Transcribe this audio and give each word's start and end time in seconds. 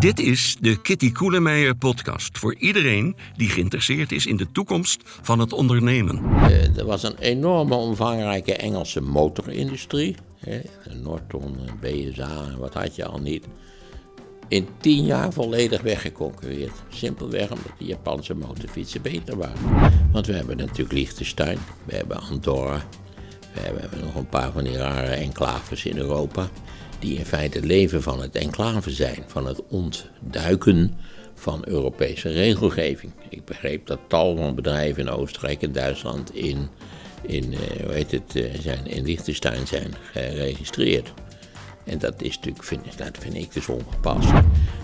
Dit 0.00 0.18
is 0.18 0.56
de 0.60 0.80
Kitty 0.80 1.12
Koelemeijer 1.12 1.74
podcast 1.74 2.38
voor 2.38 2.54
iedereen 2.54 3.16
die 3.36 3.48
geïnteresseerd 3.48 4.12
is 4.12 4.26
in 4.26 4.36
de 4.36 4.52
toekomst 4.52 5.02
van 5.04 5.38
het 5.38 5.52
ondernemen. 5.52 6.22
Uh, 6.24 6.78
er 6.78 6.84
was 6.84 7.02
een 7.02 7.18
enorme 7.18 7.74
omvangrijke 7.74 8.54
Engelse 8.54 9.00
motorindustrie. 9.00 10.16
Norton, 11.02 11.56
BSA, 11.80 12.56
wat 12.58 12.74
had 12.74 12.96
je 12.96 13.04
al 13.04 13.18
niet. 13.18 13.46
In 14.48 14.68
tien 14.80 15.04
jaar 15.04 15.32
volledig 15.32 15.80
weggeconcureerd. 15.80 16.82
Simpelweg 16.88 17.50
omdat 17.50 17.72
de 17.78 17.84
Japanse 17.84 18.34
motorfietsen 18.34 19.02
beter 19.02 19.36
waren. 19.36 19.92
Want 20.12 20.26
we 20.26 20.32
hebben 20.32 20.56
natuurlijk 20.56 20.92
Liechtenstein, 20.92 21.58
we 21.84 21.96
hebben 21.96 22.20
Andorra, 22.20 22.84
we 23.52 23.80
hebben 23.80 24.00
nog 24.00 24.14
een 24.14 24.28
paar 24.28 24.52
van 24.52 24.64
die 24.64 24.76
rare 24.76 25.14
enclaves 25.14 25.84
in 25.84 25.96
Europa 25.96 26.48
die 27.00 27.18
in 27.18 27.24
feite 27.24 27.62
leven 27.62 28.02
van 28.02 28.20
het 28.20 28.34
enclave 28.34 28.90
zijn, 28.90 29.24
van 29.26 29.46
het 29.46 29.62
ontduiken 29.68 30.96
van 31.34 31.62
Europese 31.64 32.28
regelgeving. 32.28 33.12
Ik 33.28 33.44
begreep 33.44 33.86
dat 33.86 33.98
tal 34.08 34.36
van 34.36 34.54
bedrijven 34.54 35.02
in 35.02 35.10
Oostenrijk 35.10 35.62
en 35.62 35.72
Duitsland 35.72 36.34
in, 36.34 36.68
in, 37.22 37.52
uh, 37.52 37.58
hoe 37.84 37.92
heet 37.92 38.10
het, 38.10 38.34
uh, 38.34 38.54
zijn, 38.60 38.86
in 38.86 39.04
Liechtenstein 39.04 39.66
zijn 39.66 39.94
geregistreerd. 40.12 41.12
En 41.84 41.98
dat 41.98 42.22
is 42.22 42.34
natuurlijk, 42.34 42.64
vind, 42.64 42.98
dat 42.98 43.18
vind 43.18 43.34
ik 43.34 43.52
dus 43.52 43.68
ongepast. 43.68 44.30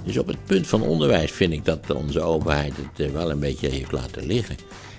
Dus 0.05 0.19
op 0.19 0.27
het 0.27 0.45
punt 0.45 0.67
van 0.67 0.83
onderwijs 0.83 1.33
vind 1.33 1.53
ik 1.53 1.65
dat 1.65 1.91
onze 1.95 2.21
overheid 2.21 2.73
het 2.77 3.07
uh, 3.07 3.13
wel 3.13 3.31
een 3.31 3.41
beetje 3.41 3.69
heeft 3.69 3.93
laten 3.93 4.27
liggen. 4.27 4.57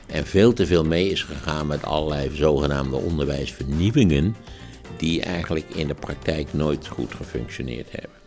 En 0.07 0.25
veel 0.25 0.53
te 0.53 0.65
veel 0.65 0.83
mee 0.83 1.09
is 1.09 1.23
gegaan 1.23 1.67
met 1.67 1.83
allerlei 1.83 2.35
zogenaamde 2.35 2.95
onderwijsvernieuwingen 2.95 4.35
die 4.97 5.21
eigenlijk 5.21 5.69
in 5.69 5.87
de 5.87 5.93
praktijk 5.93 6.53
nooit 6.53 6.87
goed 6.87 7.13
gefunctioneerd 7.13 7.91
hebben. 7.91 8.17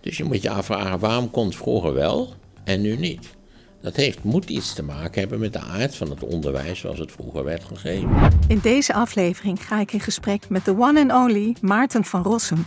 Dus 0.00 0.16
je 0.16 0.24
moet 0.24 0.42
je 0.42 0.50
afvragen 0.50 0.98
waarom 0.98 1.30
kon 1.30 1.46
het 1.46 1.56
vroeger 1.56 1.92
wel 1.92 2.34
en 2.64 2.80
nu 2.80 2.96
niet? 2.96 3.38
Dat 3.80 3.96
heeft, 3.96 4.24
moet 4.24 4.50
iets 4.50 4.74
te 4.74 4.82
maken 4.82 5.20
hebben 5.20 5.38
met 5.38 5.52
de 5.52 5.60
aard 5.60 5.96
van 5.96 6.10
het 6.10 6.22
onderwijs 6.22 6.78
zoals 6.78 6.98
het 6.98 7.12
vroeger 7.12 7.44
werd 7.44 7.64
gegeven. 7.64 8.30
In 8.48 8.58
deze 8.62 8.94
aflevering 8.94 9.66
ga 9.66 9.80
ik 9.80 9.92
in 9.92 10.00
gesprek 10.00 10.48
met 10.48 10.64
de 10.64 10.78
one 10.78 11.00
and 11.00 11.12
only 11.12 11.56
Maarten 11.60 12.04
van 12.04 12.22
Rossum. 12.22 12.64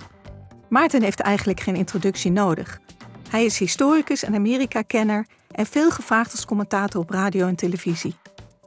Maarten 0.70 1.04
heeft 1.04 1.20
eigenlijk 1.20 1.60
geen 1.60 1.76
introductie 1.76 2.32
nodig. 2.32 2.80
Hij 3.30 3.45
is 3.45 3.58
historicus 3.58 4.23
en 4.23 4.36
Amerika-kenner 4.36 5.26
en 5.52 5.66
veel 5.66 5.92
gevraagd 5.92 6.32
als 6.32 6.45
commentator 6.45 7.02
op 7.02 7.10
radio 7.10 7.48
en 7.48 7.56
televisie. 7.56 8.16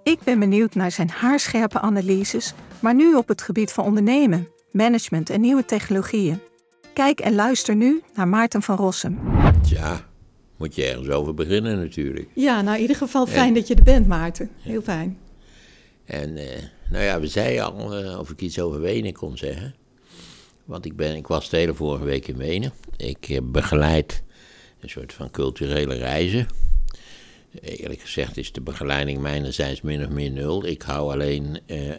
Ik 0.06 0.18
ben 0.24 0.38
benieuwd 0.38 0.74
naar 0.74 0.90
zijn 0.90 1.08
haarscherpe 1.08 1.80
analyses 1.80 2.54
maar 2.80 2.94
nu 2.94 3.14
op 3.14 3.28
het 3.28 3.42
gebied 3.42 3.72
van 3.72 3.84
ondernemen, 3.84 4.48
management 4.72 5.30
en 5.30 5.40
nieuwe 5.40 5.64
technologieën. 5.64 6.38
Kijk 6.94 7.20
en 7.20 7.34
luister 7.34 7.76
nu 7.76 8.02
naar 8.14 8.28
Maarten 8.28 8.62
van 8.62 8.76
Rossum. 8.76 9.18
Ja, 9.68 10.06
moet 10.56 10.74
je 10.74 10.84
ergens 10.84 11.08
over 11.08 11.34
beginnen 11.34 11.78
natuurlijk. 11.78 12.28
Ja, 12.34 12.62
nou 12.62 12.74
in 12.74 12.80
ieder 12.80 12.96
geval 12.96 13.26
fijn 13.26 13.54
dat 13.54 13.66
je 13.66 13.74
er 13.74 13.82
bent, 13.82 14.06
Maarten. 14.06 14.50
Heel 14.60 14.82
fijn. 14.82 15.18
En 16.04 16.36
uh, 16.36 16.44
nou 16.90 17.04
ja, 17.04 17.20
we 17.20 17.26
zeiden 17.26 17.64
al 17.64 18.04
uh, 18.04 18.18
of 18.18 18.30
ik 18.30 18.40
iets 18.40 18.58
over 18.58 18.80
Wenen 18.80 19.12
kon 19.12 19.36
zeggen. 19.36 19.74
Want 20.64 20.84
ik, 20.84 20.96
ben, 20.96 21.16
ik 21.16 21.26
was 21.26 21.50
de 21.50 21.56
hele 21.56 21.74
vorige 21.74 22.04
week 22.04 22.28
in 22.28 22.36
Wenen. 22.36 22.72
Ik 22.96 23.24
heb 23.24 23.44
begeleid 23.46 24.22
een 24.80 24.88
soort 24.88 25.12
van 25.12 25.30
culturele 25.30 25.94
reizen. 25.94 26.46
Eerlijk 27.60 28.00
gezegd 28.00 28.36
is 28.36 28.52
de 28.52 28.60
begeleiding 28.60 29.20
mijnerzijds 29.20 29.80
min 29.80 30.04
of 30.04 30.10
meer 30.10 30.30
nul. 30.30 30.66
Ik 30.66 30.82
hou 30.82 31.12
alleen 31.12 31.60
uh, 31.66 31.90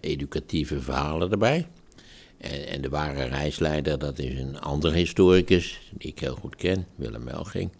educatieve 0.00 0.80
verhalen 0.80 1.30
erbij. 1.30 1.66
En, 2.38 2.66
en, 2.66 2.80
de 2.80 2.88
ware 2.88 3.24
reisleider, 3.24 3.98
dat 3.98 4.18
is 4.18 4.38
een 4.38 4.60
andere 4.60 4.96
historicus, 4.96 5.80
die 5.92 6.10
ik 6.10 6.18
heel 6.18 6.34
goed 6.34 6.56
ken, 6.56 6.86
Willem 6.94 7.24
Melging. 7.24 7.70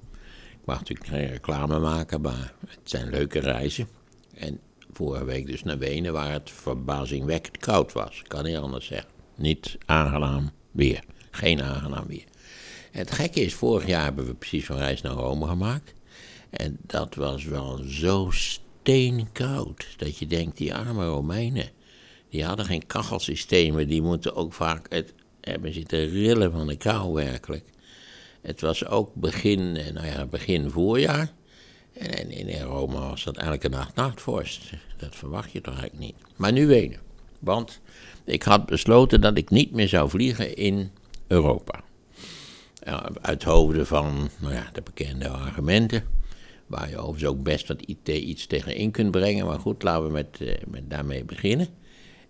Ik 0.51 0.67
mag 0.67 0.78
natuurlijk 0.78 1.09
geen 1.09 1.27
reclame 1.27 1.78
maken, 1.78 2.21
maar 2.21 2.55
het 2.67 2.78
zijn 2.83 3.11
leuke 3.11 3.39
reizen. 3.39 3.89
En 4.34 4.61
vorige 4.93 5.25
week 5.25 5.47
dus 5.47 5.62
naar 5.62 5.78
Wenen, 5.78 6.12
waar 6.12 6.33
het 6.33 6.50
verbazingwekkend 6.50 7.59
koud 7.59 7.93
was. 7.93 8.22
Kan 8.27 8.44
niet 8.44 8.56
anders 8.56 8.87
zeggen. 8.87 9.10
Niet 9.37 9.78
aangenaam 9.87 10.50
weer. 10.71 11.03
Geen 11.31 11.62
aangenaam 11.62 12.06
weer. 12.06 12.25
Het 12.91 13.10
gekke 13.10 13.41
is, 13.41 13.55
vorig 13.55 13.87
jaar 13.87 14.05
hebben 14.05 14.27
we 14.27 14.34
precies 14.34 14.66
van 14.66 14.77
reis 14.77 15.03
naar 15.03 15.12
Rome 15.12 15.47
gemaakt. 15.47 15.94
En 16.50 16.78
dat 16.87 17.15
was 17.15 17.44
wel 17.44 17.77
zo 17.77 18.31
steenkoud, 18.31 19.87
dat 19.97 20.19
je 20.19 20.27
denkt, 20.27 20.56
die 20.56 20.75
arme 20.75 21.06
Romeinen, 21.06 21.71
die 22.28 22.44
hadden 22.44 22.66
geen 22.66 22.87
kachelsystemen, 22.87 23.88
die 23.88 24.03
moeten 24.03 24.34
ook 24.34 24.53
vaak 24.53 24.87
het 24.89 25.15
hebben 25.41 25.72
zitten 25.72 26.09
rillen 26.09 26.53
van 26.53 26.66
de 26.66 26.77
kou 26.77 27.12
werkelijk. 27.12 27.65
Het 28.41 28.60
was 28.60 28.87
ook 28.87 29.15
begin, 29.15 29.77
eh, 29.77 29.93
nou 29.93 30.06
ja, 30.06 30.27
begin 30.27 30.71
voorjaar. 30.71 31.33
En 31.93 32.31
in 32.31 32.62
Rome 32.62 32.99
was 32.99 33.25
dat 33.25 33.37
elke 33.37 33.69
nacht 33.69 33.94
nachtvorst. 33.94 34.60
Dat 34.97 35.16
verwacht 35.16 35.53
je 35.53 35.60
toch 35.60 35.78
eigenlijk 35.78 36.05
niet. 36.05 36.16
Maar 36.37 36.53
nu 36.53 36.66
Wenen. 36.66 37.00
Want 37.39 37.81
ik 38.25 38.43
had 38.43 38.66
besloten 38.66 39.21
dat 39.21 39.37
ik 39.37 39.50
niet 39.50 39.72
meer 39.72 39.89
zou 39.89 40.10
vliegen 40.10 40.56
in 40.56 40.91
Europa. 41.27 41.83
Uit 43.21 43.43
hoofde 43.43 43.87
van 43.87 44.31
nou 44.41 44.55
ja, 44.55 44.71
de 44.72 44.83
bekende 44.83 45.28
argumenten. 45.28 46.05
Waar 46.70 46.91
je 46.91 46.97
overigens 46.97 47.31
ook 47.31 47.42
best 47.42 47.69
wat 47.69 47.86
IT 47.86 48.08
iets 48.08 48.47
tegenin 48.47 48.91
kunt 48.91 49.10
brengen. 49.10 49.47
Maar 49.47 49.58
goed, 49.58 49.82
laten 49.82 50.06
we 50.06 50.12
met, 50.12 50.38
uh, 50.41 50.54
met 50.66 50.91
daarmee 50.91 51.25
beginnen. 51.25 51.69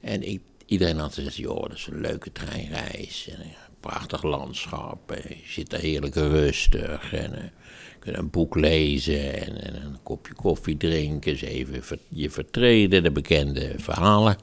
En 0.00 0.28
ik, 0.28 0.40
iedereen 0.66 0.98
had 0.98 1.14
gezegd, 1.14 1.36
joh, 1.36 1.62
dat 1.62 1.72
is 1.72 1.86
een 1.86 2.00
leuke 2.00 2.32
treinreis. 2.32 3.28
En 3.28 3.40
een 3.40 3.52
prachtig 3.80 4.22
landschap. 4.22 5.10
En 5.10 5.22
je 5.28 5.42
zit 5.46 5.72
er 5.72 5.80
heerlijk 5.80 6.14
rustig. 6.14 7.12
En 7.12 7.32
uh, 7.32 7.42
je 7.42 7.98
kunt 7.98 8.16
een 8.16 8.30
boek 8.30 8.54
lezen. 8.54 9.46
En, 9.46 9.62
en, 9.62 9.82
een 9.82 10.02
kopje 10.02 10.34
koffie 10.34 10.76
drinken. 10.76 11.34
Even 11.34 11.98
je 12.08 12.30
vertreden, 12.30 13.02
de 13.02 13.12
bekende 13.12 13.74
verhalen. 13.76 14.36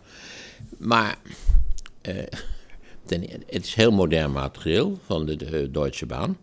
Maar 0.78 1.18
ten, 3.06 3.24
het 3.46 3.66
is 3.66 3.74
heel 3.74 3.91
modern 3.91 4.31
materieel 4.31 5.00
van 5.06 5.25
de, 5.25 5.36
de 5.36 5.72
Deutsche 5.72 6.06
Bahn. 6.06 6.38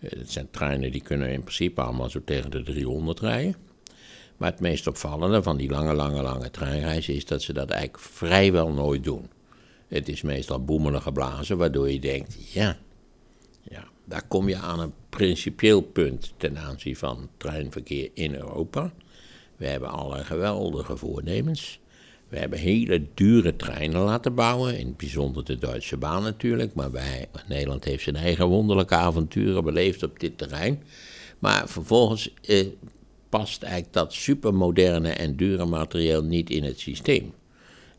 Het 0.00 0.30
zijn 0.30 0.50
treinen 0.50 0.92
die 0.92 1.02
kunnen 1.02 1.30
in 1.30 1.40
principe 1.40 1.80
allemaal 1.80 2.10
zo 2.10 2.20
tegen 2.24 2.50
de 2.50 2.62
300 2.62 3.20
rijden. 3.20 3.54
Maar 4.36 4.50
het 4.50 4.60
meest 4.60 4.86
opvallende 4.86 5.42
van 5.42 5.56
die 5.56 5.70
lange, 5.70 5.94
lange, 5.94 6.22
lange 6.22 6.50
treinreizen 6.50 7.14
is 7.14 7.24
dat 7.24 7.42
ze 7.42 7.52
dat 7.52 7.70
eigenlijk 7.70 8.02
vrijwel 8.02 8.72
nooit 8.72 9.04
doen. 9.04 9.30
Het 9.88 10.08
is 10.08 10.22
meestal 10.22 10.64
boemelige 10.64 11.12
blazen, 11.12 11.56
waardoor 11.56 11.90
je 11.90 12.00
denkt, 12.00 12.52
ja, 12.52 12.78
ja, 13.62 13.84
daar 14.04 14.26
kom 14.28 14.48
je 14.48 14.56
aan 14.56 14.80
een 14.80 14.92
principieel 15.08 15.80
punt 15.80 16.32
ten 16.36 16.58
aanzien 16.58 16.96
van 16.96 17.28
treinverkeer 17.36 18.10
in 18.14 18.34
Europa. 18.34 18.92
We 19.56 19.66
hebben 19.66 19.88
allerlei 19.88 20.24
geweldige 20.24 20.96
voornemens. 20.96 21.80
We 22.30 22.38
hebben 22.38 22.58
hele 22.58 23.06
dure 23.14 23.56
treinen 23.56 24.00
laten 24.00 24.34
bouwen, 24.34 24.78
in 24.78 24.86
het 24.86 24.96
bijzonder 24.96 25.44
de 25.44 25.58
Duitse 25.58 25.96
baan 25.96 26.22
natuurlijk. 26.22 26.74
Maar 26.74 26.90
wij, 26.90 27.26
Nederland 27.48 27.84
heeft 27.84 28.02
zijn 28.02 28.16
eigen 28.16 28.46
wonderlijke 28.46 28.94
avonturen 28.94 29.64
beleefd 29.64 30.02
op 30.02 30.20
dit 30.20 30.38
terrein. 30.38 30.82
Maar 31.38 31.68
vervolgens 31.68 32.34
eh, 32.42 32.66
past 33.28 33.62
eigenlijk 33.62 33.92
dat 33.92 34.12
supermoderne 34.12 35.10
en 35.10 35.36
dure 35.36 35.64
materieel 35.64 36.22
niet 36.22 36.50
in 36.50 36.64
het 36.64 36.80
systeem. 36.80 37.32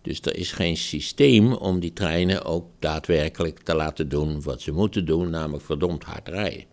Dus 0.02 0.22
er 0.22 0.36
is 0.36 0.52
geen 0.52 0.78
systeem 0.78 1.54
om 1.54 1.80
die 1.80 1.94
treinen 1.94 2.46
ook 2.46 2.66
daadwerkelijk 2.80 3.60
te 3.60 3.76
laten 3.76 4.10
doen 4.10 4.42
wat 4.42 4.62
ze 4.62 4.72
moeten 4.72 5.06
doen, 5.06 5.30
namelijk 5.30 5.66
verdomd 5.66 6.04
hard 6.04 6.28
rijden. 6.28 6.66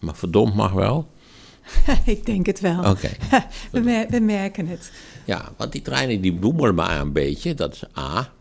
Maar 0.00 0.16
verdomd 0.16 0.54
mag 0.54 0.72
wel. 0.72 1.10
Ik 2.04 2.26
denk 2.26 2.46
het 2.46 2.60
wel. 2.60 2.90
Oké. 2.90 3.10
we, 3.72 4.06
we, 4.10 4.20
merken 4.20 4.66
het. 4.66 4.92
Ja, 5.28 5.52
want 5.56 5.72
die 5.72 5.82
treinen 5.82 6.20
die 6.20 6.32
boemelen 6.32 6.74
maar 6.74 7.00
een 7.00 7.12
beetje, 7.12 7.54
dat 7.54 7.74
is 7.74 7.84
A. 7.98 8.32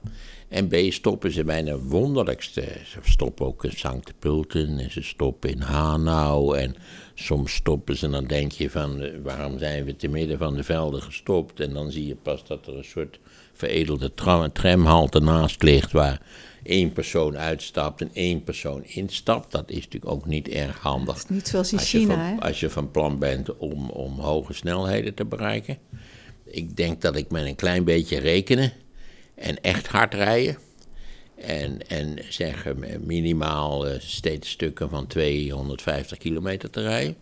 En 0.47 0.67
B 0.67 0.75
stoppen 0.89 1.31
ze 1.31 1.43
bij 1.43 1.63
de 1.63 1.79
wonderlijkste. 1.79 2.61
Ze 2.85 2.99
stoppen 3.01 3.45
ook 3.45 3.63
in 3.63 3.71
Sankt 3.71 4.13
Pulten 4.19 4.79
en 4.79 4.91
ze 4.91 5.01
stoppen 5.01 5.49
in 5.49 5.61
Hanau. 5.61 6.57
En 6.57 6.75
soms 7.13 7.53
stoppen 7.53 7.97
ze 7.97 8.05
en 8.05 8.11
dan 8.11 8.25
denk 8.25 8.51
je 8.51 8.69
van 8.69 9.21
waarom 9.23 9.59
zijn 9.59 9.83
we 9.83 9.95
te 9.95 10.07
midden 10.07 10.37
van 10.37 10.55
de 10.55 10.63
velden 10.63 11.01
gestopt. 11.01 11.59
En 11.59 11.73
dan 11.73 11.91
zie 11.91 12.07
je 12.07 12.15
pas 12.15 12.45
dat 12.45 12.67
er 12.67 12.77
een 12.77 12.83
soort 12.83 13.19
veredelde 13.53 14.13
tram, 14.13 14.51
tramhalte 14.51 15.19
naast 15.19 15.63
ligt 15.63 15.91
waar 15.91 16.21
één 16.63 16.93
persoon 16.93 17.37
uitstapt 17.37 18.01
en 18.01 18.09
één 18.13 18.43
persoon 18.43 18.83
instapt. 18.85 19.51
Dat 19.51 19.69
is 19.69 19.83
natuurlijk 19.83 20.11
ook 20.11 20.25
niet 20.25 20.47
erg 20.47 20.79
handig. 20.79 21.15
Dat 21.15 21.23
is 21.23 21.29
niet 21.29 21.47
zoals 21.47 21.71
in 21.71 21.79
China, 21.79 22.17
hè? 22.17 22.39
Als 22.39 22.59
je 22.59 22.69
van 22.69 22.91
plan 22.91 23.19
bent 23.19 23.57
om, 23.57 23.89
om 23.89 24.19
hoge 24.19 24.53
snelheden 24.53 25.13
te 25.13 25.25
bereiken. 25.25 25.77
Ik 26.49 26.75
denk 26.75 27.01
dat 27.01 27.15
ik 27.15 27.29
met 27.29 27.45
een 27.45 27.55
klein 27.55 27.83
beetje 27.83 28.19
rekenen 28.19 28.73
en 29.35 29.61
echt 29.61 29.87
hard 29.87 30.13
rijden. 30.13 30.57
En, 31.35 31.87
en 31.87 32.17
zeggen 32.29 33.05
minimaal 33.05 33.87
uh, 33.89 33.93
steeds 33.99 34.49
stukken 34.49 34.89
van 34.89 35.07
250 35.07 36.17
kilometer 36.17 36.69
te 36.69 36.81
rijden. 36.81 37.15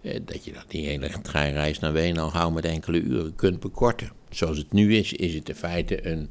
Uh, 0.00 0.14
dat 0.24 0.44
je 0.44 0.52
dat 0.52 0.64
die 0.68 0.86
hele 0.86 1.10
treinreis 1.22 1.78
naar 1.78 1.92
Wenen 1.92 2.32
al 2.32 2.50
met 2.50 2.64
enkele 2.64 3.00
uren 3.00 3.34
kunt 3.34 3.60
bekorten. 3.60 4.10
Zoals 4.30 4.58
het 4.58 4.72
nu 4.72 4.96
is, 4.96 5.12
is 5.12 5.34
het 5.34 5.48
in 5.48 5.54
feite 5.54 6.06
een, 6.06 6.30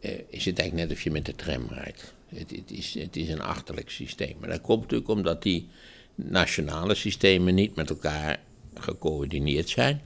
uh, 0.00 0.10
is 0.28 0.44
het 0.44 0.58
eigenlijk 0.58 0.88
net 0.88 0.98
of 0.98 1.04
je 1.04 1.10
met 1.10 1.26
de 1.26 1.34
tram 1.34 1.66
rijdt. 1.70 2.14
Het, 2.26 2.50
het, 2.50 2.70
is, 2.70 2.94
het 2.94 3.16
is 3.16 3.28
een 3.28 3.42
achterlijk 3.42 3.90
systeem. 3.90 4.36
Maar 4.40 4.48
dat 4.48 4.60
komt 4.60 4.80
natuurlijk 4.80 5.10
omdat 5.10 5.42
die 5.42 5.68
nationale 6.14 6.94
systemen 6.94 7.54
niet 7.54 7.76
met 7.76 7.90
elkaar 7.90 8.40
gecoördineerd 8.74 9.68
zijn. 9.68 10.00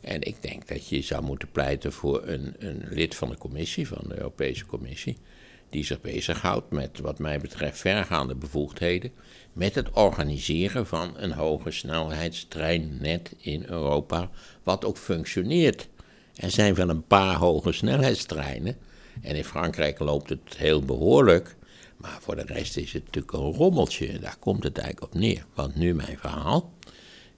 En 0.00 0.22
ik 0.22 0.42
denk 0.42 0.68
dat 0.68 0.88
je 0.88 1.02
zou 1.02 1.22
moeten 1.22 1.50
pleiten 1.50 1.92
voor 1.92 2.26
een, 2.26 2.54
een 2.58 2.84
lid 2.90 3.14
van 3.14 3.28
de 3.28 3.36
commissie, 3.36 3.88
van 3.88 4.04
de 4.08 4.16
Europese 4.16 4.66
Commissie, 4.66 5.16
die 5.70 5.84
zich 5.84 6.00
bezighoudt 6.00 6.70
met, 6.70 6.98
wat 6.98 7.18
mij 7.18 7.38
betreft, 7.38 7.78
vergaande 7.78 8.34
bevoegdheden. 8.34 9.12
Met 9.52 9.74
het 9.74 9.90
organiseren 9.90 10.86
van 10.86 11.12
een 11.16 11.32
hoge 11.32 11.70
snelheidstreinnet 11.70 13.34
in 13.38 13.64
Europa, 13.66 14.30
wat 14.62 14.84
ook 14.84 14.96
functioneert. 14.96 15.88
Er 16.34 16.50
zijn 16.50 16.74
wel 16.74 16.88
een 16.88 17.06
paar 17.06 17.34
hoge 17.34 17.72
snelheidstreinen. 17.72 18.76
En 19.22 19.36
in 19.36 19.44
Frankrijk 19.44 19.98
loopt 19.98 20.28
het 20.28 20.56
heel 20.56 20.82
behoorlijk. 20.82 21.56
Maar 21.96 22.18
voor 22.20 22.36
de 22.36 22.44
rest 22.46 22.76
is 22.76 22.92
het 22.92 23.04
natuurlijk 23.04 23.32
een 23.32 23.52
rommeltje. 23.52 24.18
Daar 24.18 24.36
komt 24.38 24.62
het 24.62 24.78
eigenlijk 24.78 25.14
op 25.14 25.20
neer. 25.20 25.46
Want 25.54 25.74
nu 25.74 25.94
mijn 25.94 26.18
verhaal. 26.18 26.72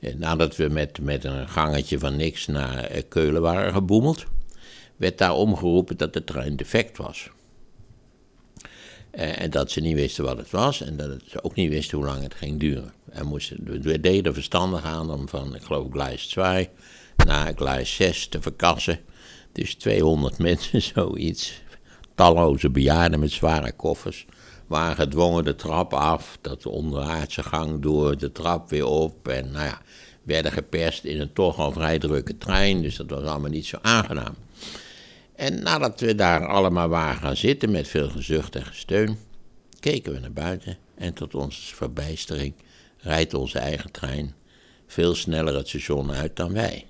Eh, 0.01 0.15
nadat 0.15 0.57
we 0.57 0.69
met, 0.69 1.01
met 1.01 1.25
een 1.25 1.49
gangetje 1.49 1.99
van 1.99 2.17
niks 2.17 2.47
naar 2.47 2.85
eh, 2.85 3.03
Keulen 3.09 3.43
waren 3.43 3.73
geboemeld, 3.73 4.25
werd 4.97 5.19
daar 5.19 5.35
omgeroepen 5.35 5.97
dat 5.97 6.13
de 6.13 6.25
trein 6.25 6.57
defect 6.57 6.97
was. 6.97 7.31
Eh, 9.11 9.41
en 9.41 9.51
dat 9.51 9.71
ze 9.71 9.81
niet 9.81 9.95
wisten 9.95 10.25
wat 10.25 10.37
het 10.37 10.51
was 10.51 10.81
en 10.81 10.97
dat 10.97 11.21
ze 11.27 11.45
ook 11.45 11.55
niet 11.55 11.71
wisten 11.71 11.99
hoe 11.99 12.07
lang 12.07 12.23
het 12.23 12.35
ging 12.35 12.61
duren. 12.61 12.93
En 13.11 13.27
moesten, 13.27 13.81
we 13.83 14.01
deden 14.01 14.35
verstandig 14.35 14.85
aan 14.85 15.11
om 15.11 15.29
van, 15.29 15.55
ik 15.55 15.63
geloof, 15.63 15.91
Gleis 15.91 16.27
2 16.27 16.69
naar 17.27 17.53
Gleis 17.57 17.95
6 17.95 18.29
te 18.29 18.43
verkassen. 18.43 19.01
Dus 19.53 19.75
200 19.75 20.39
mensen, 20.49 20.83
zoiets. 20.83 21.63
Talloze 22.15 22.71
bejaarden 22.71 23.21
met 23.21 23.31
zware 23.31 23.73
koffers 23.73 24.27
waren 24.71 24.97
gedwongen 24.97 25.45
de 25.45 25.55
trap 25.55 25.95
af, 25.95 26.39
dat 26.41 26.67
onderaardse 26.67 27.43
gang 27.43 27.83
door, 27.83 28.19
de 28.19 28.33
trap 28.33 28.71
weer 28.71 28.87
op. 28.87 29.29
En 29.29 29.51
nou 29.51 29.65
ja, 29.65 29.81
werden 30.23 30.53
geperst 30.53 31.05
in 31.05 31.21
een 31.21 31.33
toch 31.33 31.59
al 31.59 31.73
vrij 31.73 31.99
drukke 31.99 32.37
trein, 32.37 32.83
dus 32.83 32.97
dat 32.97 33.11
was 33.11 33.25
allemaal 33.25 33.51
niet 33.51 33.67
zo 33.67 33.79
aangenaam. 33.83 34.35
En 35.37 35.63
nadat 35.63 36.01
we 36.01 36.15
daar 36.15 36.47
allemaal 36.47 36.89
waren 36.89 37.21
gaan 37.21 37.37
zitten 37.37 37.71
met 37.71 37.89
veel 37.89 38.09
gezucht 38.09 38.57
en 38.57 38.65
gesteun, 38.65 39.19
keken 39.81 40.13
we 40.13 40.19
naar 40.19 40.33
buiten 40.33 40.77
en 40.95 41.15
tot 41.15 41.35
onze 41.35 41.75
verbijstering 41.75 42.55
rijdt 42.99 43.35
onze 43.35 43.59
eigen 43.59 43.91
trein 43.91 44.35
veel 44.87 45.15
sneller 45.15 45.55
het 45.55 45.69
station 45.69 46.13
uit 46.13 46.37
dan 46.37 46.53
wij. 46.53 46.87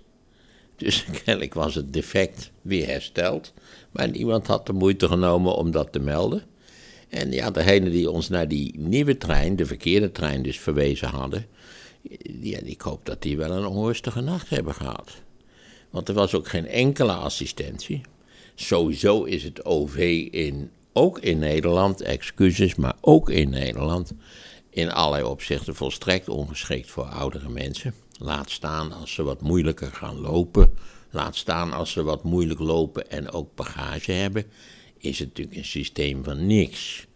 Dus 0.76 1.04
kennelijk 1.24 1.54
was 1.54 1.74
het 1.74 1.92
defect 1.92 2.50
weer 2.62 2.86
hersteld, 2.86 3.52
maar 3.90 4.08
niemand 4.08 4.46
had 4.46 4.66
de 4.66 4.72
moeite 4.72 5.08
genomen 5.08 5.54
om 5.54 5.70
dat 5.70 5.92
te 5.92 5.98
melden. 5.98 6.48
En 7.10 7.32
ja, 7.32 7.50
degene 7.50 7.90
die 7.90 8.10
ons 8.10 8.28
naar 8.28 8.48
die 8.48 8.78
nieuwe 8.78 9.16
trein, 9.16 9.56
de 9.56 9.66
verkeerde 9.66 10.12
trein 10.12 10.42
dus 10.42 10.58
verwezen 10.58 11.08
hadden, 11.08 11.46
ja, 12.40 12.58
ik 12.62 12.80
hoop 12.80 13.04
dat 13.04 13.22
die 13.22 13.36
wel 13.36 13.50
een 13.50 13.66
onrustige 13.66 14.20
nacht 14.20 14.48
hebben 14.48 14.74
gehad. 14.74 15.12
Want 15.90 16.08
er 16.08 16.14
was 16.14 16.34
ook 16.34 16.48
geen 16.48 16.66
enkele 16.66 17.12
assistentie. 17.12 18.00
Sowieso 18.54 19.24
is 19.24 19.42
het 19.42 19.64
OV 19.64 20.28
in, 20.30 20.70
ook 20.92 21.18
in 21.18 21.38
Nederland, 21.38 22.00
excuses, 22.00 22.74
maar 22.74 22.96
ook 23.00 23.30
in 23.30 23.50
Nederland, 23.50 24.12
in 24.70 24.90
allerlei 24.90 25.24
opzichten 25.24 25.74
volstrekt 25.74 26.28
ongeschikt 26.28 26.90
voor 26.90 27.04
oudere 27.04 27.48
mensen. 27.48 27.94
Laat 28.18 28.50
staan 28.50 28.92
als 28.92 29.12
ze 29.12 29.22
wat 29.22 29.40
moeilijker 29.40 29.92
gaan 29.92 30.20
lopen. 30.20 30.72
Laat 31.10 31.36
staan 31.36 31.72
als 31.72 31.90
ze 31.90 32.02
wat 32.02 32.22
moeilijk 32.22 32.60
lopen 32.60 33.10
en 33.10 33.30
ook 33.30 33.54
bagage 33.54 34.12
hebben. 34.12 34.44
Is 35.00 35.18
het 35.18 35.28
natuurlijk 35.28 35.56
een 35.56 35.64
systeem 35.64 36.24
van 36.24 36.46
niks. 36.46 37.08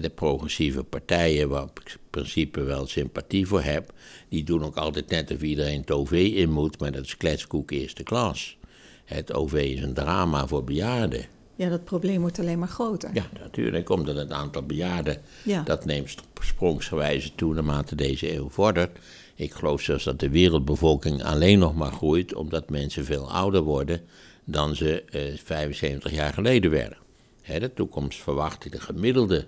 De 0.00 0.10
progressieve 0.14 0.82
partijen, 0.82 1.48
waar 1.48 1.64
ik 1.64 1.90
in 1.90 1.98
principe 2.10 2.62
wel 2.62 2.86
sympathie 2.86 3.46
voor 3.46 3.62
heb, 3.62 3.92
die 4.28 4.44
doen 4.44 4.64
ook 4.64 4.76
altijd 4.76 5.08
net 5.08 5.30
of 5.30 5.42
iedereen 5.42 5.80
het 5.80 5.90
OV 5.90 6.12
in 6.34 6.50
moet, 6.50 6.80
maar 6.80 6.92
dat 6.92 7.04
is 7.04 7.16
kletskoek 7.16 7.70
eerste 7.70 8.02
klas. 8.02 8.56
Het 9.04 9.32
OV 9.32 9.52
is 9.52 9.82
een 9.82 9.94
drama 9.94 10.46
voor 10.46 10.64
bejaarden. 10.64 11.26
Ja, 11.56 11.68
dat 11.68 11.84
probleem 11.84 12.20
wordt 12.20 12.38
alleen 12.38 12.58
maar 12.58 12.68
groter. 12.68 13.10
Ja, 13.14 13.26
natuurlijk, 13.40 13.88
omdat 13.88 14.16
het 14.16 14.30
aantal 14.30 14.62
bejaarden, 14.62 15.20
dat 15.64 15.84
neemt 15.84 16.14
sprongsgewijze 16.40 17.34
toe 17.34 17.54
naarmate 17.54 17.94
deze 17.94 18.34
eeuw 18.34 18.48
vordert. 18.48 18.98
Ik 19.34 19.52
geloof 19.52 19.82
zelfs 19.82 20.04
dat 20.04 20.20
de 20.20 20.28
wereldbevolking 20.28 21.24
alleen 21.24 21.58
nog 21.58 21.74
maar 21.74 21.92
groeit 21.92 22.34
omdat 22.34 22.70
mensen 22.70 23.04
veel 23.04 23.32
ouder 23.32 23.62
worden 23.62 24.00
dan 24.44 24.76
ze 24.76 25.02
eh, 25.02 25.20
75 25.44 26.12
jaar 26.12 26.32
geleden 26.32 26.70
werden. 26.70 27.03
De 27.44 27.72
toekomstverwachting, 27.74 28.74
de 28.74 28.80
gemiddelde 28.80 29.46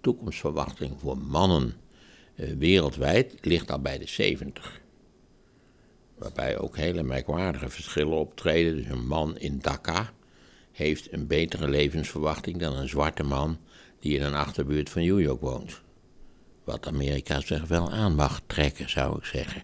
toekomstverwachting 0.00 1.00
voor 1.00 1.18
mannen 1.18 1.74
eh, 2.34 2.52
wereldwijd 2.58 3.34
ligt 3.40 3.70
al 3.70 3.80
bij 3.80 3.98
de 3.98 4.08
70. 4.08 4.80
Waarbij 6.18 6.58
ook 6.58 6.76
hele 6.76 7.02
merkwaardige 7.02 7.68
verschillen 7.68 8.18
optreden. 8.18 8.76
Dus 8.76 8.86
een 8.86 9.06
man 9.06 9.38
in 9.38 9.58
Dhaka 9.58 10.12
heeft 10.72 11.12
een 11.12 11.26
betere 11.26 11.68
levensverwachting 11.68 12.58
dan 12.58 12.76
een 12.76 12.88
zwarte 12.88 13.22
man 13.22 13.58
die 13.98 14.16
in 14.16 14.22
een 14.22 14.34
achterbuurt 14.34 14.90
van 14.90 15.02
New 15.02 15.20
York 15.20 15.40
woont. 15.40 15.80
Wat 16.64 16.86
Amerika 16.86 17.40
zich 17.40 17.66
wel 17.66 17.90
aan 17.90 18.14
mag 18.14 18.40
trekken, 18.46 18.90
zou 18.90 19.18
ik 19.18 19.24
zeggen. 19.24 19.62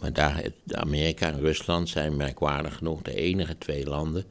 Maar 0.00 0.12
daar, 0.12 0.50
Amerika 0.66 1.32
en 1.32 1.40
Rusland 1.40 1.88
zijn 1.88 2.16
merkwaardig 2.16 2.76
genoeg 2.76 3.02
de 3.02 3.14
enige 3.14 3.58
twee 3.58 3.86
landen 3.86 4.24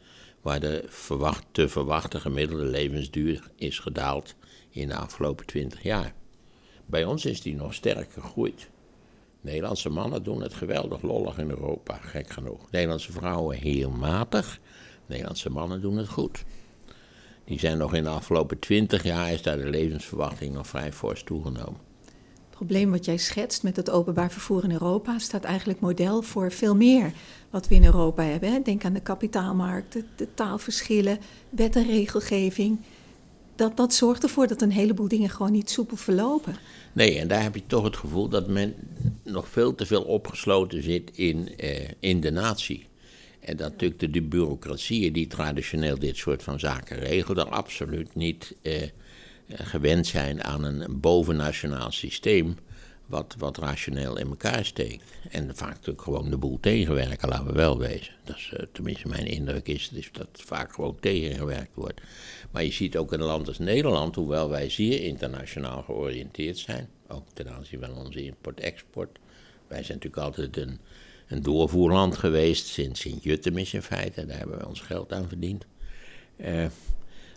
waar 0.46 0.60
de 0.60 0.84
verwacht, 0.88 1.46
te 1.52 1.70
verwachte 1.70 2.20
gemiddelde 2.20 2.64
levensduur 2.64 3.50
is 3.56 3.80
gedaald 3.80 4.36
in 4.70 4.88
de 4.88 4.96
afgelopen 4.96 5.46
twintig 5.46 5.84
jaar. 5.84 6.14
Bij 6.86 7.06
ons 7.06 7.26
is 7.26 7.42
die 7.42 7.56
nog 7.56 7.74
sterk 7.74 8.12
gegroeid. 8.12 8.70
Nederlandse 9.42 9.90
mannen 9.90 10.24
doen 10.24 10.42
het 10.42 10.54
geweldig 10.54 11.02
lollig 11.02 11.38
in 11.38 11.50
Europa, 11.50 11.98
gek 11.98 12.30
genoeg. 12.30 12.72
Nederlandse 12.72 13.12
vrouwen 13.12 13.58
heel 13.58 13.90
matig. 13.90 14.60
Nederlandse 15.06 15.50
mannen 15.50 15.82
doen 15.82 15.98
het 15.98 16.10
goed. 16.10 16.44
Die 17.44 17.60
zijn 17.60 17.78
nog 17.78 17.94
in 17.94 18.04
de 18.04 18.10
afgelopen 18.10 18.60
twintig 18.60 19.04
jaar, 19.04 19.32
is 19.32 19.42
daar 19.42 19.58
de 19.58 19.70
levensverwachting 19.70 20.54
nog 20.54 20.68
vrij 20.68 20.94
fors 20.94 21.24
toegenomen. 21.24 21.85
Probleem 22.56 22.92
wat 22.92 23.06
jij 23.06 23.18
schetst 23.18 23.64
met 23.64 23.76
het 23.76 23.90
openbaar 23.90 24.32
vervoer 24.32 24.64
in 24.64 24.72
Europa 24.72 25.20
staat 25.20 25.44
eigenlijk 25.44 25.80
model 25.80 26.22
voor 26.22 26.52
veel 26.52 26.76
meer 26.76 27.12
wat 27.50 27.68
we 27.68 27.76
in 27.76 27.86
Europa 27.86 28.24
hebben. 28.24 28.64
Denk 28.64 28.86
aan 28.86 28.94
de 28.94 29.02
kapitaalmarkt, 29.02 29.94
de, 30.16 30.28
taalverschillen, 30.34 31.20
wet 31.50 31.76
en 31.76 31.86
regelgeving 31.86 32.80
dat, 33.56 33.78
dat 33.78 33.94
zorgt 33.94 34.24
ervoor 34.24 34.48
dat 34.48 34.62
een 34.62 34.72
heleboel 34.72 35.08
dingen 35.08 35.30
gewoon 35.30 35.52
niet 35.52 35.70
soepel 35.70 35.98
verlopen. 35.98 36.56
Nee, 36.94 37.20
en 37.20 37.28
daar 37.28 37.44
heb 37.44 37.56
je 37.56 37.64
toch 37.68 37.84
het 37.84 37.98
gevoel 37.98 38.30
dat 38.30 38.48
men 38.48 38.74
nog 39.24 39.48
veel 39.48 39.76
te 39.76 39.86
veel 39.86 40.04
opgesloten 40.04 40.84
zit 40.84 41.12
in, 41.14 41.58
eh, 41.58 41.90
in 42.00 42.22
de 42.22 42.32
natie. 42.32 42.88
En 43.40 43.58
dat 43.58 43.72
natuurlijk 43.72 44.00
de, 44.00 44.10
de 44.10 44.22
bureaucratieën 44.22 45.14
die 45.14 45.28
traditioneel 45.28 46.00
dit 46.00 46.18
soort 46.18 46.44
van 46.44 46.60
zaken 46.60 47.00
regelen, 47.00 47.52
absoluut 47.52 48.16
niet 48.16 48.56
eh, 48.62 48.82
gewend 49.48 50.08
zijn 50.08 50.44
aan 50.44 50.64
een 50.64 51.00
bovennationaal 51.00 51.92
systeem 51.92 52.58
wat, 53.06 53.36
wat 53.38 53.58
rationeel 53.58 54.18
in 54.18 54.28
elkaar 54.28 54.66
steekt. 54.66 55.04
En 55.30 55.56
vaak 55.56 55.74
natuurlijk 55.74 56.02
gewoon 56.02 56.30
de 56.30 56.38
boel 56.38 56.60
tegenwerken, 56.60 57.30
laten 57.30 57.46
we 57.46 57.52
wel 57.52 57.78
wezen. 57.78 58.14
Dat 58.24 58.36
is, 58.36 58.52
uh, 58.54 58.60
tenminste, 58.72 59.08
mijn 59.08 59.26
indruk 59.26 59.68
is, 59.68 59.92
dat 60.12 60.28
vaak 60.34 60.74
gewoon 60.74 60.98
tegengewerkt 61.00 61.74
wordt. 61.74 62.02
Maar 62.52 62.64
je 62.64 62.72
ziet 62.72 62.98
ook 62.98 63.14
in 63.14 63.20
een 63.20 63.26
land 63.26 63.48
als 63.48 63.58
Nederland, 63.58 64.16
hoewel 64.16 64.50
wij 64.50 64.70
zeer 64.70 65.02
internationaal 65.02 65.82
georiënteerd 65.82 66.58
zijn, 66.58 66.90
ook 67.08 67.26
ten 67.34 67.50
aanzien 67.50 67.80
van 67.80 67.96
onze 67.96 68.24
import-export. 68.24 69.20
Wij 69.68 69.84
zijn 69.84 69.98
natuurlijk 69.98 70.24
altijd 70.24 70.58
een, 70.58 70.80
een 71.28 71.42
doorvoerland 71.42 72.18
geweest, 72.18 72.68
sinds 72.68 73.00
Sint-Jutem 73.02 73.58
is 73.58 73.74
in 73.74 73.82
feite, 73.82 74.26
daar 74.26 74.38
hebben 74.38 74.58
we 74.58 74.68
ons 74.68 74.82
geld 74.82 75.14
aan 75.14 75.28
verdiend. 75.28 75.66
Uh, 76.38 76.66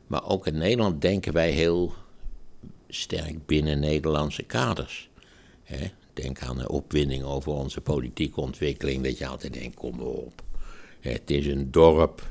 maar 0.08 0.28
ook 0.28 0.46
in 0.46 0.58
Nederland 0.58 1.00
denken 1.00 1.32
wij 1.32 1.50
heel 1.50 1.94
sterk 2.88 3.46
binnen 3.46 3.80
Nederlandse 3.80 4.42
kaders. 4.42 5.08
Denk 6.12 6.42
aan 6.42 6.58
de 6.58 6.68
opwinding 6.68 7.24
over 7.24 7.52
onze 7.52 7.80
politieke 7.80 8.40
ontwikkeling, 8.40 9.04
dat 9.04 9.18
je 9.18 9.26
altijd 9.26 9.52
denkt, 9.52 9.76
kom 9.76 10.00
op. 10.00 10.42
Het 11.00 11.30
is 11.30 11.46
een 11.46 11.70
dorp, 11.70 12.26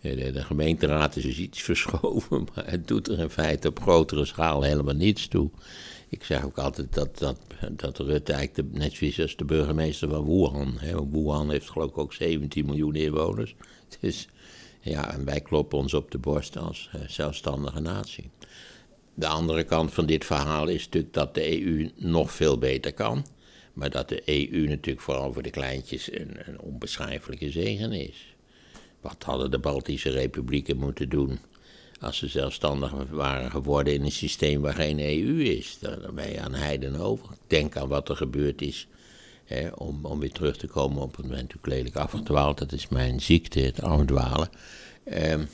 de, 0.00 0.32
de, 0.32 0.44
gemeenteraad 0.44 1.16
is 1.16 1.22
dus 1.22 1.38
iets 1.38 1.62
verschoven, 1.70 2.46
maar 2.54 2.70
het 2.70 2.88
doet 2.88 3.08
er 3.08 3.18
in 3.18 3.30
feite 3.30 3.68
op 3.68 3.80
grotere 3.80 4.24
schaal 4.24 4.62
helemaal 4.62 4.94
niets 4.94 5.28
toe. 5.28 5.50
Ik 6.08 6.24
zeg 6.24 6.44
ook 6.44 6.58
altijd 6.58 6.94
dat, 6.94 7.18
dat, 7.18 7.38
dat 7.70 7.98
Rutte 7.98 8.32
eigenlijk 8.32 8.72
net 8.72 8.92
zoals 8.92 9.20
als 9.20 9.36
de 9.36 9.44
burgemeester 9.44 10.08
van 10.08 10.24
Wuhan. 10.24 10.74
Hè. 10.78 11.10
Wuhan 11.10 11.50
heeft 11.50 11.70
geloof 11.70 11.90
ik 11.90 11.98
ook 11.98 12.12
17 12.12 12.66
miljoen 12.66 12.94
inwoners. 12.94 13.54
Dus 14.00 14.28
ja, 14.80 15.12
en 15.12 15.24
wij 15.24 15.40
kloppen 15.40 15.78
ons 15.78 15.94
op 15.94 16.10
de 16.10 16.18
borst 16.18 16.56
als 16.56 16.90
uh, 16.94 17.00
zelfstandige 17.08 17.80
natie. 17.80 18.30
De 19.14 19.26
andere 19.26 19.64
kant 19.64 19.92
van 19.92 20.06
dit 20.06 20.24
verhaal 20.24 20.68
is 20.68 20.84
natuurlijk 20.84 21.12
dat 21.12 21.34
de 21.34 21.62
EU 21.62 21.90
nog 21.96 22.32
veel 22.32 22.58
beter 22.58 22.92
kan. 22.92 23.24
Maar 23.72 23.90
dat 23.90 24.08
de 24.08 24.22
EU 24.24 24.66
natuurlijk 24.66 25.00
vooral 25.00 25.32
voor 25.32 25.42
de 25.42 25.50
kleintjes 25.50 26.12
een, 26.12 26.48
een 26.48 26.60
onbeschrijfelijke 26.60 27.50
zegen 27.50 27.92
is. 27.92 28.34
Wat 29.00 29.22
hadden 29.24 29.50
de 29.50 29.58
Baltische 29.58 30.10
republieken 30.10 30.76
moeten 30.76 31.08
doen 31.08 31.38
als 32.00 32.18
ze 32.18 32.28
zelfstandig 32.28 32.92
waren 33.10 33.50
geworden 33.50 33.94
in 33.94 34.04
een 34.04 34.12
systeem 34.12 34.60
waar 34.60 34.74
geen 34.74 34.98
EU 34.98 35.42
is. 35.42 35.78
Dan 35.80 36.14
ben 36.14 36.30
je 36.30 36.40
aan 36.40 36.54
heiden 36.54 36.96
over. 36.96 37.26
Denk 37.46 37.76
aan 37.76 37.88
wat 37.88 38.08
er 38.08 38.16
gebeurd 38.16 38.62
is. 38.62 38.86
Om, 39.74 40.04
om 40.04 40.18
weer 40.18 40.32
terug 40.32 40.56
te 40.56 40.66
komen 40.66 41.02
op 41.02 41.16
het 41.16 41.26
moment 41.26 41.40
natuurlijk 41.42 41.74
lelijk 41.74 41.96
afgedwaald. 41.96 42.58
Dat 42.58 42.72
is 42.72 42.88
mijn 42.88 43.20
ziekte, 43.20 43.60
het 43.60 43.82
afdwalen. 43.82 44.48
Ehm, 45.04 45.44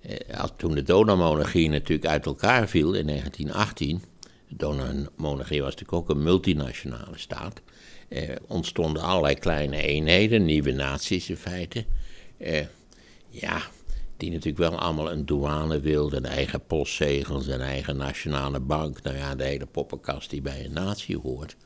eh, 0.00 0.44
toen 0.56 0.74
de 0.74 0.82
Donaumonarchie 0.82 1.68
natuurlijk 1.68 2.08
uit 2.08 2.26
elkaar 2.26 2.68
viel 2.68 2.94
in 2.94 3.06
1918. 3.06 4.02
De 4.48 4.56
Donaumonarchie 4.56 5.62
was 5.62 5.74
natuurlijk 5.74 5.98
ook 6.02 6.08
een 6.08 6.22
multinationale 6.22 7.18
staat. 7.18 7.60
Eh, 8.08 8.36
ontstonden 8.46 9.02
allerlei 9.02 9.34
kleine 9.34 9.82
eenheden, 9.82 10.44
nieuwe 10.44 10.72
naties 10.72 11.30
in 11.30 11.36
feite. 11.36 11.84
Eh, 12.38 12.66
ja, 13.28 13.62
die 14.16 14.30
natuurlijk 14.30 14.70
wel 14.70 14.78
allemaal 14.78 15.12
een 15.12 15.26
douane 15.26 15.80
wilden, 15.80 16.24
eigen 16.24 16.66
postzegels, 16.66 17.46
een 17.46 17.60
eigen 17.60 17.96
nationale 17.96 18.60
bank. 18.60 19.02
Nou 19.02 19.16
ja, 19.16 19.34
de 19.34 19.44
hele 19.44 19.66
poppenkast 19.66 20.30
die 20.30 20.42
bij 20.42 20.64
een 20.64 20.72
natie 20.72 21.18
hoort. 21.18 21.56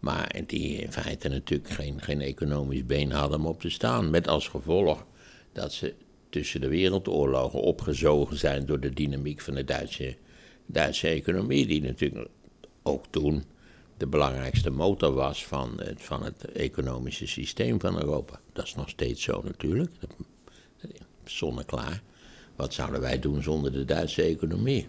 Maar 0.00 0.40
die 0.46 0.76
in 0.76 0.92
feite 0.92 1.28
natuurlijk 1.28 1.70
geen, 1.70 2.00
geen 2.00 2.20
economisch 2.20 2.86
been 2.86 3.10
hadden 3.10 3.38
om 3.38 3.46
op 3.46 3.60
te 3.60 3.70
staan. 3.70 4.10
Met 4.10 4.28
als 4.28 4.48
gevolg 4.48 5.06
dat 5.52 5.72
ze 5.72 5.94
tussen 6.28 6.60
de 6.60 6.68
wereldoorlogen 6.68 7.60
opgezogen 7.60 8.36
zijn 8.36 8.66
door 8.66 8.80
de 8.80 8.92
dynamiek 8.92 9.40
van 9.40 9.54
de 9.54 9.64
Duitse, 9.64 10.16
Duitse 10.66 11.08
economie. 11.08 11.66
Die 11.66 11.82
natuurlijk 11.82 12.28
ook 12.82 13.04
toen 13.10 13.44
de 13.96 14.06
belangrijkste 14.06 14.70
motor 14.70 15.12
was 15.12 15.46
van 15.46 15.80
het, 15.80 16.02
van 16.02 16.24
het 16.24 16.52
economische 16.52 17.26
systeem 17.26 17.80
van 17.80 18.00
Europa. 18.00 18.40
Dat 18.52 18.64
is 18.64 18.74
nog 18.74 18.88
steeds 18.88 19.22
zo 19.22 19.42
natuurlijk 19.42 19.90
zonneklaar. 21.24 22.02
Wat 22.56 22.74
zouden 22.74 23.00
wij 23.00 23.18
doen 23.18 23.42
zonder 23.42 23.72
de 23.72 23.84
Duitse 23.84 24.22
economie? 24.22 24.88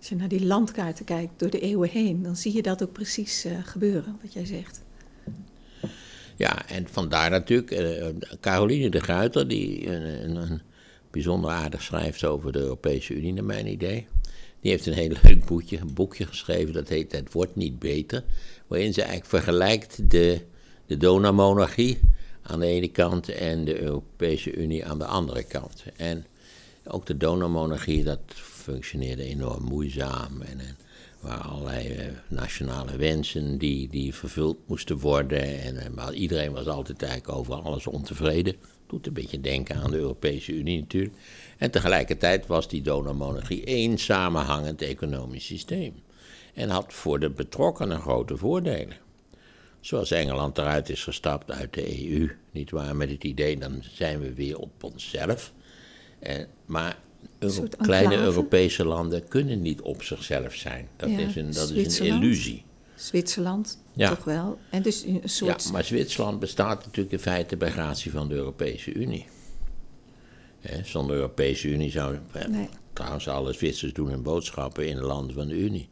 Als 0.00 0.08
je 0.08 0.16
naar 0.16 0.28
die 0.28 0.46
landkaarten 0.46 1.04
kijkt 1.04 1.32
door 1.36 1.50
de 1.50 1.60
eeuwen 1.60 1.88
heen, 1.88 2.22
dan 2.22 2.36
zie 2.36 2.54
je 2.54 2.62
dat 2.62 2.82
ook 2.82 2.92
precies 2.92 3.46
uh, 3.46 3.52
gebeuren, 3.64 4.18
wat 4.22 4.32
jij 4.32 4.46
zegt. 4.46 4.82
Ja, 6.36 6.68
en 6.68 6.88
vandaar 6.88 7.30
natuurlijk 7.30 7.70
uh, 7.70 8.06
Caroline 8.40 8.88
de 8.88 9.00
Gruiter, 9.00 9.48
die 9.48 9.86
een, 9.86 10.36
een, 10.36 10.60
bijzonder 11.10 11.50
aardig 11.50 11.82
schrijft 11.82 12.24
over 12.24 12.52
de 12.52 12.58
Europese 12.58 13.14
Unie, 13.14 13.32
naar 13.32 13.44
mijn 13.44 13.66
idee. 13.66 14.06
Die 14.60 14.70
heeft 14.70 14.86
een 14.86 14.92
heel 14.92 15.16
leuk 15.22 15.44
boekje, 15.44 15.78
een 15.78 15.94
boekje 15.94 16.26
geschreven, 16.26 16.72
dat 16.72 16.88
heet 16.88 17.12
Het 17.12 17.32
wordt 17.32 17.56
niet 17.56 17.78
beter. 17.78 18.24
Waarin 18.66 18.92
ze 18.92 19.00
eigenlijk 19.02 19.30
vergelijkt 19.30 20.10
de, 20.10 20.40
de 20.86 20.96
Donaumonarchie 20.96 22.00
aan 22.42 22.60
de 22.60 22.66
ene 22.66 22.88
kant 22.88 23.28
en 23.28 23.64
de 23.64 23.80
Europese 23.80 24.54
Unie 24.54 24.86
aan 24.86 24.98
de 24.98 25.04
andere 25.04 25.42
kant. 25.42 25.84
En 25.96 26.26
ook 26.84 27.06
de 27.06 27.16
donormonarchie, 27.16 28.04
dat 28.04 28.20
functioneerde 28.60 29.22
enorm 29.22 29.64
moeizaam. 29.64 30.42
En, 30.42 30.60
en 30.60 30.76
waren 31.20 31.44
allerlei 31.44 31.88
eh, 31.88 32.06
nationale 32.28 32.96
wensen 32.96 33.58
die, 33.58 33.88
die 33.88 34.14
vervuld 34.14 34.58
moesten 34.66 34.98
worden. 34.98 35.60
En, 35.60 35.76
eh, 35.76 35.90
maar 35.90 36.12
iedereen 36.12 36.52
was 36.52 36.66
altijd 36.66 37.02
eigenlijk 37.02 37.38
over 37.38 37.54
alles 37.54 37.86
ontevreden. 37.86 38.56
Doet 38.86 39.06
een 39.06 39.12
beetje 39.12 39.40
denken 39.40 39.76
aan 39.76 39.90
de 39.90 39.96
Europese 39.96 40.52
Unie 40.52 40.80
natuurlijk. 40.80 41.14
En 41.58 41.70
tegelijkertijd 41.70 42.46
was 42.46 42.68
die 42.68 42.82
donormonarchie 42.82 43.64
één 43.64 43.98
samenhangend 43.98 44.82
economisch 44.82 45.46
systeem. 45.46 45.94
En 46.54 46.68
had 46.68 46.92
voor 46.92 47.20
de 47.20 47.30
betrokkenen 47.30 48.00
grote 48.00 48.36
voordelen. 48.36 48.96
Zoals 49.80 50.10
Engeland 50.10 50.58
eruit 50.58 50.88
is 50.88 51.04
gestapt 51.04 51.50
uit 51.50 51.74
de 51.74 52.10
EU, 52.10 52.30
niet 52.50 52.70
waar? 52.70 52.96
Met 52.96 53.10
het 53.10 53.24
idee, 53.24 53.58
dan 53.58 53.82
zijn 53.92 54.20
we 54.20 54.34
weer 54.34 54.58
op 54.58 54.84
onszelf. 54.84 55.52
En, 56.18 56.46
maar 56.66 56.98
kleine 57.76 58.16
Europese 58.16 58.84
landen 58.84 59.28
kunnen 59.28 59.62
niet 59.62 59.80
op 59.80 60.02
zichzelf 60.02 60.54
zijn. 60.54 60.88
Dat 60.96 61.08
is 61.08 61.36
een, 61.36 61.52
dat 61.52 61.70
is 61.70 61.98
een 61.98 62.06
illusie. 62.06 62.64
Zwitserland, 62.94 63.78
toch 63.96 64.24
wel. 64.24 64.58
En 64.70 64.82
dus 64.82 65.04
een 65.04 65.20
soort... 65.24 65.64
Ja, 65.64 65.70
maar 65.70 65.84
Zwitserland 65.84 66.40
bestaat 66.40 66.84
natuurlijk 66.84 67.12
in 67.12 67.18
feite 67.18 67.56
bij 67.56 67.70
gratie 67.70 68.10
van 68.10 68.28
de 68.28 68.34
Europese 68.34 68.92
Unie. 68.92 69.26
zonder 70.82 71.14
de 71.14 71.20
Europese 71.20 71.68
Unie 71.68 71.90
zou... 71.90 72.18
Nee. 72.48 72.68
Trouwens, 72.92 73.28
alle 73.28 73.52
Zwitsers 73.52 73.92
doen 73.92 74.08
hun 74.08 74.22
boodschappen 74.22 74.88
in 74.88 74.96
de 74.96 75.02
landen 75.02 75.34
van 75.34 75.48
de 75.48 75.54
Unie 75.54 75.88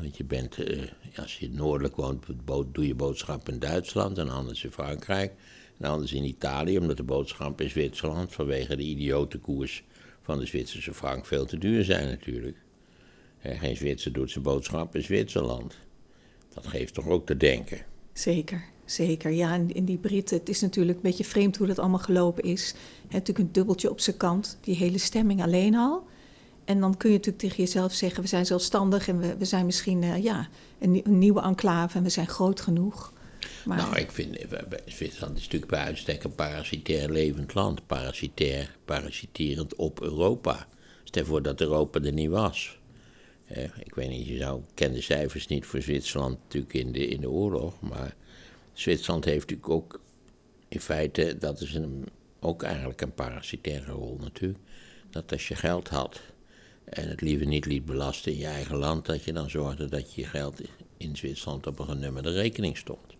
want 0.00 0.16
je 0.16 0.24
bent, 0.24 0.58
uh, 0.58 0.82
als 1.16 1.38
je 1.38 1.50
noordelijk 1.50 1.96
woont, 1.96 2.24
doe 2.72 2.86
je 2.86 2.94
boodschappen 2.94 3.52
in 3.52 3.58
Duitsland 3.58 4.18
en 4.18 4.28
anders 4.28 4.64
in 4.64 4.70
Frankrijk. 4.70 5.32
En 5.78 5.90
anders 5.90 6.12
in 6.12 6.24
Italië, 6.24 6.78
omdat 6.78 6.96
de 6.96 7.02
boodschappen 7.02 7.64
in 7.64 7.70
Zwitserland 7.70 8.32
vanwege 8.32 8.76
de 8.76 8.82
idiote 8.82 9.38
koers 9.38 9.84
van 10.22 10.38
de 10.38 10.46
Zwitserse 10.46 10.94
frank 10.94 11.26
veel 11.26 11.46
te 11.46 11.58
duur 11.58 11.84
zijn 11.84 12.08
natuurlijk. 12.08 12.56
geen 13.40 13.76
Zwitser 13.76 14.12
doet 14.12 14.30
zijn 14.30 14.44
boodschap 14.44 14.94
in 14.94 15.02
Zwitserland. 15.02 15.78
Dat 16.54 16.66
geeft 16.66 16.94
toch 16.94 17.06
ook 17.06 17.26
te 17.26 17.36
denken. 17.36 17.78
Zeker, 18.12 18.64
zeker. 18.84 19.30
Ja, 19.30 19.54
in 19.66 19.84
die 19.84 19.98
Britten, 19.98 20.38
het 20.38 20.48
is 20.48 20.60
natuurlijk 20.60 20.96
een 20.96 21.02
beetje 21.02 21.24
vreemd 21.24 21.56
hoe 21.56 21.66
dat 21.66 21.78
allemaal 21.78 21.98
gelopen 21.98 22.42
is. 22.42 22.74
He, 23.08 23.16
natuurlijk 23.16 23.38
een 23.38 23.52
dubbeltje 23.52 23.90
op 23.90 24.00
zijn 24.00 24.16
kant, 24.16 24.58
die 24.60 24.76
hele 24.76 24.98
stemming 24.98 25.42
alleen 25.42 25.74
al. 25.74 26.06
En 26.64 26.80
dan 26.80 26.96
kun 26.96 27.10
je 27.10 27.16
natuurlijk 27.16 27.44
tegen 27.44 27.64
jezelf 27.64 27.92
zeggen: 27.92 28.22
we 28.22 28.28
zijn 28.28 28.46
zelfstandig 28.46 29.08
en 29.08 29.18
we, 29.18 29.36
we 29.36 29.44
zijn 29.44 29.66
misschien 29.66 30.02
uh, 30.02 30.22
ja, 30.22 30.48
een, 30.78 31.02
nieuwe 31.04 31.40
enclave 31.40 31.96
en 31.96 32.02
we 32.02 32.08
zijn 32.08 32.28
groot 32.28 32.60
genoeg. 32.60 33.12
Nou, 33.64 33.96
ik 33.96 34.12
vind 34.12 34.38
Zwitserland 34.86 35.36
is 35.36 35.42
natuurlijk 35.42 35.70
bij 35.70 35.82
uitstek 35.82 36.24
een 36.24 36.34
parasitair 36.34 37.10
levend 37.10 37.54
land. 37.54 37.86
Parasitair, 37.86 38.76
parasiterend 38.84 39.74
op 39.74 40.02
Europa. 40.02 40.66
Stel 41.04 41.24
voor 41.24 41.42
dat 41.42 41.60
Europa 41.60 42.00
er 42.00 42.12
niet 42.12 42.30
was. 42.30 42.78
Eh, 43.46 43.64
ik 43.64 43.94
weet 43.94 44.08
niet, 44.08 44.26
je 44.26 44.36
zou, 44.36 44.62
ken 44.74 44.92
de 44.92 45.00
cijfers 45.00 45.46
niet 45.46 45.66
voor 45.66 45.82
Zwitserland 45.82 46.38
natuurlijk 46.42 46.74
in 46.74 46.92
de, 46.92 47.06
in 47.06 47.20
de 47.20 47.30
oorlog. 47.30 47.80
Maar 47.80 48.14
Zwitserland 48.72 49.24
heeft 49.24 49.50
natuurlijk 49.50 49.68
ook 49.68 50.00
in 50.68 50.80
feite, 50.80 51.36
dat 51.38 51.60
is 51.60 51.74
een, 51.74 52.08
ook 52.40 52.62
eigenlijk 52.62 53.00
een 53.00 53.14
parasitaire 53.14 53.92
rol 53.92 54.18
natuurlijk. 54.20 54.58
Dat 55.10 55.32
als 55.32 55.48
je 55.48 55.54
geld 55.54 55.88
had 55.88 56.20
en 56.84 57.08
het 57.08 57.20
liever 57.20 57.46
niet 57.46 57.66
liet 57.66 57.84
belasten 57.84 58.32
in 58.32 58.38
je 58.38 58.46
eigen 58.46 58.76
land, 58.76 59.06
dat 59.06 59.24
je 59.24 59.32
dan 59.32 59.50
zorgde 59.50 59.88
dat 59.88 60.14
je 60.14 60.24
geld 60.24 60.60
in 60.96 61.16
Zwitserland 61.16 61.66
op 61.66 61.78
een 61.78 61.86
genummerde 61.86 62.32
rekening 62.32 62.76
stond. 62.76 63.11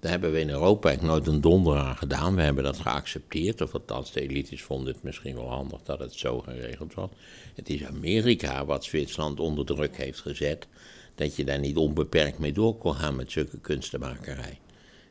Daar 0.00 0.10
hebben 0.10 0.32
we 0.32 0.40
in 0.40 0.50
Europa 0.50 0.88
eigenlijk 0.88 1.18
nooit 1.18 1.34
een 1.34 1.40
donder 1.40 1.76
aan 1.76 1.96
gedaan. 1.96 2.34
We 2.34 2.42
hebben 2.42 2.64
dat 2.64 2.78
geaccepteerd, 2.78 3.60
of 3.60 3.72
althans 3.72 4.12
de 4.12 4.20
elites 4.20 4.62
vonden 4.62 4.94
het 4.94 5.02
misschien 5.02 5.34
wel 5.34 5.48
handig 5.48 5.82
dat 5.82 5.98
het 5.98 6.14
zo 6.14 6.40
geregeld 6.40 6.94
was. 6.94 7.08
Het 7.54 7.68
is 7.68 7.84
Amerika 7.84 8.64
wat 8.64 8.84
Zwitserland 8.84 9.40
onder 9.40 9.66
druk 9.66 9.96
heeft 9.96 10.20
gezet, 10.20 10.66
dat 11.14 11.36
je 11.36 11.44
daar 11.44 11.58
niet 11.58 11.76
onbeperkt 11.76 12.38
mee 12.38 12.52
door 12.52 12.76
kon 12.76 12.94
gaan 12.94 13.16
met 13.16 13.32
zulke 13.32 13.58
kunstenmakerij. 13.58 14.58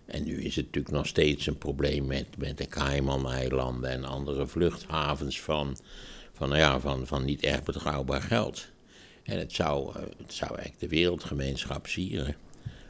En 0.06 0.24
nu 0.24 0.42
is 0.42 0.56
het 0.56 0.66
natuurlijk 0.66 0.96
nog 0.96 1.08
steeds 1.08 1.48
een 1.48 1.58
probleem 1.58 2.06
met, 2.06 2.28
met 2.38 2.58
de 2.58 2.68
Cayman-eilanden 2.68 3.90
en 3.90 4.04
andere 4.04 4.48
vluchthavens 4.48 5.42
van, 5.42 5.78
van, 6.34 6.50
nou 6.50 6.62
ja, 6.62 6.80
van, 6.80 7.08
van 7.08 7.26
niet 7.26 7.42
erg 7.42 7.64
betrouwbaar 7.64 8.22
geld. 8.22 8.68
En 9.24 9.38
het 9.38 9.54
zou, 9.54 9.96
eh, 9.96 10.02
het 10.18 10.34
zou 10.34 10.50
eigenlijk 10.50 10.80
de 10.80 10.88
wereldgemeenschap 10.88 11.88
sieren 11.88 12.36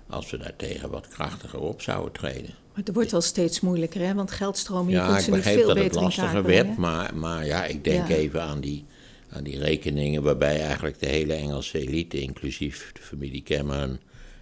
als 0.09 0.31
we 0.31 0.37
daartegen 0.37 0.89
wat 0.89 1.07
krachtiger 1.07 1.59
op 1.59 1.81
zouden 1.81 2.11
treden. 2.11 2.53
Maar 2.73 2.85
het 2.85 2.93
wordt 2.93 3.11
wel 3.11 3.21
steeds 3.21 3.59
moeilijker, 3.59 4.01
hè? 4.01 4.13
want 4.13 4.31
geldstromen 4.31 4.93
ja, 4.93 5.07
kunt 5.07 5.21
ze 5.21 5.31
nu 5.31 5.41
veel 5.41 5.67
dat 5.67 5.77
het 5.77 5.95
lastiger 5.95 6.43
werd, 6.43 6.77
maar, 6.77 7.15
maar 7.15 7.45
ja, 7.45 7.65
ik 7.65 7.83
denk 7.83 8.09
even 8.09 8.41
aan 8.41 8.59
die, 8.59 8.85
aan 9.29 9.43
die 9.43 9.59
rekeningen 9.59 10.23
waarbij 10.23 10.61
eigenlijk 10.61 10.99
de 10.99 11.07
hele 11.07 11.33
Engelse 11.33 11.79
elite, 11.79 12.21
inclusief 12.21 12.91
de 12.93 13.01
familie 13.01 13.43
Cameron, 13.43 13.99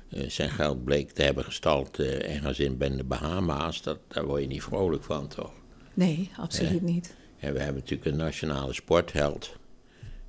uh, 0.10 0.30
zijn 0.30 0.50
geld 0.50 0.84
bleek 0.84 1.12
te 1.12 1.22
hebben 1.22 1.44
gestald 1.44 2.00
uh, 2.00 2.34
ergens 2.34 2.60
in 2.60 2.78
de 2.78 3.04
Bahama's. 3.04 3.82
Dat, 3.82 4.00
daar 4.08 4.26
word 4.26 4.42
je 4.42 4.48
niet 4.48 4.64
vrolijk 4.64 5.04
van, 5.04 5.28
toch? 5.28 5.52
Nee, 5.94 6.30
absoluut 6.38 6.82
niet. 6.82 7.16
En 7.40 7.54
we 7.54 7.60
hebben 7.60 7.82
natuurlijk 7.82 8.12
een 8.12 8.18
nationale 8.18 8.74
sportheld, 8.74 9.56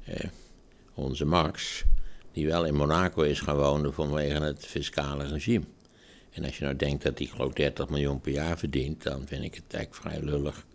eh, 0.04 0.28
onze 0.94 1.24
Max, 1.24 1.84
die 2.36 2.46
wel 2.46 2.64
in 2.64 2.74
Monaco 2.74 3.22
is 3.22 3.40
gaan 3.40 3.56
wonen 3.56 3.94
vanwege 3.94 4.42
het 4.42 4.66
fiscale 4.66 5.26
regime. 5.26 5.64
En 6.32 6.44
als 6.44 6.58
je 6.58 6.64
nou 6.64 6.76
denkt 6.76 7.02
dat 7.02 7.18
hij 7.18 7.26
geloof 7.26 7.52
30 7.52 7.88
miljoen 7.88 8.20
per 8.20 8.32
jaar 8.32 8.58
verdient, 8.58 9.02
dan 9.02 9.26
vind 9.26 9.44
ik 9.44 9.54
het 9.54 9.74
eigenlijk 9.74 9.94
vrij 9.94 10.30
lullig 10.30 10.66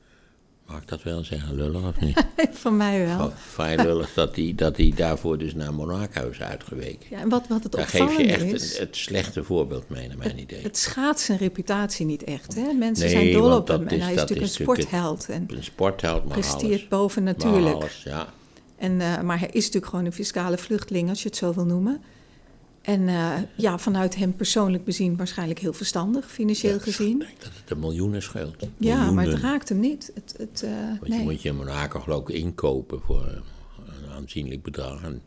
Mag 0.72 0.82
ik 0.82 0.88
dat 0.88 1.04
wel 1.04 1.24
zeggen, 1.24 1.56
lullig 1.56 1.88
of 1.88 2.00
niet? 2.00 2.26
Van 2.64 2.78
mij 2.78 3.06
wel. 3.06 3.34
Vrij 3.36 3.78
lullig 3.78 4.14
dat 4.14 4.36
hij, 4.36 4.54
dat 4.56 4.78
hij 4.78 4.94
daarvoor 4.96 5.38
dus 5.38 5.54
naar 5.54 5.74
Monaco 5.74 6.30
is 6.30 6.42
uitgeweken. 6.42 7.08
Ja, 7.10 7.20
en 7.20 7.30
wat, 7.30 7.48
wat 7.48 7.64
het 7.64 7.72
Daar 7.72 7.88
geef 7.88 8.18
je 8.18 8.24
echt 8.24 8.78
het 8.78 8.96
slechte 8.96 9.44
voorbeeld 9.44 9.90
mee, 9.90 10.08
naar 10.08 10.18
mijn 10.18 10.40
idee. 10.40 10.62
Het 10.62 10.78
schaadt 10.78 11.20
zijn 11.20 11.38
reputatie 11.38 12.06
niet 12.06 12.24
echt. 12.24 12.56
Hè? 12.56 12.74
Mensen 12.74 13.10
zijn 13.10 13.32
dol 13.32 13.56
op 13.56 13.68
hem. 13.68 13.88
En 13.88 14.00
hij 14.02 14.12
is 14.12 14.20
natuurlijk 14.20 14.48
een 14.48 14.54
sportheld. 14.54 15.30
En 15.30 15.46
een 15.48 15.64
sportheld, 15.64 16.26
maar 16.26 16.34
presteert 16.34 16.64
alles. 16.64 16.88
boven 16.88 17.24
natuurlijk. 17.24 17.76
alles, 17.76 18.04
ja. 18.04 18.34
En, 18.82 19.00
uh, 19.00 19.22
maar 19.22 19.40
hij 19.40 19.48
is 19.48 19.66
natuurlijk 19.66 19.86
gewoon 19.86 20.06
een 20.06 20.14
fiscale 20.14 20.58
vluchteling, 20.58 21.10
als 21.10 21.22
je 21.22 21.28
het 21.28 21.38
zo 21.38 21.54
wil 21.54 21.66
noemen. 21.66 22.02
En 22.82 23.02
uh, 23.02 23.34
ja, 23.56 23.78
vanuit 23.78 24.16
hem 24.16 24.36
persoonlijk 24.36 24.84
bezien 24.84 25.18
waarschijnlijk 25.18 25.60
heel 25.60 25.74
verstandig, 25.74 26.32
financieel 26.32 26.74
ja, 26.74 26.80
gezien. 26.80 27.22
Ik 27.22 27.28
denk 27.28 27.42
dat 27.42 27.52
het 27.62 27.70
een 27.70 27.80
miljoenen 27.80 28.22
scheelt. 28.22 28.68
Ja, 28.78 29.12
maar 29.12 29.26
het 29.26 29.40
raakt 29.40 29.70
hem 29.70 29.80
niet. 29.80 30.12
Het, 30.14 30.36
het, 30.38 30.62
uh, 30.66 30.72
Want 30.88 31.08
nee. 31.08 31.20
je 31.20 31.24
moet 31.24 31.42
je 31.42 31.54
Monaco 31.54 32.00
geloof 32.00 32.30
ik 32.30 32.36
inkopen 32.36 33.02
voor 33.02 33.42
een 33.88 34.12
aanzienlijk 34.12 34.62
bedrag. 34.62 35.04
En 35.04 35.22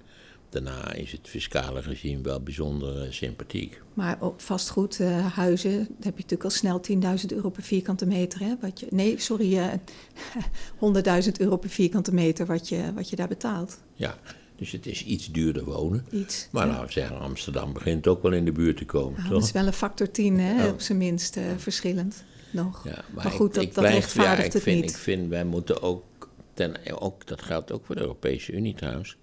daarna 0.55 0.93
is 0.93 1.13
het 1.13 1.29
fiscale 1.29 1.81
regime 1.81 2.23
wel 2.23 2.41
bijzonder 2.41 3.03
eh, 3.03 3.13
sympathiek. 3.13 3.83
Maar 3.95 4.17
op 4.21 4.41
vastgoedhuizen 4.41 5.71
uh, 5.71 5.79
heb 5.79 6.17
je 6.17 6.23
natuurlijk 6.23 6.45
al 6.45 6.51
snel 6.51 6.81
10.000 6.91 7.27
euro 7.27 7.51
per 7.51 7.63
vierkante 7.63 8.07
meter. 8.07 8.41
Hè? 8.41 8.55
Wat 8.61 8.81
je, 8.81 8.87
nee, 8.91 9.21
sorry, 9.21 9.55
uh, 9.59 11.23
100.000 11.25 11.33
euro 11.39 11.57
per 11.57 11.71
vierkante 11.71 12.15
meter 12.15 12.47
wat 12.47 12.69
je, 12.69 12.93
wat 12.95 13.11
je 13.11 13.17
daar 13.17 13.29
betaalt. 13.29 13.81
Ja, 13.95 14.19
dus 14.57 14.73
het 14.73 14.87
is 14.87 15.05
iets 15.05 15.33
duurder 15.33 15.65
wonen. 15.65 16.07
Iets, 16.11 16.49
maar 16.51 16.67
ja. 16.67 16.85
we 16.85 16.93
zeggen, 16.93 17.19
Amsterdam 17.19 17.73
begint 17.73 18.07
ook 18.07 18.23
wel 18.23 18.33
in 18.33 18.45
de 18.45 18.53
buurt 18.53 18.77
te 18.77 18.85
komen. 18.85 19.17
Ja, 19.17 19.23
toch? 19.23 19.33
dat 19.33 19.43
is 19.43 19.53
wel 19.53 19.67
een 19.67 19.73
factor 19.73 20.11
10, 20.11 20.39
hè, 20.39 20.69
op 20.69 20.81
zijn 20.81 20.99
minst 20.99 21.37
eh, 21.37 21.45
verschillend 21.57 22.25
nog. 22.51 22.85
Ja, 22.85 23.05
maar, 23.15 23.31
goed, 23.31 23.49
ik, 23.49 23.55
dat, 23.55 23.63
ik 23.63 23.75
dat 23.75 23.85
blijf- 23.85 23.99
rechtvaardigt 23.99 24.39
ja, 24.39 24.45
ik 24.45 24.53
het 24.53 24.63
vind, 24.63 24.81
niet. 24.81 24.91
Ik 24.91 24.97
vind, 24.97 25.29
wij 25.29 25.45
moeten 25.45 25.83
ook, 25.83 26.29
ten, 26.55 26.77
ook, 27.01 27.27
dat 27.27 27.43
geldt 27.43 27.73
ook 27.73 27.87
voor 27.87 27.95
de 27.95 28.01
Europese 28.01 28.53
Unie 28.53 28.75
trouwens. 28.75 29.17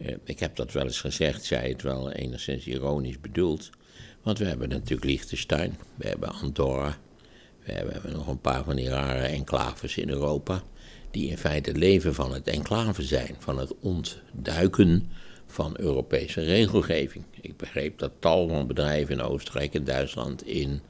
Eh, 0.00 0.14
ik 0.24 0.38
heb 0.40 0.56
dat 0.56 0.72
wel 0.72 0.84
eens 0.84 1.00
gezegd, 1.00 1.44
zij 1.44 1.68
het 1.68 1.82
wel 1.82 2.12
enigszins 2.12 2.66
ironisch 2.66 3.20
bedoeld. 3.20 3.70
Want 4.22 4.38
we 4.38 4.44
hebben 4.44 4.68
natuurlijk 4.68 5.04
Liechtenstein, 5.04 5.78
we 5.94 6.08
hebben 6.08 6.32
Andorra, 6.32 6.96
we 7.64 7.72
hebben, 7.72 8.12
nog 8.12 8.26
een 8.26 8.40
paar 8.40 8.64
van 8.64 8.76
die 8.76 8.88
rare 8.88 9.26
enclaves 9.26 9.96
in 9.96 10.08
Europa. 10.08 10.62
Die 11.10 11.30
in 11.30 11.38
feite 11.38 11.74
leven 11.74 12.14
van 12.14 12.32
het 12.32 12.48
enclave 12.48 13.02
zijn, 13.02 13.36
van 13.38 13.58
het 13.58 13.74
ontduiken 13.80 15.10
van 15.46 15.74
Europese 15.78 16.40
regelgeving. 16.40 17.24
Ik 17.40 17.56
begreep 17.56 17.98
dat 17.98 18.12
tal 18.18 18.48
van 18.48 18.66
bedrijven 18.66 19.14
in 19.14 19.20
Oostenrijk 19.20 19.74
en 19.74 19.84
Duitsland 19.84 20.46
in, 20.46 20.80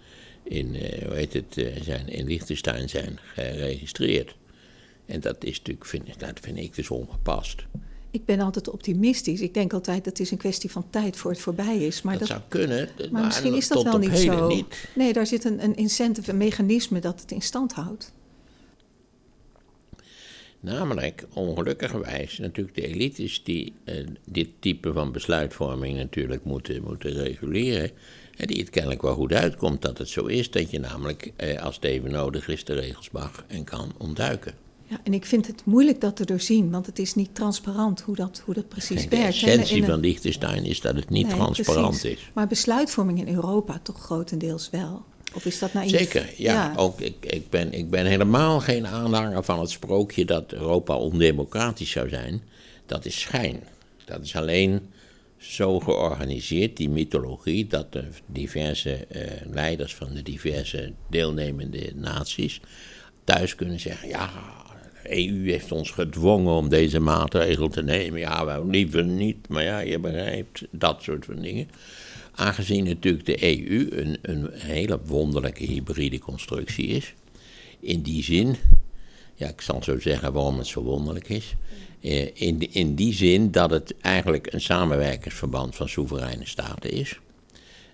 in, 0.42 0.74
eh, 0.74 1.06
hoe 1.06 1.16
heet 1.16 1.32
het, 1.32 1.58
eh, 1.58 1.82
zijn, 1.82 2.08
in 2.08 2.26
Liechtenstein 2.26 2.88
zijn 2.88 3.18
geregistreerd. 3.22 4.34
En 5.06 5.20
dat 5.20 5.44
is 5.44 5.58
natuurlijk, 5.58 5.86
vind, 5.86 6.20
dat 6.20 6.40
vind 6.40 6.58
ik 6.58 6.74
dus 6.74 6.90
ongepast. 6.90 7.64
Ik 8.10 8.24
ben 8.24 8.40
altijd 8.40 8.70
optimistisch. 8.70 9.40
Ik 9.40 9.54
denk 9.54 9.72
altijd 9.72 10.04
dat 10.04 10.12
het 10.12 10.20
is 10.20 10.30
een 10.30 10.38
kwestie 10.38 10.70
van 10.70 10.84
tijd 10.90 11.16
voor 11.16 11.30
het 11.30 11.40
voorbij 11.40 11.78
is. 11.78 12.02
Maar, 12.02 12.18
dat, 12.18 12.28
dat, 12.28 12.28
zou 12.28 12.40
kunnen, 12.48 12.88
maar 13.10 13.24
misschien 13.24 13.54
is 13.54 13.68
dat 13.68 13.82
wel 13.82 13.98
niet 13.98 14.18
zo. 14.18 14.48
Niet. 14.48 14.88
Nee, 14.94 15.12
daar 15.12 15.26
zit 15.26 15.44
een, 15.44 15.64
een 15.64 15.76
incentive, 15.76 16.30
een 16.30 16.36
mechanisme 16.36 17.00
dat 17.00 17.20
het 17.20 17.30
in 17.30 17.42
stand 17.42 17.72
houdt. 17.72 18.12
Namelijk, 20.60 21.26
ongelukkigerwijs, 21.34 22.38
natuurlijk 22.38 22.76
de 22.76 22.86
elites 22.86 23.42
die 23.44 23.72
eh, 23.84 24.06
dit 24.24 24.48
type 24.58 24.92
van 24.92 25.12
besluitvorming 25.12 25.96
natuurlijk 25.96 26.44
moeten, 26.44 26.82
moeten 26.82 27.12
reguleren. 27.12 27.90
En 28.36 28.46
die 28.46 28.58
het 28.60 28.70
kennelijk 28.70 29.02
wel 29.02 29.14
goed 29.14 29.32
uitkomt 29.32 29.82
dat 29.82 29.98
het 29.98 30.08
zo 30.08 30.26
is, 30.26 30.50
dat 30.50 30.70
je 30.70 30.78
namelijk, 30.78 31.32
eh, 31.36 31.62
als 31.62 31.74
het 31.74 31.84
even 31.84 32.10
nodig 32.10 32.48
is, 32.48 32.64
de 32.64 32.74
regels 32.74 33.10
mag 33.10 33.44
en 33.48 33.64
kan 33.64 33.92
ontduiken. 33.98 34.54
Ja, 34.90 35.00
en 35.04 35.14
ik 35.14 35.24
vind 35.26 35.46
het 35.46 35.62
moeilijk 35.64 36.00
dat 36.00 36.16
te 36.16 36.24
doorzien, 36.24 36.70
want 36.70 36.86
het 36.86 36.98
is 36.98 37.14
niet 37.14 37.34
transparant 37.34 38.00
hoe 38.00 38.14
dat, 38.16 38.42
hoe 38.44 38.54
dat 38.54 38.68
precies 38.68 39.02
de 39.02 39.16
werkt. 39.16 39.40
hè. 39.40 39.46
essentie 39.46 39.84
van 39.84 40.00
Liechtenstein 40.00 40.64
is 40.64 40.80
dat 40.80 40.94
het 40.94 41.10
niet 41.10 41.26
Nee, 41.26 41.36
transparant 41.36 42.00
precies. 42.00 42.18
is. 42.18 42.30
Maar 42.34 42.46
besluitvorming 42.46 43.18
in 43.26 43.34
Europa 43.34 43.80
toch 43.82 44.00
grotendeels 44.02 44.70
wel? 44.70 45.04
Of 45.34 45.44
is 45.44 45.58
dat 45.58 45.72
naïef? 45.72 45.90
Zeker, 45.90 46.30
ja. 46.36 46.72
Ook, 46.76 47.00
ik, 47.00 47.14
ik, 47.20 47.50
ben, 47.50 47.72
ik 47.72 47.90
ben 47.90 48.06
helemaal 48.06 48.60
geen 48.60 48.86
aanhanger 48.86 49.44
van 49.44 49.60
het 49.60 49.70
sprookje 49.70 50.24
dat 50.24 50.52
Europa 50.52 50.96
ondemocratisch 50.96 51.90
zou 51.90 52.08
zijn. 52.08 52.42
Dat 52.86 53.04
is 53.04 53.20
schijn. 53.20 53.62
Dat 54.04 54.22
is 54.24 54.36
alleen 54.36 54.80
zo 55.36 55.80
georganiseerd, 55.80 56.76
die 56.76 56.88
mythologie, 56.90 57.66
dat 57.66 57.92
de 57.92 58.04
diverse 58.26 59.06
eh, 59.06 59.22
leiders 59.52 59.94
van 59.94 60.14
de 60.14 60.22
diverse 60.22 60.92
deelnemende 61.10 61.92
naties 61.94 62.60
thuis 63.24 63.54
kunnen 63.54 63.80
zeggen: 63.80 64.08
ja, 64.08 64.26
de 64.26 64.59
EU 65.04 65.50
heeft 65.50 65.72
ons 65.72 65.90
gedwongen 65.90 66.54
om 66.54 66.68
deze 66.68 67.00
maatregel 67.00 67.68
te 67.68 67.82
nemen. 67.82 68.20
Ja, 68.20 68.44
wij 68.44 68.64
liever 68.64 69.04
niet, 69.04 69.48
maar 69.48 69.62
ja, 69.62 69.78
je 69.78 69.98
begrijpt, 69.98 70.64
dat 70.70 71.02
soort 71.02 71.24
van 71.24 71.40
dingen. 71.40 71.68
Aangezien 72.34 72.84
natuurlijk 72.84 73.26
de 73.26 73.44
EU 73.44 73.88
een, 73.90 74.18
een 74.22 74.50
hele 74.52 75.00
wonderlijke 75.04 75.64
hybride 75.64 76.18
constructie 76.18 76.86
is. 76.86 77.14
In 77.80 78.02
die 78.02 78.22
zin, 78.22 78.56
ja, 79.34 79.48
ik 79.48 79.60
zal 79.60 79.82
zo 79.82 79.98
zeggen 79.98 80.32
waarom 80.32 80.58
het 80.58 80.66
zo 80.66 80.82
wonderlijk 80.82 81.28
is. 81.28 81.54
Eh, 82.00 82.26
in, 82.34 82.72
in 82.72 82.94
die 82.94 83.14
zin 83.14 83.50
dat 83.50 83.70
het 83.70 83.94
eigenlijk 84.00 84.52
een 84.52 84.60
samenwerkingsverband 84.60 85.76
van 85.76 85.88
soevereine 85.88 86.46
staten 86.46 86.90
is. 86.90 87.18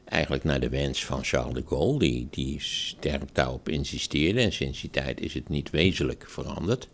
Eigenlijk 0.04 0.44
naar 0.44 0.60
de 0.60 0.68
wens 0.68 1.04
van 1.04 1.24
Charles 1.24 1.54
de 1.54 1.64
Gaulle, 1.66 1.98
die, 1.98 2.28
die 2.30 2.60
sterk 2.60 3.34
daarop 3.34 3.68
insisteerde. 3.68 4.40
En 4.40 4.52
sinds 4.52 4.80
die 4.80 4.90
tijd 4.90 5.20
is 5.20 5.34
het 5.34 5.48
niet 5.48 5.70
wezenlijk 5.70 6.24
veranderd. 6.28 6.88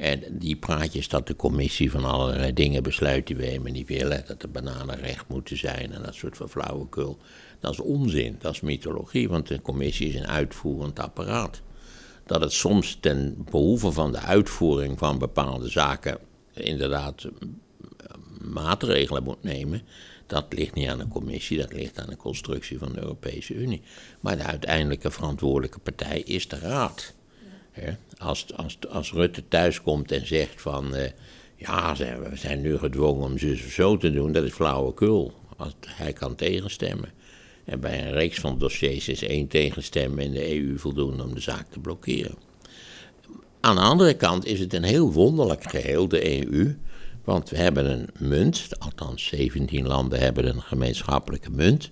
En 0.00 0.22
die 0.30 0.56
praatjes 0.56 1.08
dat 1.08 1.26
de 1.26 1.36
commissie 1.36 1.90
van 1.90 2.04
allerlei 2.04 2.52
dingen 2.52 2.82
besluit 2.82 3.26
die 3.26 3.36
we 3.36 3.44
helemaal 3.44 3.72
niet 3.72 3.88
willen, 3.88 4.24
dat 4.26 4.40
de 4.40 4.48
bananen 4.48 5.00
recht 5.00 5.28
moeten 5.28 5.56
zijn 5.56 5.92
en 5.92 6.02
dat 6.02 6.14
soort 6.14 6.36
van 6.36 6.48
flauwekul, 6.48 7.18
dat 7.58 7.72
is 7.72 7.80
onzin, 7.80 8.36
dat 8.38 8.52
is 8.52 8.60
mythologie, 8.60 9.28
want 9.28 9.48
de 9.48 9.62
commissie 9.62 10.08
is 10.08 10.14
een 10.14 10.26
uitvoerend 10.26 10.98
apparaat. 10.98 11.60
Dat 12.26 12.40
het 12.40 12.52
soms 12.52 12.98
ten 13.00 13.44
behoeve 13.50 13.92
van 13.92 14.12
de 14.12 14.18
uitvoering 14.18 14.98
van 14.98 15.18
bepaalde 15.18 15.68
zaken 15.68 16.18
inderdaad 16.52 17.24
eh, 17.24 17.30
maatregelen 18.40 19.22
moet 19.22 19.42
nemen, 19.42 19.82
dat 20.26 20.46
ligt 20.48 20.74
niet 20.74 20.88
aan 20.88 20.98
de 20.98 21.08
commissie, 21.08 21.58
dat 21.58 21.72
ligt 21.72 21.98
aan 21.98 22.08
de 22.08 22.16
constructie 22.16 22.78
van 22.78 22.92
de 22.92 23.00
Europese 23.00 23.54
Unie. 23.54 23.82
Maar 24.20 24.36
de 24.36 24.44
uiteindelijke 24.44 25.10
verantwoordelijke 25.10 25.78
partij 25.78 26.20
is 26.20 26.48
de 26.48 26.58
Raad. 26.58 27.14
Als, 28.18 28.46
als, 28.56 28.78
als 28.88 29.12
Rutte 29.12 29.42
thuiskomt 29.48 30.12
en 30.12 30.26
zegt 30.26 30.60
van... 30.62 30.94
eh, 30.94 31.10
ja, 31.56 31.94
ze- 31.94 32.28
we 32.30 32.36
zijn 32.36 32.60
nu 32.60 32.78
gedwongen 32.78 33.24
om 33.24 33.32
of 33.32 33.58
zo 33.72 33.96
te 33.96 34.12
doen, 34.12 34.32
dat 34.32 34.44
is 34.44 34.52
flauwekul. 34.52 35.32
Als, 35.56 35.72
hij 35.86 36.12
kan 36.12 36.34
tegenstemmen. 36.34 37.10
En 37.64 37.80
bij 37.80 38.06
een 38.06 38.12
reeks 38.12 38.38
van 38.38 38.58
dossiers 38.58 39.08
is 39.08 39.22
één 39.22 39.46
tegenstem 39.48 40.18
in 40.18 40.32
de 40.32 40.54
EU 40.56 40.78
voldoende 40.78 41.22
om 41.22 41.34
de 41.34 41.40
zaak 41.40 41.66
te 41.70 41.78
blokkeren. 41.80 42.34
Aan 43.60 43.74
de 43.74 43.80
andere 43.80 44.14
kant 44.14 44.46
is 44.46 44.60
het 44.60 44.74
een 44.74 44.82
heel 44.82 45.12
wonderlijk 45.12 45.70
geheel, 45.70 46.08
de 46.08 46.46
EU. 46.46 46.76
Want 47.24 47.50
we 47.50 47.56
hebben 47.56 47.90
een 47.90 48.08
munt, 48.18 48.68
althans 48.78 49.26
17 49.26 49.86
landen 49.86 50.20
hebben 50.20 50.46
een 50.46 50.62
gemeenschappelijke 50.62 51.50
munt. 51.50 51.90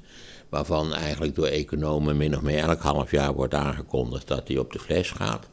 Waarvan 0.49 0.95
eigenlijk 0.95 1.35
door 1.35 1.47
economen 1.47 2.17
min 2.17 2.37
of 2.37 2.43
meer 2.43 2.59
elk 2.59 2.81
half 2.81 3.11
jaar 3.11 3.35
wordt 3.35 3.55
aangekondigd 3.55 4.29
dat 4.29 4.47
die 4.47 4.61
op 4.61 4.73
de 4.73 4.79
fles 4.79 5.11
gaat. 5.11 5.49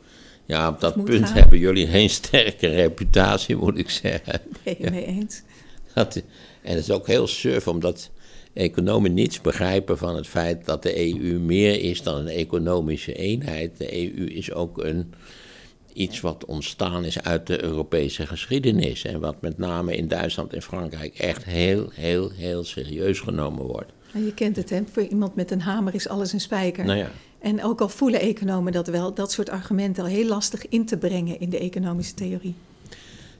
Ja, 0.45 0.69
op 0.69 0.79
dat 0.79 1.03
punt 1.03 1.25
gaan. 1.25 1.38
hebben 1.38 1.60
jullie 1.60 1.88
geen 1.88 2.10
sterke 2.10 2.67
reputatie, 2.67 3.55
moet 3.55 3.77
ik 3.77 3.89
zeggen. 3.89 4.41
Ben 4.63 4.75
je 4.79 4.89
mee 4.89 5.05
eens? 5.05 5.41
Dat, 5.93 6.15
en 6.62 6.75
het 6.75 6.79
is 6.79 6.91
ook 6.91 7.08
heel 7.08 7.27
surf, 7.27 7.67
omdat 7.67 8.10
economen 8.53 9.13
niets 9.13 9.41
begrijpen 9.41 9.97
van 9.97 10.15
het 10.15 10.27
feit 10.27 10.65
dat 10.65 10.84
de 10.84 10.99
EU 10.99 11.39
meer 11.39 11.81
is 11.81 12.01
dan 12.01 12.15
een 12.15 12.27
economische 12.27 13.13
eenheid. 13.13 13.77
De 13.77 13.93
EU 13.93 14.25
is 14.25 14.53
ook 14.53 14.84
een, 14.84 15.13
iets 15.93 16.21
wat 16.21 16.45
ontstaan 16.45 17.05
is 17.05 17.21
uit 17.21 17.47
de 17.47 17.63
Europese 17.63 18.27
geschiedenis. 18.27 19.03
En 19.03 19.19
wat 19.19 19.41
met 19.41 19.58
name 19.58 19.95
in 19.95 20.08
Duitsland 20.08 20.53
en 20.53 20.62
Frankrijk 20.62 21.17
echt 21.17 21.43
heel, 21.43 21.89
heel, 21.93 22.31
heel 22.31 22.63
serieus 22.63 23.19
genomen 23.19 23.65
wordt. 23.65 23.91
En 24.13 24.25
je 24.25 24.34
kent 24.34 24.55
het, 24.55 24.69
hè? 24.69 24.81
Voor 24.91 25.03
iemand 25.03 25.36
met 25.36 25.51
een 25.51 25.62
hamer 25.62 25.95
is 25.95 26.08
alles 26.08 26.34
een 26.34 26.41
spijker. 26.41 26.86
Nou 26.86 26.97
ja. 26.97 27.12
En 27.45 27.63
ook 27.63 27.81
al 27.81 27.89
voelen 27.89 28.19
economen 28.19 28.71
dat 28.71 28.88
wel, 28.88 29.13
dat 29.13 29.31
soort 29.31 29.49
argumenten 29.49 30.03
al 30.03 30.10
heel 30.10 30.27
lastig 30.27 30.67
in 30.67 30.86
te 30.86 30.97
brengen 30.97 31.39
in 31.39 31.49
de 31.49 31.60
economische 31.60 32.13
theorie. 32.13 32.55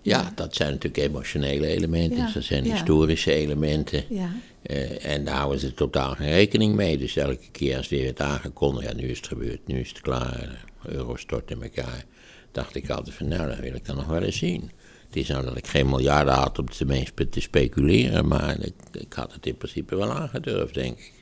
Ja, 0.02 0.32
dat 0.36 0.56
zijn 0.56 0.72
natuurlijk 0.72 1.04
emotionele 1.04 1.68
elementen, 1.68 2.18
Ja, 2.18 2.32
dat 2.34 2.44
zijn 2.44 2.64
ja. 2.64 2.72
historische 2.72 3.34
elementen. 3.34 4.04
Ja. 4.10 4.30
Eh, 4.62 5.06
en 5.06 5.26
daar 5.26 5.36
houden 5.36 5.60
ze 5.60 5.74
totaal 5.74 6.16
geen 6.16 6.30
rekening 6.30 6.76
mee. 6.76 6.98
Dus 6.98 7.16
elke 7.16 7.50
keer 7.52 7.78
als 7.78 7.90
weer 7.90 8.04
werd 8.04 8.22
aangekondigd, 8.22 8.88
ja, 8.88 8.94
nu 8.94 9.08
is 9.08 9.18
het 9.18 9.28
gebeurd, 9.28 9.68
nu 9.68 9.80
is 9.80 9.90
het 9.90 10.02
klaar, 10.02 10.66
de 10.84 10.90
euro 10.90 11.16
stort 11.16 11.52
in 11.52 11.64
elkaar, 11.64 12.06
dacht 12.52 12.76
ik 12.76 12.90
altijd 12.90 13.16
van, 13.16 13.28
nou, 13.28 13.50
dat 13.50 13.60
wil 13.60 13.74
ik 13.74 13.86
dan 13.86 13.96
nog 13.96 14.08
wel 14.08 14.24
eens 14.24 14.38
zien. 14.38 14.72
Het 15.08 15.16
is 15.16 15.28
nou 15.28 15.44
dat 15.46 15.58
ik 15.58 15.68
geen 15.68 15.90
miljarden 15.90 16.34
had 16.34 16.60
om 16.60 16.70
te, 16.70 17.28
te 17.30 17.42
speculeren, 17.42 18.28
maar 18.28 18.60
ik, 18.60 18.74
ik 18.92 19.14
had 19.14 19.34
het 19.34 19.46
in 19.46 19.58
principe 19.58 19.96
wel 19.96 20.12
aangedurfd, 20.12 20.74
denk 20.74 20.98
ik. 20.98 21.14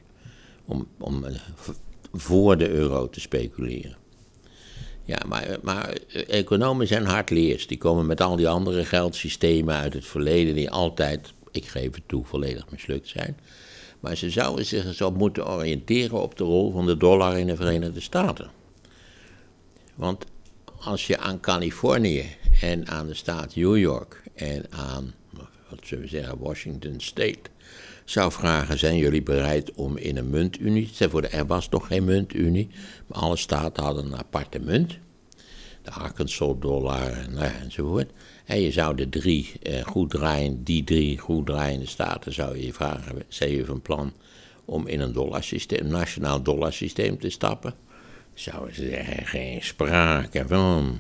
Om, 0.65 0.87
om 0.99 1.25
eh, 1.25 1.35
voor 2.13 2.57
de 2.57 2.69
euro 2.69 3.09
te 3.09 3.19
speculeren. 3.19 3.97
Ja, 5.05 5.19
maar, 5.27 5.57
maar 5.61 5.97
economen 6.27 6.87
zijn 6.87 7.05
hardleers. 7.05 7.67
Die 7.67 7.77
komen 7.77 8.05
met 8.05 8.21
al 8.21 8.35
die 8.35 8.47
andere 8.47 8.85
geldsystemen 8.85 9.75
uit 9.75 9.93
het 9.93 10.05
verleden 10.05 10.55
die 10.55 10.69
altijd, 10.69 11.33
ik 11.51 11.65
geef 11.65 11.93
het 11.93 12.07
toe, 12.07 12.25
volledig 12.25 12.69
mislukt 12.69 13.07
zijn. 13.07 13.37
Maar 13.99 14.15
ze 14.15 14.29
zouden 14.29 14.65
zich 14.65 15.01
op 15.01 15.17
moeten 15.17 15.47
oriënteren 15.47 16.21
op 16.21 16.37
de 16.37 16.43
rol 16.43 16.71
van 16.71 16.85
de 16.85 16.97
dollar 16.97 17.39
in 17.39 17.47
de 17.47 17.55
Verenigde 17.55 18.01
Staten. 18.01 18.51
Want 19.95 20.25
als 20.79 21.07
je 21.07 21.17
aan 21.17 21.39
Californië 21.39 22.25
en 22.61 22.87
aan 22.87 23.07
de 23.07 23.13
staat 23.13 23.55
New 23.55 23.77
York 23.77 24.23
en 24.33 24.65
aan, 24.69 25.13
wat 25.69 25.79
zullen 25.83 26.03
we 26.03 26.09
zeggen, 26.09 26.37
Washington 26.39 26.95
State 26.97 27.49
zou 28.05 28.31
vragen: 28.31 28.79
zijn 28.79 28.97
jullie 28.97 29.23
bereid 29.23 29.71
om 29.71 29.97
in 29.97 30.17
een 30.17 30.29
muntunie? 30.29 30.89
Stel 30.93 31.09
voor, 31.09 31.23
er 31.23 31.45
was 31.45 31.69
nog 31.69 31.87
geen 31.87 32.03
muntunie, 32.03 32.69
maar 33.07 33.17
alle 33.17 33.37
staten 33.37 33.83
hadden 33.83 34.05
een 34.05 34.17
aparte 34.17 34.59
munt. 34.59 34.97
De 35.81 35.91
Arkansas 35.91 36.55
dollar 36.59 37.29
nou 37.29 37.51
enzovoort. 37.61 38.11
En 38.45 38.61
je 38.61 38.71
zou 38.71 38.95
de 38.95 39.09
drie 39.09 39.51
eh, 39.61 39.81
goed 39.81 40.09
draaien, 40.09 40.63
die 40.63 40.83
drie 40.83 41.17
goed 41.17 41.45
draaiende 41.45 41.87
staten 41.87 42.33
zou 42.33 42.57
je 42.57 42.73
vragen, 42.73 43.23
zijn 43.27 43.51
je 43.51 43.65
van 43.65 43.81
plan 43.81 44.13
om 44.65 44.87
in 44.87 44.99
een 44.99 45.13
dollarsysteem, 45.13 45.87
nationaal 45.87 46.43
dollarsysteem 46.43 47.19
te 47.19 47.29
stappen? 47.29 47.73
Zouden 48.33 48.75
ze 48.75 48.89
zeggen, 48.89 49.25
geen 49.25 49.61
sprake 49.61 50.43
van. 50.47 50.99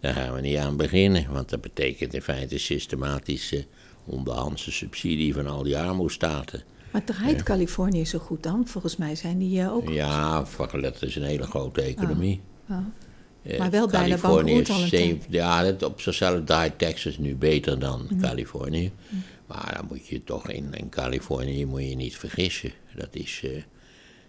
Daar 0.00 0.14
gaan 0.14 0.34
we 0.34 0.40
niet 0.40 0.56
aan 0.56 0.76
beginnen, 0.76 1.32
want 1.32 1.48
dat 1.48 1.60
betekent 1.60 2.14
in 2.14 2.22
feite 2.22 2.58
systematische 2.58 3.66
onderhandse 4.08 4.72
subsidie 4.72 5.34
van 5.34 5.46
al 5.46 5.62
die 5.62 5.78
armoestaten. 5.78 6.62
Maar 6.90 7.04
draait 7.04 7.42
Californië 7.42 8.06
zo 8.06 8.18
goed 8.18 8.42
dan? 8.42 8.66
Volgens 8.66 8.96
mij 8.96 9.14
zijn 9.14 9.38
die 9.38 9.60
uh, 9.60 9.72
ook. 9.72 9.88
Ja, 9.88 10.44
dat 10.80 11.02
is 11.02 11.16
een 11.16 11.22
hele 11.22 11.42
grote 11.42 11.80
economie. 11.82 12.40
Oh. 12.68 12.76
Oh. 12.76 13.58
Maar 13.58 13.70
wel 13.70 13.88
bijna 13.88 14.16
bankroet 14.16 14.70
al 14.70 14.82
een 14.90 15.22
Ja, 15.28 15.74
op 15.84 16.00
zichzelf 16.00 16.44
draait 16.44 16.78
Texas 16.78 17.18
nu 17.18 17.36
beter 17.36 17.78
dan 17.78 18.06
mm. 18.10 18.20
Californië. 18.20 18.92
Mm. 19.08 19.22
Maar 19.46 19.74
dan 19.76 19.86
moet 19.88 20.06
je 20.06 20.24
toch 20.24 20.50
in, 20.50 20.74
in 20.74 20.88
Californië 20.88 21.66
moet 21.66 21.88
je 21.88 21.96
niet 21.96 22.16
vergissen. 22.16 22.72
Dat 22.94 23.08
is, 23.10 23.42
uh, 23.44 23.62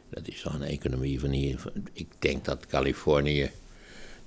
dat 0.10 0.28
is 0.28 0.42
toch 0.42 0.54
een 0.54 0.63
economie 0.63 1.20
van 1.20 1.30
hier. 1.30 1.63
Ik 1.94 2.08
denk 2.20 2.46
dat 2.46 2.65
Californië 2.65 3.52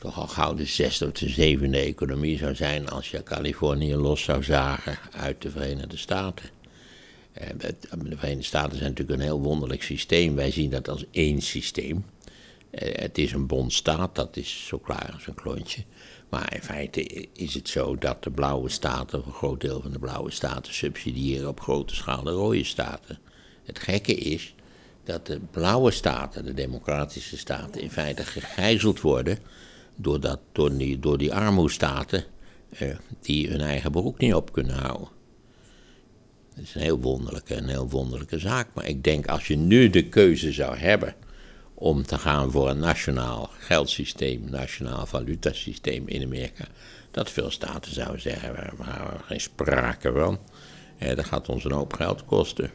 toch 0.02 0.18
al 0.18 0.26
gauw 0.26 0.54
de 0.54 0.64
zesde 0.64 1.06
of 1.06 1.12
de 1.12 1.28
zevende 1.28 1.78
economie 1.78 2.38
zou 2.38 2.54
zijn 2.54 2.88
als 2.88 3.10
je 3.10 3.22
Californië 3.22 3.94
los 3.94 4.22
zou 4.22 4.42
zagen 4.42 4.98
uit 5.12 5.42
de 5.42 5.50
Verenigde 5.50 5.96
Staten. 5.96 6.50
Eh, 7.32 7.48
de 7.58 8.16
Verenigde 8.16 8.42
Staten 8.42 8.78
zijn 8.78 8.90
natuurlijk 8.90 9.18
een 9.18 9.24
heel 9.24 9.40
wonderlijk 9.40 9.82
systeem. 9.82 10.34
Wij 10.34 10.50
zien 10.50 10.70
dat 10.70 10.88
als 10.88 11.04
één 11.10 11.40
systeem. 11.40 12.04
Eh, 12.70 13.02
het 13.02 13.18
is 13.18 13.32
een 13.32 13.46
bondstaat, 13.46 14.14
dat 14.14 14.36
is 14.36 14.66
zo 14.66 14.78
klaar 14.78 15.10
als 15.12 15.26
een 15.26 15.34
klontje. 15.34 15.82
Maar 16.28 16.54
in 16.54 16.62
feite 16.62 17.28
is 17.32 17.54
het 17.54 17.68
zo 17.68 17.96
dat 17.96 18.22
de 18.22 18.30
blauwe 18.30 18.68
staten, 18.68 19.22
een 19.26 19.32
groot 19.32 19.60
deel 19.60 19.80
van 19.80 19.92
de 19.92 19.98
blauwe 19.98 20.30
staten, 20.30 20.74
subsidiëren 20.74 21.48
op 21.48 21.60
grote 21.60 21.94
schaal 21.94 22.22
de 22.22 22.30
rode 22.30 22.64
staten. 22.64 23.18
Het 23.64 23.78
gekke 23.78 24.14
is 24.14 24.54
dat 25.04 25.26
de 25.26 25.40
blauwe 25.50 25.90
staten, 25.90 26.44
de 26.44 26.54
democratische 26.54 27.38
staten, 27.38 27.80
in 27.80 27.90
feite 27.90 28.24
gegijzeld 28.24 29.00
worden 29.00 29.38
door, 30.02 30.20
dat, 30.20 30.40
door, 30.52 30.76
die, 30.76 30.98
door 30.98 31.18
die 31.18 31.34
armoestaten 31.34 32.24
eh, 32.68 32.88
die 33.20 33.48
hun 33.48 33.60
eigen 33.60 33.90
broek 33.90 34.18
niet 34.18 34.34
op 34.34 34.52
kunnen 34.52 34.74
houden. 34.74 35.08
Dat 36.54 36.64
is 36.64 36.74
een 36.74 36.80
heel 36.80 37.00
wonderlijke, 37.00 37.56
een 37.56 37.68
heel 37.68 37.88
wonderlijke 37.88 38.38
zaak. 38.38 38.68
Maar 38.74 38.86
ik 38.86 39.04
denk 39.04 39.26
als 39.26 39.46
je 39.46 39.56
nu 39.56 39.90
de 39.90 40.08
keuze 40.08 40.52
zou 40.52 40.76
hebben 40.76 41.14
om 41.74 42.02
te 42.02 42.18
gaan 42.18 42.50
voor 42.50 42.70
een 42.70 42.78
nationaal 42.78 43.50
geldsysteem, 43.58 44.50
nationaal 44.50 45.06
valutasysteem 45.06 46.08
in 46.08 46.22
Amerika, 46.22 46.64
dat 47.10 47.30
veel 47.30 47.50
staten 47.50 47.92
zouden 47.92 48.20
zeggen, 48.20 48.52
we 48.52 48.58
hebben 48.58 49.20
geen 49.24 49.40
sprake 49.40 50.12
van. 50.12 50.38
Eh, 50.98 51.16
dat 51.16 51.24
gaat 51.24 51.48
ons 51.48 51.64
een 51.64 51.72
hoop 51.72 51.92
geld 51.92 52.24
kosten. 52.24 52.70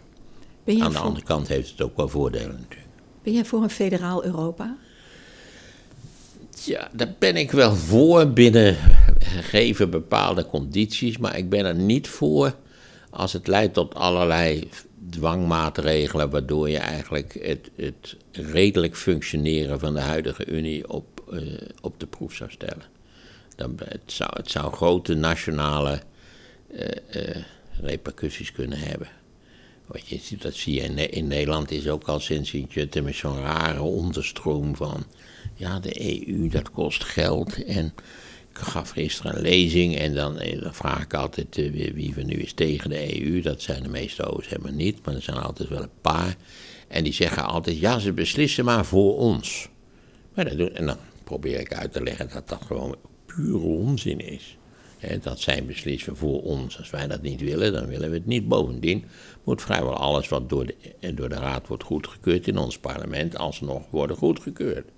Aan 0.80 0.92
de 0.92 0.98
andere 0.98 1.26
kant 1.26 1.48
heeft 1.48 1.70
het 1.70 1.82
ook 1.82 1.98
wel 1.98 2.10
voordelen 2.10 2.60
natuurlijk. 2.60 2.92
Ben 3.24 3.34
jij 3.34 3.46
voor 3.46 3.64
een 3.64 3.70
federaal 3.70 4.26
Europa? 4.26 4.78
Ja, 6.66 6.90
daar 6.94 7.14
ben 7.20 7.36
ik 7.36 7.52
wel 7.52 7.76
voor 7.76 8.28
binnen 8.28 8.76
gegeven 9.20 9.90
bepaalde 9.90 10.46
condities, 10.46 11.18
maar 11.18 11.38
ik 11.38 11.50
ben 11.50 11.66
er 11.66 11.76
niet 11.76 12.08
voor 12.08 12.56
als 13.10 13.34
het 13.34 13.48
leidt 13.48 13.74
tot 13.74 13.96
allerlei 13.96 14.70
dwangmaatregelen, 15.10 16.30
waardoor 16.30 16.70
je 16.70 16.78
eigenlijk 16.78 17.38
het, 17.42 17.70
het 17.76 18.16
redelijk 18.32 18.96
functioneren 18.96 19.80
van 19.80 19.94
de 19.94 20.00
huidige 20.00 20.46
Unie 20.46 20.90
op, 20.90 21.24
uh, 21.32 21.42
op 21.82 22.00
de 22.00 22.08
proef 22.08 22.34
zou 22.34 22.52
stellen. 22.52 22.84
Dan, 23.56 23.80
het, 23.84 24.02
zou, 24.06 24.30
het 24.34 24.52
zou 24.52 24.74
grote 24.74 25.14
nationale 25.14 26.02
uh, 26.72 26.82
uh, 27.16 27.44
repercussies 27.82 28.52
kunnen 28.52 28.80
hebben. 28.80 29.08
Wat 29.86 30.08
je 30.08 30.38
dat 30.38 30.54
zie 30.54 30.74
je 30.74 31.10
in, 31.10 31.28
Nederland 31.28 31.72
is 31.72 31.88
ook 31.88 32.08
al 32.08 32.20
sinds 32.20 32.52
met 33.02 33.16
zo'n 33.16 33.42
rare 33.42 33.82
onderstroom 33.82 34.76
van 34.76 35.06
ja, 35.58 35.80
de 35.80 36.28
EU, 36.28 36.48
dat 36.48 36.72
kost 36.72 37.04
geld. 37.04 37.64
En 37.64 37.86
ik 38.50 38.58
gaf 38.58 38.90
gisteren 38.90 39.36
een 39.36 39.42
lezing 39.42 39.98
en 39.98 40.14
dan, 40.14 40.40
eh, 40.40 40.72
vraag 40.72 41.04
ik 41.04 41.14
altijd 41.14 41.58
uh, 41.58 41.94
wie, 41.94 42.14
van 42.14 42.26
nu 42.26 42.34
is 42.34 42.54
tegen 42.54 42.90
de 42.90 43.22
EU. 43.22 43.42
Dat 43.42 43.62
zijn 43.62 43.84
de 43.84 43.90
meeste 43.90 44.34
O's 44.34 44.48
helemaal 44.48 44.72
niet, 44.72 45.06
maar 45.06 45.16
er 45.16 45.22
zijn 45.22 45.38
altijd 45.38 45.70
wel 45.70 45.82
een 45.82 46.02
paar. 46.02 46.36
En 46.88 47.04
die 47.04 47.14
zeggen 47.14 47.46
altijd, 47.46 47.80
ja, 47.80 48.00
ze 48.00 48.14
beslissen 48.14 48.66
maar 48.66 48.86
voor 48.86 49.18
ons. 49.18 49.70
Maar 50.34 50.46
dat 50.46 50.58
doen, 50.58 50.76
en 50.76 50.86
dan 50.86 50.98
probeer 51.24 51.60
ik 51.60 51.74
uit 51.74 51.92
te 51.92 52.04
leggen 52.04 52.30
dat 52.34 52.50
dat 52.50 52.62
gewoon 52.66 52.96
pure 53.26 53.66
onzin 53.66 54.20
is. 54.20 54.58
dat 55.22 55.40
zij 55.40 55.66
beslissen 55.66 56.18
voor 56.18 56.42
ons. 56.42 56.78
Als 56.78 56.90
wij 56.90 57.08
dat 57.08 57.22
niet 57.22 57.42
willen, 57.42 57.74
dan 57.74 57.88
willen 57.88 58.10
we 58.10 58.16
het 58.16 58.26
niet. 58.26 58.48
Bovendien 58.48 59.06
moet 59.44 59.62
vrijwel 59.62 59.96
alles 59.96 60.28
wat 60.28 60.50
door 60.50 60.66
de, 60.66 61.14
door 61.14 61.30
de 61.30 61.36
Raad 61.36 61.68
wordt 61.68 61.84
goedgekeurd 61.84 62.48
in 62.48 62.58
ons 62.58 62.78
parlement 62.78 63.38
alsnog 63.38 63.84
worden 63.90 64.16
goedgekeurd. 64.18 64.90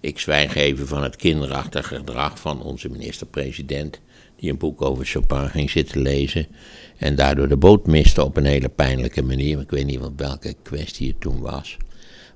Ik 0.00 0.18
zwijg 0.18 0.54
even 0.54 0.88
van 0.88 1.02
het 1.02 1.16
kinderachtige 1.16 1.94
gedrag 1.94 2.40
van 2.40 2.62
onze 2.62 2.88
minister-president, 2.88 4.00
die 4.36 4.50
een 4.50 4.58
boek 4.58 4.82
over 4.82 5.04
Chopin 5.04 5.48
ging 5.48 5.70
zitten 5.70 6.00
lezen 6.00 6.46
en 6.96 7.14
daardoor 7.14 7.48
de 7.48 7.56
boot 7.56 7.86
miste 7.86 8.24
op 8.24 8.36
een 8.36 8.44
hele 8.44 8.68
pijnlijke 8.68 9.22
manier. 9.22 9.60
Ik 9.60 9.70
weet 9.70 9.86
niet 9.86 10.00
wat 10.00 10.12
welke 10.16 10.54
kwestie 10.62 11.08
het 11.08 11.20
toen 11.20 11.40
was. 11.40 11.76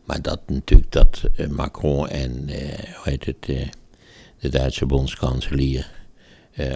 Maar 0.04 0.22
dat 0.22 0.40
natuurlijk 0.46 0.92
dat 0.92 1.22
eh, 1.36 1.48
Macron 1.48 2.08
en, 2.08 2.48
uh, 2.48 2.56
hoe 2.56 3.02
heet 3.02 3.24
het, 3.24 3.48
uh, 3.48 3.66
de 4.38 4.48
Duitse 4.48 4.86
bondskanselier 4.86 5.98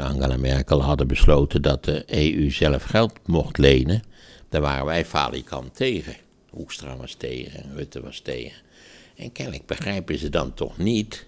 Angela 0.01 0.37
Merkel 0.37 0.83
hadden 0.83 1.07
besloten 1.07 1.63
dat 1.63 1.85
de 1.85 2.05
EU 2.07 2.51
zelf 2.51 2.83
geld 2.83 3.13
mocht 3.27 3.59
lenen. 3.59 4.03
Daar 4.49 4.61
waren 4.61 4.85
wij 4.85 5.05
falikant 5.05 5.77
tegen. 5.77 6.17
Hoekstra 6.51 6.97
was 6.97 7.15
tegen, 7.15 7.73
Rutte 7.75 8.01
was 8.01 8.21
tegen. 8.21 8.64
En 9.17 9.33
kennelijk 9.33 9.67
begrijpen 9.67 10.19
ze 10.19 10.29
dan 10.29 10.55
toch 10.55 10.79
niet 10.79 11.27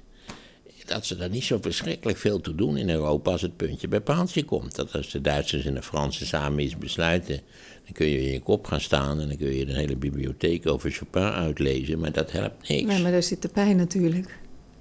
dat 0.86 1.06
ze 1.06 1.16
daar 1.16 1.28
niet 1.28 1.44
zo 1.44 1.58
verschrikkelijk 1.60 2.18
veel 2.18 2.40
toe 2.40 2.54
doen 2.54 2.76
in 2.76 2.90
Europa 2.90 3.30
als 3.30 3.42
het 3.42 3.56
puntje 3.56 3.88
bij 3.88 4.00
paaltje 4.00 4.44
komt. 4.44 4.74
Dat 4.74 4.92
als 4.92 5.10
de 5.10 5.20
Duitsers 5.20 5.64
en 5.64 5.74
de 5.74 5.82
Fransen 5.82 6.26
samen 6.26 6.64
iets 6.64 6.78
besluiten, 6.78 7.40
dan 7.84 7.92
kun 7.92 8.06
je 8.06 8.22
in 8.22 8.32
je 8.32 8.40
kop 8.40 8.66
gaan 8.66 8.80
staan 8.80 9.20
en 9.20 9.28
dan 9.28 9.36
kun 9.36 9.54
je 9.54 9.66
de 9.66 9.72
hele 9.72 9.96
bibliotheek 9.96 10.66
over 10.66 10.90
Chopin 10.90 11.22
uitlezen, 11.22 11.98
maar 11.98 12.12
dat 12.12 12.32
helpt 12.32 12.68
niks. 12.68 12.92
Nee, 12.92 13.02
maar 13.02 13.10
daar 13.10 13.22
zit 13.22 13.42
de 13.42 13.48
pijn 13.48 13.76
natuurlijk. 13.76 14.38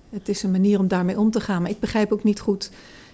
Het 0.09 0.29
is 0.29 0.43
een 0.43 0.51
manier 0.51 0.79
om 0.79 0.87
daarmee 0.87 1.19
om 1.19 1.31
te 1.31 1.39
gaan, 1.39 1.61
maar 1.61 1.71
ik 1.71 1.79
begrijp 1.79 2.11
ook 2.11 2.23
niet 2.23 2.39
goed. 2.39 2.71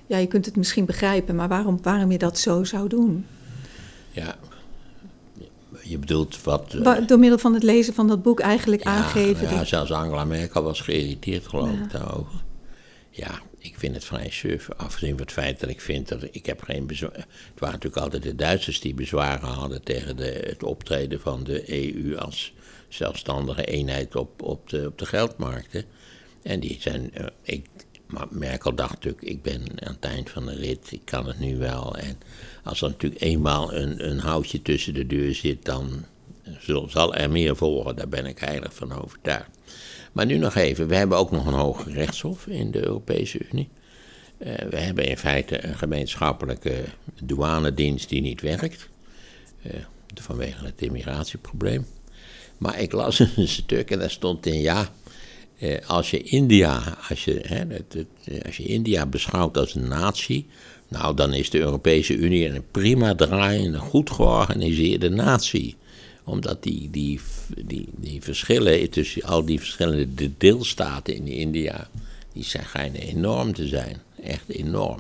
Ja, 0.08 0.18
je 0.18 0.28
kunt 0.28 0.46
het 0.46 0.56
misschien 0.56 0.86
begrijpen, 0.86 1.36
maar 1.36 1.48
waarom, 1.48 1.80
waarom 1.82 2.12
je 2.12 2.18
dat 2.18 2.40
zo 2.40 2.64
zou 2.64 2.88
doen? 2.90 3.26
Ja, 4.12 4.38
je 5.92 5.98
bedoelt 5.98 6.44
wat... 6.44 6.74
Uh, 6.74 7.08
Door 7.08 7.20
middel 7.20 7.38
van 7.40 7.54
het 7.54 7.64
lezen 7.64 7.94
van 7.94 8.08
dat 8.08 8.22
boek 8.22 8.40
eigenlijk 8.40 8.84
aangeven... 8.84 9.50
Ja, 9.50 9.66
zelfs 9.66 9.92
Angela 9.92 10.26
Merkel 10.26 10.64
was 10.64 10.82
geïrriteerd 10.82 11.48
geloof 11.48 11.72
ik 11.72 11.92
daarover. 11.92 12.44
Ja, 13.10 13.42
ik 13.58 13.76
vind 13.78 13.96
het 13.96 14.04
vrij 14.04 14.30
suf. 14.30 14.70
Afgezien 14.78 15.12
van 15.12 15.22
het 15.22 15.32
feit 15.32 15.60
dat 15.60 15.70
ik 15.70 15.82
vind 15.82 16.08
dat 16.08 16.24
ik 16.32 16.46
heb 16.46 16.62
geen 16.62 16.88
bezwaar... 16.88 17.14
Het 17.14 17.60
waren 17.60 17.76
natuurlijk 17.76 18.04
altijd 18.04 18.24
de 18.24 18.36
Duitsers 18.36 18.80
die 18.80 18.94
bezwaren 18.94 19.50
hadden 19.50 19.84
tegen 19.84 20.18
de, 20.18 20.44
het 20.48 20.64
optreden 20.64 21.20
van 21.20 21.44
de 21.44 21.94
EU 21.94 22.18
als 22.18 22.54
zelfstandige 22.88 23.66
eenheid 23.66 24.16
op, 24.16 24.42
op, 24.42 24.70
de, 24.70 24.88
op 24.88 24.98
de 24.98 25.06
geldmarkten. 25.06 25.86
En 26.44 26.60
die 26.60 26.78
zijn... 26.80 27.12
Uh, 27.18 27.26
ik, 27.42 27.66
maar 28.12 28.28
Merkel 28.30 28.76
dacht 28.76 28.92
natuurlijk, 28.92 29.24
ik 29.24 29.42
ben 29.42 29.62
aan 29.62 29.94
het 29.94 30.06
eind 30.06 30.30
van 30.30 30.46
de 30.46 30.56
rit, 30.56 30.92
ik 30.92 31.02
kan 31.04 31.28
het 31.28 31.40
nu 31.40 31.58
wel. 31.58 31.98
En 31.98 32.18
als 32.64 32.82
er 32.82 32.90
natuurlijk 32.90 33.22
eenmaal 33.22 33.74
een, 33.74 34.10
een 34.10 34.20
houtje 34.20 34.62
tussen 34.62 34.94
de 34.94 35.08
deur 35.08 35.36
zit, 35.36 35.66
dan 35.66 36.06
zal 36.88 37.16
er 37.16 37.30
meer 37.30 37.56
volgen. 37.56 37.96
Daar 37.96 38.10
ben 38.10 38.26
ik 38.26 38.40
heilig 38.40 38.74
van 38.74 38.92
overtuigd. 38.92 39.50
Maar 40.12 40.26
nu 40.26 40.38
nog 40.38 40.56
even, 40.56 40.88
we 40.88 40.96
hebben 40.96 41.18
ook 41.18 41.32
nog 41.32 41.46
een 41.46 41.54
hoger 41.54 41.92
rechtshof 41.92 42.48
in 42.48 42.72
de 42.72 42.86
Europese 42.86 43.40
Unie. 43.52 43.70
Uh, 44.38 44.56
we 44.56 44.78
hebben 44.78 45.06
in 45.06 45.18
feite 45.18 45.66
een 45.66 45.78
gemeenschappelijke 45.78 46.84
douanedienst 47.24 48.10
die 48.10 48.22
niet 48.22 48.42
werkt. 48.42 48.90
Uh, 49.66 49.74
vanwege 50.14 50.66
het 50.66 50.82
immigratieprobleem. 50.82 51.86
Maar 52.58 52.80
ik 52.80 52.92
las 52.92 53.20
een 53.36 53.48
stuk 53.48 53.92
en 53.92 54.00
daar 54.00 54.10
stond 54.10 54.46
in 54.46 54.62
ja. 54.62 54.90
Uh, 55.62 55.78
als 55.88 56.12
je 56.12 56.22
India, 56.22 56.98
als 57.10 57.26
je, 57.26 57.42
hè, 57.44 57.64
het, 57.68 58.06
als 58.46 58.58
je 58.58 58.64
India 58.64 59.06
beschouwt 59.06 59.58
als 59.58 59.76
een 59.76 59.88
natie, 59.88 60.46
nou, 60.88 61.16
dan 61.16 61.34
is 61.34 61.50
de 61.50 61.60
Europese 61.60 62.16
Unie 62.16 62.50
een 62.50 62.64
prima 62.72 63.16
draaiende, 63.16 63.78
goed 63.78 64.10
georganiseerde 64.10 65.10
natie. 65.10 65.76
Omdat 66.24 66.64
die, 66.64 66.90
die, 66.90 67.20
die, 67.66 67.88
die 67.96 68.22
verschillen 68.22 68.90
tussen 68.90 69.24
al 69.24 69.46
die 69.46 69.60
verschillende 69.60 70.32
deelstaten 70.38 71.16
in 71.16 71.28
India, 71.28 71.90
die 72.34 72.44
schijnen 72.44 73.02
enorm 73.02 73.54
te 73.54 73.68
zijn. 73.68 74.02
Echt 74.24 74.50
enorm. 74.50 75.00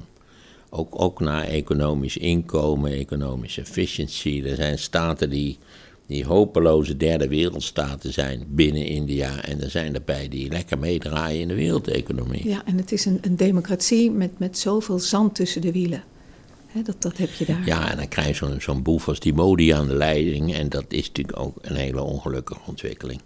Ook, 0.69 1.01
ook 1.01 1.19
naar 1.19 1.43
economisch 1.43 2.17
inkomen, 2.17 2.91
economische 2.91 3.61
efficiëntie. 3.61 4.49
Er 4.49 4.55
zijn 4.55 4.79
staten 4.79 5.29
die, 5.29 5.57
die 6.11 6.25
hopeloze 6.25 6.97
derde 6.97 7.27
wereldstaten 7.27 8.13
zijn 8.13 8.45
binnen 8.47 8.85
India. 8.85 9.43
En 9.43 9.61
er 9.61 9.69
zijn 9.69 9.93
erbij 9.95 10.27
die 10.27 10.49
lekker 10.49 10.79
meedraaien 10.79 11.41
in 11.41 11.47
de 11.47 11.53
wereldeconomie. 11.53 12.47
Ja, 12.47 12.65
en 12.65 12.77
het 12.77 12.91
is 12.91 13.05
een, 13.05 13.17
een 13.21 13.35
democratie 13.35 14.11
met, 14.11 14.39
met 14.39 14.57
zoveel 14.57 14.99
zand 14.99 15.35
tussen 15.35 15.61
de 15.61 15.71
wielen. 15.71 16.03
dat, 16.83 17.01
dat 17.01 17.17
heb 17.17 17.33
je 17.33 17.45
daar. 17.45 17.65
Ja, 17.65 17.91
en 17.91 17.97
dan 17.97 18.07
krijg 18.07 18.27
je 18.27 18.33
zo'n 18.33 18.61
zo'n 18.61 18.83
boef 18.83 19.07
als 19.07 19.19
die 19.19 19.33
Modi 19.33 19.69
aan 19.69 19.87
de 19.87 19.93
leiding. 19.93 20.53
En 20.53 20.69
dat 20.69 20.85
is 20.87 21.07
natuurlijk 21.07 21.39
ook 21.39 21.57
een 21.61 21.75
hele 21.75 22.01
ongelukkige 22.01 22.59
ontwikkeling. 22.65 23.21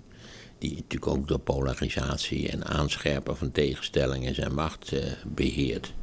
Die 0.57 0.75
natuurlijk 0.75 1.07
ook 1.07 1.27
door 1.27 1.39
polarisatie 1.39 2.49
en 2.49 2.65
aanscherpen 2.65 3.37
van 3.37 3.51
tegenstellingen 3.51 4.35
zijn 4.35 4.53
macht 4.53 4.93
uh, 4.93 4.99
beheert. 5.35 5.93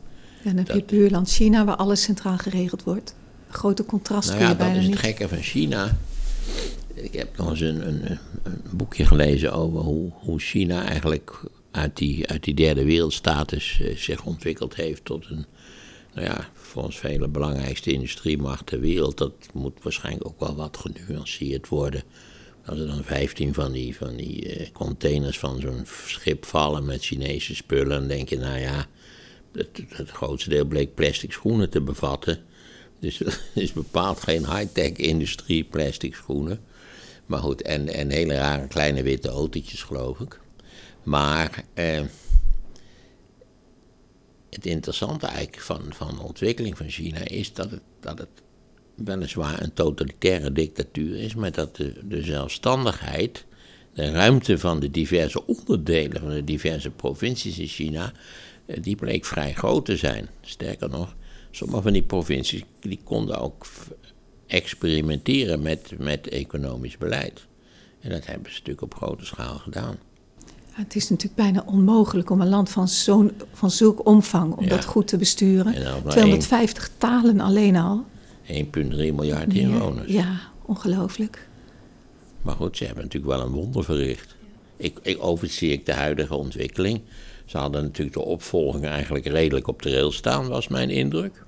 Ja, 0.43 0.51
dan 0.51 0.57
heb 0.57 0.67
je 0.67 0.73
het 0.73 0.87
buurland 0.87 1.31
China, 1.31 1.65
waar 1.65 1.77
alles 1.77 2.03
centraal 2.03 2.39
geregeld 2.39 2.83
wordt. 2.83 3.15
Grote 3.49 3.85
contrast 3.85 4.29
nou 4.29 4.41
ja, 4.41 4.55
dat 4.55 4.77
is 4.77 4.87
het 4.87 4.99
gekke 4.99 5.29
van 5.29 5.43
China. 5.43 5.99
Ik 6.95 7.13
heb 7.13 7.37
nog 7.37 7.51
eens 7.51 7.61
een, 7.61 7.89
een, 7.89 8.19
boekje 8.71 9.07
gelezen 9.07 9.53
over 9.53 9.81
hoe, 9.81 10.11
hoe, 10.15 10.39
China 10.39 10.85
eigenlijk 10.85 11.41
uit 11.71 11.97
die, 11.97 12.29
uit 12.29 12.45
die 12.45 12.55
derde 12.55 12.85
wereldstatus 12.85 13.79
uh, 13.81 13.97
zich 13.97 14.25
ontwikkeld 14.25 14.75
heeft 14.75 15.05
tot 15.05 15.27
een, 15.31 15.47
nou 16.15 16.27
ja, 16.27 16.49
volgens 16.53 16.99
velen 16.99 17.33
belangrijkste 17.33 17.93
industriemacht 17.93 18.67
ter 18.67 18.81
wereld. 18.81 19.19
Dat 19.19 19.33
moet 19.53 19.83
waarschijnlijk 19.83 20.27
ook 20.27 20.41
wel 20.41 20.55
wat 20.55 20.77
genuanceerd 20.77 21.69
worden. 21.69 22.03
Als 22.67 22.79
er 22.79 22.87
dan 22.87 23.05
15 23.05 23.55
van 23.55 23.73
die, 23.73 23.97
van 23.97 24.17
die 24.17 24.61
uh, 24.61 24.67
containers 24.73 25.39
van 25.39 25.61
zo'n 25.61 25.87
schip 26.07 26.45
vallen 26.45 26.85
met 26.85 27.05
Chinese 27.05 27.55
spullen, 27.55 27.99
dan 27.99 28.09
denk 28.09 28.29
je, 28.29 28.39
nou 28.39 28.59
ja, 28.59 28.87
het, 29.53 29.83
het 29.89 30.11
grootste 30.11 30.49
deel 30.49 30.65
bleek 30.65 30.95
plastic 30.95 31.33
schoenen 31.33 31.71
te 31.71 31.81
bevatten. 31.81 32.45
Dus 33.03 33.19
het 33.19 33.41
is 33.65 33.73
bepaald 33.73 34.21
geen 34.21 34.57
high-tech 34.57 34.93
industrie, 34.93 35.65
plastic 35.65 36.15
schoenen. 36.15 36.61
Maar 37.27 37.41
goed, 37.41 37.63
en, 37.63 37.89
en 37.89 38.11
hele 38.11 38.35
rare 38.35 38.67
kleine 38.67 39.03
witte 39.03 39.29
autootjes, 39.29 39.83
geloof 39.83 40.21
ik. 40.21 40.41
Maar 41.03 41.65
eh, 41.75 42.03
het 44.51 44.67
interessante 44.67 45.27
eigenlijk 45.27 45.61
van, 45.61 45.83
van 45.89 46.15
de 46.15 46.23
ontwikkeling 46.23 46.77
van 46.77 46.89
China 46.89 47.19
is 47.25 47.53
dat 47.53 47.71
het, 47.71 47.83
dat 48.01 48.19
het 48.19 48.43
weliswaar 48.95 49.63
een 49.63 49.73
totalitaire 49.73 50.53
dictatuur 50.53 51.17
is, 51.17 51.35
maar 51.35 51.53
dat 51.53 51.77
de, 51.77 51.95
de 52.05 52.23
zelfstandigheid, 52.23 53.45
de 53.95 54.11
ruimte 54.11 54.59
van 54.59 54.81
de 54.81 54.91
diverse 54.91 55.47
onderdelen 55.47 56.21
van 56.21 56.31
de 56.31 56.45
diverse 56.45 56.91
provincies 56.91 57.59
in 57.59 57.67
China, 57.67 58.13
eh, 58.67 58.83
die 58.83 58.97
bleek 58.97 59.25
vrij 59.25 59.53
groot 59.53 59.85
te 59.85 59.97
zijn. 59.97 60.29
Sterker 60.41 60.89
nog, 60.89 61.15
sommige 61.57 61.83
van 61.83 61.93
die 61.93 62.03
provincies 62.03 62.63
die 62.81 63.01
konden 63.05 63.39
ook 63.39 63.67
experimenteren 64.47 65.63
met, 65.63 65.93
met 65.99 66.29
economisch 66.29 66.99
beleid. 66.99 67.47
En 68.01 68.11
dat 68.11 68.27
hebben 68.27 68.51
ze 68.51 68.59
natuurlijk 68.59 68.83
op 68.83 68.95
grote 68.95 69.25
schaal 69.25 69.59
gedaan. 69.59 69.97
Het 70.71 70.97
is 70.97 71.09
natuurlijk 71.09 71.37
bijna 71.41 71.63
onmogelijk 71.67 72.31
om 72.31 72.41
een 72.41 72.49
land 72.49 72.71
van, 72.71 72.89
zo'n, 72.89 73.33
van 73.53 73.71
zulk 73.71 74.07
omvang, 74.07 74.55
om 74.55 74.65
Ja. 74.65 74.71
dat 74.71 74.85
goed 74.85 75.07
te 75.07 75.17
besturen. 75.17 75.75
En 75.75 75.83
dan 75.83 76.03
maar 76.03 76.13
250 76.13 76.91
talen 76.99 77.41
alleen 77.41 77.77
al. 77.77 78.05
1,3 78.47 78.55
miljard 78.75 79.55
inwoners. 79.55 80.13
Ja, 80.13 80.41
ongelooflijk. 80.63 81.49
Maar 82.43 82.55
goed, 82.55 82.77
ze 82.77 82.85
hebben 82.85 83.03
natuurlijk 83.05 83.33
wel 83.33 83.47
een 83.47 83.53
wonder 83.53 83.85
verricht. 83.85 84.37
Ik, 84.77 84.99
ik 85.03 85.23
overzie 85.25 85.71
ik 85.73 85.87
de 85.87 85.93
huidige 85.93 86.35
ontwikkeling. 86.35 87.01
Ze 87.53 87.59
hadden 87.59 87.83
natuurlijk 87.83 88.17
de 88.17 88.25
opvolging 88.25 88.87
eigenlijk 88.87 89.27
redelijk 89.27 89.67
op 89.69 89.83
de 89.83 89.91
rail 89.91 90.13
staan, 90.13 90.49
was 90.49 90.69
mijn 90.69 90.91
indruk. 90.91 91.45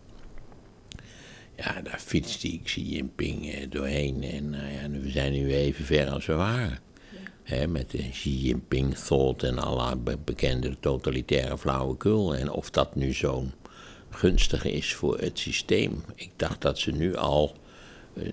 Ja, 1.57 1.81
daar 1.83 1.99
fietste 1.99 2.49
ik 2.49 2.62
Xi 2.62 2.83
Jinping 2.83 3.53
eh, 3.53 3.71
doorheen. 3.71 4.23
En 4.23 4.51
nou 4.51 4.73
ja, 4.73 5.01
we 5.01 5.11
zijn 5.11 5.33
nu 5.33 5.55
even 5.55 5.85
ver 5.85 6.11
als 6.11 6.27
we 6.27 6.33
waren. 6.33 6.79
Met 7.69 7.90
de 7.90 8.09
Xi 8.11 8.31
Jinping 8.47 8.97
thought 8.97 9.43
en 9.43 9.59
alle 9.59 9.97
be- 9.97 10.19
bekende 10.25 10.77
totalitaire 10.81 11.59
flauwekul. 11.59 12.37
En 12.37 12.51
of 12.51 12.71
dat 12.71 12.95
nu 12.95 13.12
zo'n 13.12 13.53
gunstig 14.11 14.64
is 14.64 14.95
voor 14.95 15.19
het 15.19 15.38
systeem. 15.38 16.05
Ik 16.14 16.31
dacht 16.37 16.61
dat 16.61 16.79
ze 16.79 16.90
nu 16.90 17.17
al 17.17 17.53
eh, 17.53 17.63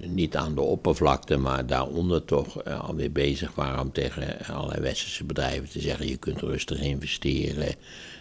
niet 0.06 0.36
aan 0.36 0.56
de 0.56 0.62
oppervlakte, 0.62 1.38
maar 1.38 1.66
daaronder 1.66 2.26
toch 2.26 2.62
eh, 2.62 2.82
alweer 2.82 3.12
bezig 3.12 3.56
waren 3.56 3.80
om 3.80 3.92
tegen 3.92 4.46
allerlei 4.46 4.82
westerse 4.82 5.24
bedrijven 5.24 5.70
te 5.70 5.80
zeggen: 5.82 6.08
je 6.08 6.18
kunt 6.18 6.40
rustig 6.42 6.80
investeren, 6.80 7.66
het 7.66 7.78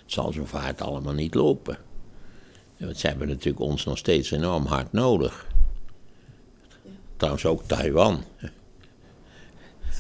zal 0.07 0.33
zo 0.33 0.45
vaart 0.45 0.81
allemaal 0.81 1.13
niet 1.15 1.35
lopen. 1.35 1.79
Want 2.77 2.99
ze 2.99 3.07
hebben 3.07 3.29
natuurlijk 3.29 3.61
ons 3.61 3.85
nog 3.85 3.99
steeds 3.99 4.31
enorm 4.31 4.67
hard 4.67 4.93
nodig. 4.93 5.47
Trouwens 7.17 7.47
ook 7.47 7.63
Taiwan. 7.67 8.25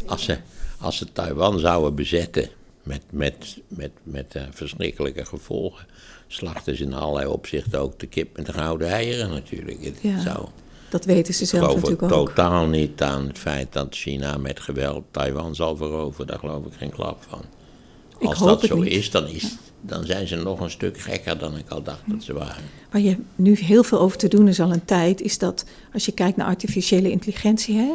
Als 0.06 0.24
ze, 0.24 0.38
als 0.78 0.96
ze 0.96 1.12
Taiwan 1.12 1.58
zouden 1.58 1.94
bezetten 1.94 2.48
met, 2.82 3.02
met, 3.10 3.60
met, 3.68 3.90
met 4.02 4.34
eh, 4.34 4.42
verschrikkelijke 4.50 5.24
gevolgen, 5.24 5.86
slachten 6.26 6.76
ze 6.76 6.82
in 6.82 6.94
allerlei 6.94 7.26
opzichten 7.26 7.80
ook 7.80 7.98
de 7.98 8.06
kip 8.06 8.36
met 8.36 8.46
de 8.46 8.52
gouden 8.52 8.88
eieren 8.88 9.30
natuurlijk. 9.30 9.84
Het 9.84 9.98
Ja. 10.02 10.20
zou, 10.20 10.48
Dat 10.90 11.05
weten 11.05 11.35
ze 11.35 11.42
ik 11.42 11.48
zelf 11.48 11.62
geloof 11.64 11.81
natuurlijk 11.83 12.12
ook 12.12 12.18
ook. 12.18 12.29
totaal 12.29 12.66
niet 12.66 13.03
aan 13.03 13.26
het 13.26 13.38
feit 13.38 13.72
dat 13.72 13.94
China 13.94 14.37
met 14.37 14.61
geweld 14.61 15.05
Taiwan 15.11 15.55
zal 15.55 15.76
veroveren. 15.76 16.26
Daar 16.26 16.38
geloof 16.38 16.64
ik 16.64 16.72
geen 16.72 16.90
klap 16.90 17.22
van. 17.29 17.42
Ik 18.18 18.29
Als 18.29 18.38
dat 18.38 18.62
zo 18.62 18.76
niet. 18.76 18.92
is 18.92 19.11
dan, 19.11 19.26
is, 19.26 19.57
dan 19.81 20.05
zijn 20.05 20.29
ze 20.29 20.37
nog 20.37 20.61
een 20.61 20.70
stuk 20.70 20.98
gekker 20.98 21.38
dan 21.38 21.57
ik 21.57 21.68
al 21.68 21.83
dacht 21.83 22.03
dat 22.07 22.22
ze 22.22 22.33
waren. 22.33 22.62
Waar 22.90 23.00
je 23.00 23.16
nu 23.37 23.55
heel 23.55 23.83
veel 23.83 24.00
over 24.00 24.18
te 24.18 24.29
doen 24.29 24.48
is 24.48 24.61
al 24.61 24.72
een 24.72 24.85
tijd, 24.85 25.20
is 25.20 25.38
dat 25.38 25.64
als 25.92 26.05
je 26.05 26.12
kijkt 26.12 26.37
naar 26.37 26.46
artificiële 26.46 27.11
intelligentie, 27.11 27.76
hè, 27.76 27.94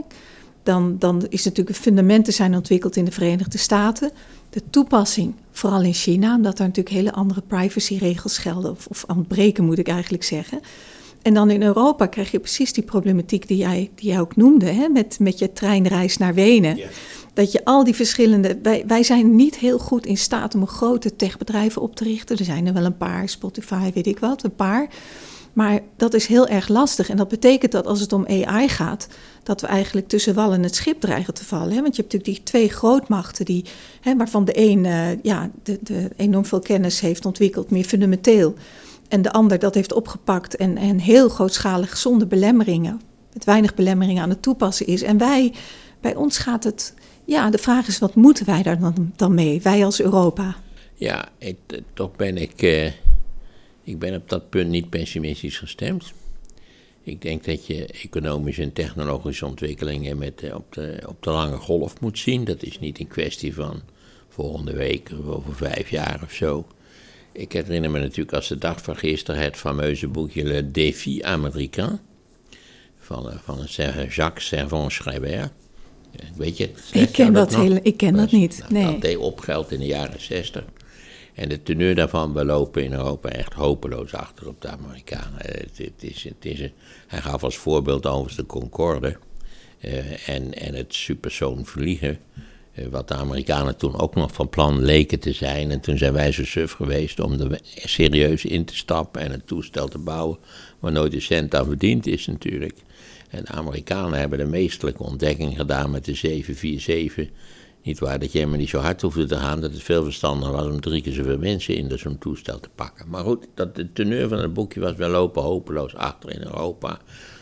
dan, 0.64 0.96
dan 1.00 1.26
is 1.30 1.44
natuurlijk 1.44 1.78
fundamenten 1.78 2.34
zijn 2.34 2.56
ontwikkeld 2.56 2.96
in 2.96 3.06
de 3.06 3.12
Verenigde 3.12 3.58
Staten. 3.58 4.12
De 4.50 4.62
toepassing, 4.70 5.34
vooral 5.52 5.82
in 5.82 5.94
China, 5.94 6.36
omdat 6.36 6.58
daar 6.58 6.68
natuurlijk 6.68 6.96
hele 6.96 7.14
andere 7.14 7.42
privacyregels 7.42 8.38
gelden, 8.38 8.72
of, 8.72 8.88
of 8.88 9.04
ontbreken 9.08 9.64
moet 9.66 9.78
ik 9.78 9.88
eigenlijk 9.88 10.24
zeggen. 10.24 10.60
En 11.26 11.34
dan 11.34 11.50
in 11.50 11.64
Europa 11.64 12.06
krijg 12.06 12.32
je 12.32 12.40
precies 12.40 12.74
die 12.74 12.84
problematiek 12.84 13.48
die 13.48 13.58
jij, 13.58 13.92
die 13.96 14.10
jij 14.10 14.20
ook 14.20 14.36
noemde, 14.36 14.66
hè, 14.66 14.88
met, 14.88 15.20
met 15.20 15.40
je 15.40 15.54
treinreis 15.54 16.18
naar 16.18 16.34
Wenen. 16.34 16.80
Dat 17.34 17.52
je 17.52 17.66
al 17.66 17.84
die 17.84 17.96
verschillende. 17.96 18.60
Wij, 18.64 18.84
wij 18.88 19.04
zijn 19.04 19.36
niet 19.36 19.58
heel 19.58 19.80
goed 19.80 20.06
in 20.06 20.18
staat 20.18 20.56
om 20.56 20.68
grote 20.68 21.16
techbedrijven 21.16 21.82
op 21.82 21.96
te 21.96 22.04
richten. 22.04 22.38
Er 22.38 22.46
zijn 22.46 22.68
er 22.68 22.74
wel 22.74 22.86
een 22.86 22.98
paar, 22.98 23.30
Spotify, 23.30 23.92
weet 23.94 24.08
ik 24.08 24.20
wat, 24.20 24.44
een 24.44 24.56
paar. 24.56 24.88
Maar 25.54 25.80
dat 25.98 26.14
is 26.14 26.26
heel 26.26 26.48
erg 26.48 26.68
lastig. 26.68 27.10
En 27.10 27.18
dat 27.18 27.28
betekent 27.28 27.72
dat 27.72 27.88
als 27.88 28.00
het 28.00 28.14
om 28.14 28.28
AI 28.28 28.70
gaat, 28.70 29.08
dat 29.44 29.62
we 29.62 29.68
eigenlijk 29.68 30.08
tussen 30.08 30.34
wal 30.34 30.54
en 30.54 30.64
het 30.64 30.76
schip 30.76 31.00
dreigen 31.00 31.34
te 31.34 31.46
vallen. 31.46 31.74
Hè? 31.76 31.82
Want 31.82 31.96
je 31.96 32.02
hebt 32.02 32.14
natuurlijk 32.14 32.38
die 32.38 32.44
twee 32.44 32.70
grootmachten, 32.70 33.46
die, 33.46 33.66
hè, 34.02 34.16
waarvan 34.16 34.46
de 34.46 34.60
een 34.60 34.86
eh, 34.86 35.24
ja, 35.24 35.50
de, 35.64 35.80
de 35.82 36.10
enorm 36.16 36.46
veel 36.46 36.60
kennis 36.60 37.00
heeft 37.00 37.26
ontwikkeld, 37.26 37.72
meer 37.72 37.84
fundamenteel. 37.84 38.56
En 39.08 39.22
de 39.22 39.32
ander 39.32 39.60
dat 39.60 39.76
heeft 39.76 39.94
opgepakt 39.94 40.56
en, 40.56 40.78
en 40.78 41.00
heel 41.00 41.30
grootschalig 41.30 41.98
zonder 41.98 42.28
belemmeringen, 42.28 43.02
met 43.34 43.44
weinig 43.44 43.74
belemmeringen 43.74 44.24
aan 44.24 44.30
het 44.30 44.42
toepassen 44.42 44.88
is. 44.88 45.02
En 45.02 45.18
wij, 45.18 45.54
bij 46.02 46.16
ons 46.16 46.38
gaat 46.38 46.64
het, 46.64 46.94
ja, 47.26 47.50
de 47.50 47.58
vraag 47.58 47.88
is 47.88 48.00
wat 48.00 48.16
moeten 48.16 48.46
wij 48.46 48.64
daar 48.64 48.80
dan, 48.80 49.14
dan 49.16 49.34
mee, 49.34 49.62
wij 49.62 49.86
als 49.86 50.02
Europa? 50.02 50.56
Ja, 50.96 51.30
eh, 51.38 51.54
toch 51.94 52.16
ben 52.16 52.38
ik, 52.38 52.62
eh, 52.62 52.86
ik 53.84 54.00
ben 54.00 54.16
op 54.16 54.30
dat 54.30 54.50
punt 54.50 54.70
niet 54.70 54.90
pessimistisch 54.90 55.58
gestemd. 55.58 56.14
Ik 57.04 57.22
denk 57.22 57.46
dat 57.46 57.66
je 57.66 57.86
economische 57.86 58.62
en 58.62 58.74
technologische 58.74 59.46
ontwikkelingen 59.46 60.18
met, 60.18 60.42
eh, 60.42 60.56
op, 60.56 60.74
de, 60.74 61.04
op 61.08 61.24
de 61.24 61.30
lange 61.30 61.58
golf 61.58 62.00
moet 62.02 62.20
zien. 62.20 62.44
Dat 62.44 62.64
is 62.64 62.80
niet 62.80 63.00
een 63.00 63.08
kwestie 63.08 63.54
van 63.54 63.82
volgende 64.30 64.74
week 64.74 65.12
of 65.20 65.26
over 65.36 65.56
vijf 65.56 65.90
jaar 65.90 66.20
of 66.24 66.32
zo. 66.32 66.66
Ik 67.36 67.52
herinner 67.52 67.92
me 67.92 68.00
natuurlijk 68.00 68.34
als 68.34 68.48
de 68.48 68.58
dag 68.58 68.82
van 68.82 68.96
gisteren 68.98 69.42
het 69.42 69.56
fameuze 69.56 70.08
boekje 70.08 70.44
Le 70.44 70.72
Défi 70.72 71.24
Américain 71.24 72.00
van, 73.00 73.30
eh, 73.30 73.38
van 73.44 73.66
Jacques 74.10 74.48
Servan-Schreiber. 74.48 75.52
Weet 76.36 76.58
je? 76.58 76.70
Ik 76.92 77.12
ken 77.12 77.34
dat 77.34 77.54
ik 77.84 77.98
ken 77.98 78.14
dat 78.14 78.32
niet, 78.32 78.60
Dat, 78.60 78.70
nee. 78.70 78.86
dat 78.86 79.02
deed 79.02 79.18
opgeld 79.18 79.72
in 79.72 79.80
de 79.80 79.86
jaren 79.86 80.22
zestig. 80.22 80.64
En 81.34 81.50
de 81.50 81.64
teneur 81.64 81.96
daarvan, 81.96 82.34
we 82.34 82.46
lopen 82.46 82.84
in 82.84 82.94
Europa 82.94 83.30
echt 83.30 83.54
hopeloos 83.54 84.14
achter 84.14 84.48
op 84.48 84.62
de 84.62 84.68
Amerikanen. 84.68 85.40
Eh, 85.42 85.62
Het, 85.62 85.78
het 85.78 86.04
is, 86.04 86.24
het 86.24 86.46
is 86.46 86.60
hij 87.08 87.22
gaf 87.22 87.44
als 87.44 87.58
voorbeeld 87.58 88.06
overigens 88.06 88.36
de 88.36 88.46
Concorde 88.46 89.18
eh, 89.80 90.30
en, 90.30 90.54
en 90.54 90.74
het 90.74 90.94
supersoon 90.94 91.66
vliegen. 91.66 92.20
Eh, 92.76 92.86
wat 92.88 93.08
de 93.08 93.14
Amerikanen 93.14 93.78
toen 93.78 94.00
ook 94.00 94.16
nog 94.16 94.34
van 94.34 94.50
plan 94.50 94.82
leken 94.82 95.20
te 95.20 95.34
zijn. 95.34 95.72
En 95.72 95.80
toen 95.80 95.98
zijn 95.98 96.14
wij 96.14 96.32
zo 96.32 96.46
suf 96.46 96.72
geweest 96.72 97.20
om 97.20 97.40
er 97.40 97.60
serieus 97.64 98.46
in 98.46 98.66
te 98.66 98.76
stappen 98.76 99.22
en 99.22 99.34
een 99.34 99.46
toestel 99.46 99.88
te 99.88 99.98
bouwen. 99.98 100.38
waar 100.80 100.92
nooit 100.92 101.14
een 101.14 101.22
cent 101.22 101.56
aan 101.56 101.66
verdiend 101.66 102.08
is 102.08 102.28
natuurlijk. 102.28 102.78
En 103.30 103.44
de 103.44 103.52
Amerikanen 103.52 104.20
hebben 104.20 104.38
de 104.38 104.46
meestelijke 104.46 105.04
ontdekking 105.04 105.58
gedaan 105.58 105.92
met 105.92 106.06
de 106.06 106.14
747. 106.14 107.30
Niet 107.84 108.00
waar 108.00 108.20
dat 108.20 108.32
je 108.32 108.38
helemaal 108.38 108.60
niet 108.60 108.70
zo 108.70 108.80
hard 108.80 109.02
hoefde 109.02 109.26
te 109.26 109.38
gaan, 109.38 109.62
dat 109.62 109.72
het 109.72 109.84
veel 109.84 110.04
verstandiger 110.04 110.54
was 110.54 110.66
om 110.66 110.82
drie 110.82 111.02
keer 111.02 111.14
zoveel 111.14 111.38
mensen 111.38 111.76
in 111.76 112.00
zo'n 112.00 112.18
toestel 112.18 112.60
te 112.60 112.70
pakken. 112.76 113.10
Maar 113.10 113.24
goed, 113.24 113.48
dat, 113.54 113.76
de 113.76 113.94
teneur 113.94 114.28
van 114.28 114.38
het 114.38 114.54
boekje 114.54 114.80
was, 114.80 114.96
we 114.96 115.08
lopen 115.08 115.42
hopeloos 115.42 115.96
achter 115.96 116.32
in 116.32 116.42
Europa 116.42 117.00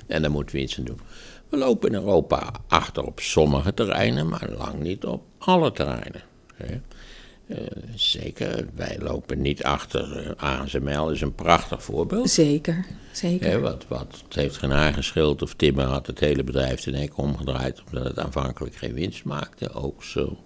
en 0.07 0.21
daar 0.21 0.31
moeten 0.31 0.55
we 0.55 0.61
iets 0.61 0.77
aan 0.77 0.83
doen. 0.83 0.99
We 1.53 1.59
lopen 1.59 1.89
in 1.89 1.95
Europa 1.95 2.51
achter 2.67 3.03
op 3.03 3.19
sommige 3.19 3.73
terreinen, 3.73 4.29
maar 4.29 4.49
lang 4.57 4.79
niet 4.79 5.05
op 5.05 5.23
alle 5.37 5.71
terreinen. 5.71 6.21
Hè. 6.55 6.81
Eh, 7.47 7.67
zeker, 7.95 8.67
wij 8.75 8.97
lopen 8.99 9.41
niet 9.41 9.63
achter. 9.63 10.25
Uh, 10.25 10.31
ASML 10.35 11.09
is 11.09 11.21
een 11.21 11.35
prachtig 11.35 11.83
voorbeeld. 11.83 12.29
Zeker, 12.29 12.85
zeker. 13.11 13.49
Hè, 13.49 13.59
wat, 13.59 13.85
wat, 13.87 14.21
het 14.23 14.35
heeft 14.35 14.57
geen 14.57 14.73
aangeschild 14.73 15.41
of 15.41 15.53
Timmer 15.53 15.85
had 15.85 16.07
het 16.07 16.19
hele 16.19 16.43
bedrijf 16.43 16.81
ten 16.81 16.93
nek 16.93 17.17
omgedraaid 17.17 17.83
omdat 17.85 18.03
het 18.03 18.19
aanvankelijk 18.19 18.75
geen 18.75 18.93
winst 18.93 19.23
maakte. 19.23 19.73
Ook 19.73 20.03
zo 20.03 20.37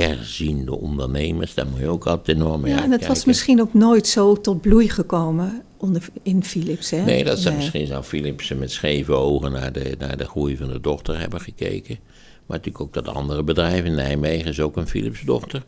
verziende 0.00 0.78
ondernemers, 0.78 1.54
daar 1.54 1.66
moet 1.66 1.78
je 1.78 1.88
ook 1.88 2.06
altijd 2.06 2.36
enorm 2.36 2.60
mee 2.60 2.74
Ja, 2.74 2.82
en 2.82 2.90
het 2.90 3.06
was 3.06 3.24
misschien 3.24 3.60
ook 3.60 3.74
nooit 3.74 4.06
zo 4.06 4.40
tot 4.40 4.60
bloei 4.60 4.88
gekomen 4.88 5.62
onder, 5.76 6.08
in 6.22 6.44
Philips. 6.44 6.90
Hè? 6.90 7.04
Nee, 7.04 7.24
dat 7.24 7.38
zou 7.38 7.54
misschien 7.54 7.86
zou 7.86 8.02
Philips 8.02 8.48
met 8.48 8.70
scheve 8.70 9.12
ogen 9.12 9.52
naar 9.52 9.72
de, 9.72 9.94
naar 9.98 10.16
de 10.16 10.26
groei 10.26 10.56
van 10.56 10.68
de 10.68 10.80
dochter 10.80 11.18
hebben 11.18 11.40
gekeken. 11.40 11.98
Maar 12.46 12.56
natuurlijk 12.56 12.84
ook 12.84 13.04
dat 13.04 13.14
andere 13.14 13.42
bedrijf 13.42 13.84
in 13.84 13.94
Nijmegen 13.94 14.50
is 14.50 14.60
ook 14.60 14.76
een 14.76 14.88
Philips 14.88 15.20
dochter. 15.20 15.62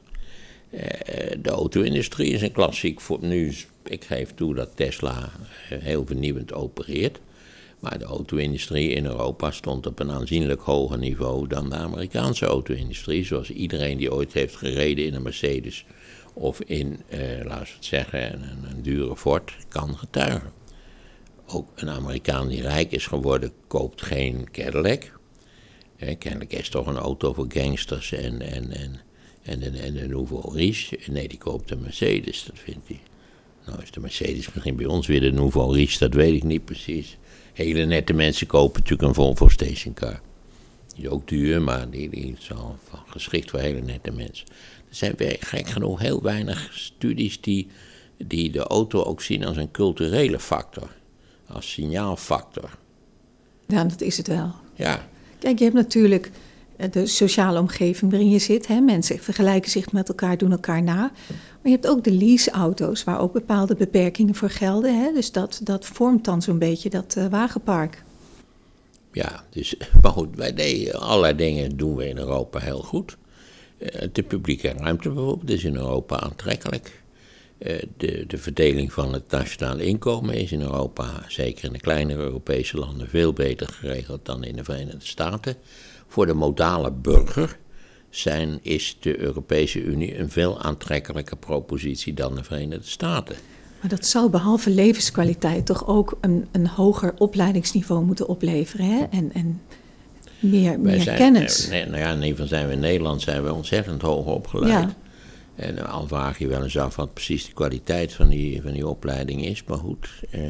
Eh, 0.71 1.37
de 1.43 1.51
auto-industrie 1.51 2.33
is 2.33 2.43
een 2.43 2.53
klassiek 2.53 3.01
voor 3.01 3.19
nu. 3.21 3.55
Ik 3.85 4.05
geef 4.05 4.35
toe 4.35 4.55
dat 4.55 4.71
Tesla 4.75 5.31
eh, 5.71 5.79
heel 5.79 6.07
vernieuwend 6.07 6.53
opereert. 6.53 7.21
Maar 7.81 7.99
de 7.99 8.05
auto-industrie 8.05 8.89
in 8.89 9.05
Europa 9.05 9.51
stond 9.51 9.87
op 9.87 9.99
een 9.99 10.11
aanzienlijk 10.11 10.61
hoger 10.61 10.99
niveau 10.99 11.47
dan 11.47 11.71
de 11.71 11.77
Amerikaanse 11.77 12.47
auto-industrie. 12.47 13.25
Zoals 13.25 13.51
iedereen 13.51 13.99
die 13.99 14.13
ooit 14.13 14.33
heeft 14.33 14.57
gereden 14.57 15.05
in 15.05 15.15
een 15.15 15.23
Mercedes 15.23 15.85
of 16.35 16.61
in, 16.61 17.01
eh, 17.09 17.21
laten 17.45 17.67
we 17.67 17.73
het 17.75 17.85
zeggen, 17.85 18.33
een, 18.33 18.71
een 18.71 18.83
dure 18.83 19.17
Ford 19.17 19.57
kan 19.69 19.99
getuigen. 19.99 20.53
Ook 21.47 21.69
een 21.75 21.91
Amerikaan 21.91 22.49
die 22.49 22.63
rijk 22.63 22.93
is 22.93 23.07
geworden 23.07 23.53
koopt 23.67 24.03
geen 24.03 24.51
Cadillac. 24.51 25.15
Kennelijk 26.19 26.53
is 26.53 26.69
toch 26.69 26.87
een 26.87 26.97
auto 26.97 27.33
voor 27.33 27.47
gangsters 27.49 28.13
en, 28.13 28.41
en, 28.41 28.71
en 28.71 29.01
en 29.47 29.63
een, 29.63 29.75
en 29.75 30.03
een 30.03 30.11
Nouveau 30.11 30.55
Riche, 30.55 30.99
nee, 31.07 31.29
die 31.29 31.39
koopt 31.39 31.71
een 31.71 31.81
Mercedes, 31.81 32.45
dat 32.45 32.59
vindt 32.59 32.89
hij. 32.89 33.01
Nou 33.67 33.83
is 33.83 33.91
de 33.91 34.01
Mercedes 34.01 34.53
misschien 34.53 34.77
bij 34.77 34.87
ons 34.87 35.07
weer 35.07 35.21
de 35.21 35.33
Nouveau 35.33 35.75
Riche, 35.75 35.99
dat 35.99 36.15
weet 36.15 36.35
ik 36.35 36.43
niet 36.43 36.65
precies. 36.65 37.17
Hele 37.57 37.85
nette 37.85 38.13
mensen 38.13 38.47
kopen 38.47 38.81
natuurlijk 38.81 39.09
een 39.09 39.15
Volvo 39.15 39.49
stationcar. 39.49 40.21
Die 40.95 41.05
is 41.05 41.11
ook 41.11 41.29
duur, 41.29 41.63
maar 41.63 41.91
die, 41.91 42.09
die 42.09 42.37
is 42.39 42.53
al 42.53 42.79
geschikt 43.07 43.51
voor 43.51 43.61
hele 43.61 43.81
nette 43.81 44.11
mensen. 44.11 44.47
Er 44.89 44.95
zijn 44.95 45.15
gek 45.41 45.69
genoeg 45.69 46.01
heel 46.01 46.23
weinig 46.23 46.71
studies 46.73 47.41
die, 47.41 47.69
die 48.19 48.51
de 48.51 48.59
auto 48.59 49.03
ook 49.03 49.23
zien 49.23 49.45
als 49.45 49.57
een 49.57 49.71
culturele 49.71 50.39
factor. 50.39 50.91
Als 51.47 51.73
signaalfactor. 51.73 52.71
Ja, 53.67 53.85
dat 53.85 54.01
is 54.01 54.17
het 54.17 54.27
wel. 54.27 54.55
Ja. 54.75 55.09
Kijk, 55.39 55.59
je 55.59 55.65
hebt 55.65 55.77
natuurlijk 55.77 56.31
de 56.91 57.07
sociale 57.07 57.59
omgeving 57.61 58.11
waarin 58.11 58.31
je 58.31 58.39
zit. 58.39 58.67
Hè. 58.67 58.81
Mensen 58.81 59.19
vergelijken 59.19 59.71
zich 59.71 59.93
met 59.93 60.09
elkaar, 60.09 60.39
doen 60.39 60.51
elkaar 60.51 60.83
na. 60.83 60.97
Maar 60.97 61.63
je 61.63 61.71
hebt 61.71 61.87
ook 61.87 62.05
de 62.05 62.13
leaseauto's 62.13 63.05
waar 63.05 63.21
ook 63.21 63.33
bepaalde 63.33 63.75
beperkingen 63.75 64.35
voor 64.35 64.51
gelden. 64.51 65.03
Hè. 65.03 65.13
Dus 65.13 65.33
dat, 65.33 65.61
dat 65.63 65.87
vormt 65.87 66.25
dan 66.25 66.43
zo'n 66.43 66.59
beetje 66.59 66.91
dat 66.91 67.15
uh, 67.19 67.27
wagenpark. 67.27 68.03
Ja, 69.13 69.45
dus, 69.51 69.77
maar 70.03 70.13
goed, 70.13 70.37
wij 70.37 70.55
deden 70.55 71.01
allerlei 71.01 71.37
dingen 71.37 71.77
doen 71.77 71.97
we 71.97 72.09
in 72.09 72.19
Europa 72.19 72.59
heel 72.59 72.83
goed. 72.83 73.17
Uh, 73.79 73.89
de 74.13 74.23
publieke 74.23 74.73
ruimte 74.79 75.09
bijvoorbeeld 75.09 75.51
is 75.51 75.65
in 75.65 75.77
Europa 75.77 76.21
aantrekkelijk. 76.21 77.05
De, 77.97 78.25
de 78.27 78.39
verdeling 78.39 78.93
van 78.93 79.13
het 79.13 79.31
nationale 79.31 79.85
inkomen 79.85 80.35
is 80.35 80.53
in 80.53 80.61
Europa, 80.61 81.25
zeker 81.29 81.65
in 81.65 81.73
de 81.73 81.81
kleinere 81.81 82.23
Europese 82.23 82.79
landen, 82.79 83.09
veel 83.09 83.33
beter 83.33 83.69
geregeld 83.73 84.25
dan 84.25 84.45
in 84.45 84.57
de 84.57 84.65
Verenigde 84.65 85.07
Staten. 85.07 85.57
Voor 86.17 86.27
de 86.27 86.35
modale 86.35 86.93
burger 86.93 87.59
zijn, 88.11 88.59
is 88.63 88.97
de 89.01 89.19
Europese 89.19 89.83
Unie 89.83 90.19
een 90.19 90.31
veel 90.31 90.63
aantrekkelijker 90.63 91.37
propositie 91.37 92.15
dan 92.15 92.35
de 92.35 92.45
Verenigde 92.45 92.89
Staten. 92.89 93.37
Maar 93.81 93.91
dat 93.91 94.07
zou 94.07 94.31
behalve 94.31 94.71
levenskwaliteit 94.71 95.67
toch 95.67 95.87
ook 95.87 96.19
een, 96.21 96.47
een 96.53 96.67
hoger 96.67 97.15
opleidingsniveau 97.19 98.05
moeten 98.05 98.29
opleveren 98.29 98.87
hè? 98.87 99.05
En, 99.11 99.33
en 99.33 99.61
meer, 100.41 100.81
meer 100.81 101.01
zijn, 101.01 101.17
kennis. 101.17 101.69
Nee, 101.69 101.87
nou 101.87 101.99
ja, 101.99 102.09
in 102.09 102.15
ieder 102.15 102.29
geval 102.31 102.47
zijn 102.47 102.67
we 102.67 102.73
in 102.73 102.81
Nederland 102.81 103.23
zijn 103.23 103.43
we 103.43 103.53
ontzettend 103.53 104.03
hoog 104.03 104.27
opgeleid. 104.27 104.71
Ja. 104.71 104.97
En 105.55 105.87
al 105.87 106.07
vraag 106.07 106.39
je 106.39 106.47
wel 106.47 106.63
eens 106.63 106.79
af 106.79 106.97
wat 106.97 107.15
precies 107.15 107.47
de 107.47 107.53
kwaliteit 107.53 108.13
van 108.13 108.29
die, 108.29 108.63
van 108.63 108.73
die 108.73 108.87
opleiding 108.87 109.45
is. 109.45 109.65
Maar 109.65 109.79
goed, 109.79 110.09
eh, 110.31 110.41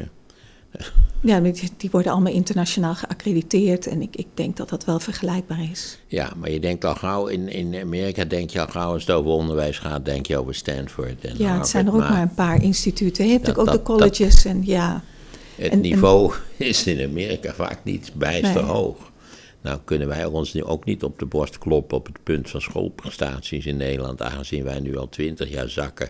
ja, 1.21 1.41
die 1.77 1.89
worden 1.91 2.11
allemaal 2.11 2.33
internationaal 2.33 2.95
geaccrediteerd 2.95 3.87
en 3.87 4.01
ik, 4.01 4.15
ik 4.15 4.27
denk 4.33 4.57
dat 4.57 4.69
dat 4.69 4.85
wel 4.85 4.99
vergelijkbaar 4.99 5.69
is. 5.71 5.99
Ja, 6.07 6.33
maar 6.37 6.51
je 6.51 6.59
denkt 6.59 6.85
al 6.85 6.95
gauw, 6.95 7.27
in, 7.27 7.49
in 7.49 7.75
Amerika 7.75 8.25
denk 8.25 8.49
je 8.49 8.61
al 8.61 8.67
gauw 8.67 8.93
als 8.93 9.01
het 9.01 9.15
over 9.15 9.31
onderwijs 9.31 9.79
gaat, 9.79 10.05
denk 10.05 10.25
je 10.25 10.37
over 10.37 10.55
Stanford 10.55 11.25
en 11.25 11.35
Ja, 11.37 11.57
het 11.57 11.67
zijn 11.67 11.87
er 11.87 11.93
ook 11.93 11.99
maar, 11.99 12.21
een 12.21 12.33
paar 12.33 12.63
instituten. 12.63 13.25
Je 13.25 13.31
hebt 13.31 13.45
dat, 13.45 13.57
ook 13.57 13.71
de 13.71 13.81
colleges 13.81 14.45
en 14.45 14.65
ja. 14.65 15.03
Het 15.55 15.81
niveau 15.81 16.33
is 16.57 16.87
in 16.87 17.09
Amerika 17.09 17.53
vaak 17.53 17.79
niet 17.83 18.11
bijster 18.13 18.63
hoog. 18.63 19.11
Nou 19.61 19.79
kunnen 19.83 20.07
wij 20.07 20.25
ons 20.25 20.53
nu 20.53 20.63
ook 20.63 20.85
niet 20.85 21.03
op 21.03 21.19
de 21.19 21.25
borst 21.25 21.57
kloppen 21.57 21.97
op 21.97 22.05
het 22.05 22.23
punt 22.23 22.49
van 22.49 22.61
schoolprestaties 22.61 23.65
in 23.65 23.77
Nederland, 23.77 24.21
aangezien 24.21 24.63
wij 24.63 24.79
nu 24.79 24.97
al 24.97 25.09
twintig 25.09 25.49
jaar 25.49 25.69
zakken 25.69 26.09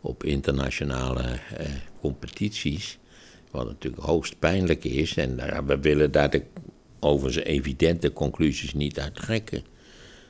op 0.00 0.24
internationale 0.24 1.22
eh, 1.22 1.66
competities. 2.00 2.98
Wat 3.56 3.66
natuurlijk 3.66 4.02
hoogst 4.02 4.38
pijnlijk 4.38 4.84
is. 4.84 5.16
En 5.16 5.38
uh, 5.38 5.58
we 5.66 5.78
willen 5.78 6.12
daar 6.12 6.30
de 6.30 6.42
overigens 7.00 7.44
evidente 7.44 8.12
conclusies 8.12 8.74
niet 8.74 9.00
uit 9.00 9.14
trekken. 9.14 9.64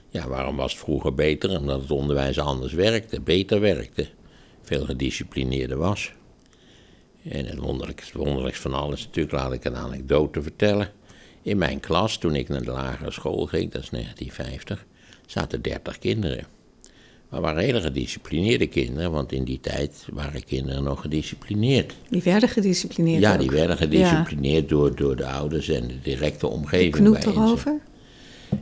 Ja, 0.08 0.28
waarom 0.28 0.56
was 0.56 0.72
het 0.72 0.80
vroeger 0.80 1.14
beter? 1.14 1.58
Omdat 1.58 1.80
het 1.80 1.90
onderwijs 1.90 2.38
anders 2.38 2.72
werkte, 2.72 3.20
beter 3.20 3.60
werkte. 3.60 4.08
Veel 4.62 4.84
gedisciplineerder 4.84 5.76
was. 5.76 6.12
En 7.28 7.46
het 7.46 7.58
wonderlijkste 7.58 8.70
van 8.70 8.74
alles 8.74 9.04
natuurlijk, 9.04 9.34
laat 9.34 9.52
ik 9.52 9.64
een 9.64 9.76
anekdote 9.76 10.42
vertellen. 10.42 10.92
In 11.42 11.58
mijn 11.58 11.80
klas, 11.80 12.18
toen 12.18 12.34
ik 12.34 12.48
naar 12.48 12.62
de 12.62 12.70
lagere 12.70 13.10
school 13.10 13.46
ging, 13.46 13.72
dat 13.72 13.82
is 13.82 13.88
1950, 13.88 14.86
zaten 15.26 15.62
30 15.62 15.98
kinderen. 15.98 16.55
Maar 17.30 17.40
waren 17.40 17.62
hele 17.62 17.80
gedisciplineerde 17.80 18.66
kinderen, 18.66 19.10
want 19.10 19.32
in 19.32 19.44
die 19.44 19.60
tijd 19.60 20.06
waren 20.12 20.44
kinderen 20.44 20.82
nog 20.82 21.00
gedisciplineerd. 21.00 21.94
Die 22.08 22.22
werden 22.22 22.48
gedisciplineerd 22.48 23.20
Ja, 23.20 23.32
ook. 23.32 23.40
die 23.40 23.50
werden 23.50 23.76
gedisciplineerd 23.76 24.68
door, 24.68 24.96
door 24.96 25.16
de 25.16 25.26
ouders 25.26 25.68
en 25.68 25.88
de 25.88 26.00
directe 26.02 26.46
omgeving. 26.46 26.94
Knoet 26.94 27.24
erover? 27.26 27.80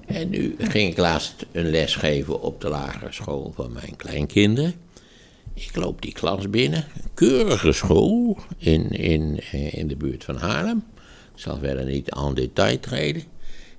En 0.07 0.31
nu 0.31 0.55
ging 0.59 0.91
ik 0.91 0.97
laatst 0.99 1.47
een 1.53 1.71
les 1.71 1.95
geven 1.95 2.41
op 2.41 2.61
de 2.61 2.69
lagere 2.69 3.13
school 3.13 3.53
van 3.55 3.73
mijn 3.73 3.97
kleinkinderen. 3.97 4.75
Ik 5.55 5.77
loop 5.77 6.03
die 6.03 6.13
klas 6.13 6.51
binnen, 6.51 6.85
een 6.95 7.11
keurige 7.15 7.73
school 7.73 8.39
in, 8.59 8.91
in, 8.91 9.41
eh, 9.53 9.75
in 9.75 9.87
de 9.89 9.97
buurt 9.97 10.25
van 10.25 10.37
Haarlem. 10.37 10.85
Ik 11.35 11.41
zal 11.41 11.59
verder 11.59 11.85
niet 11.85 12.11
aan 12.11 12.35
detail 12.35 12.81
treden. 12.81 13.23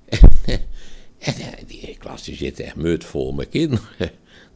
En, 1.18 1.34
en 1.34 1.66
die 1.66 1.96
klas 1.98 2.24
die 2.24 2.36
zit 2.36 2.60
echt 2.60 2.76
mutvol 2.76 3.32
met 3.32 3.48
kinderen. 3.48 3.84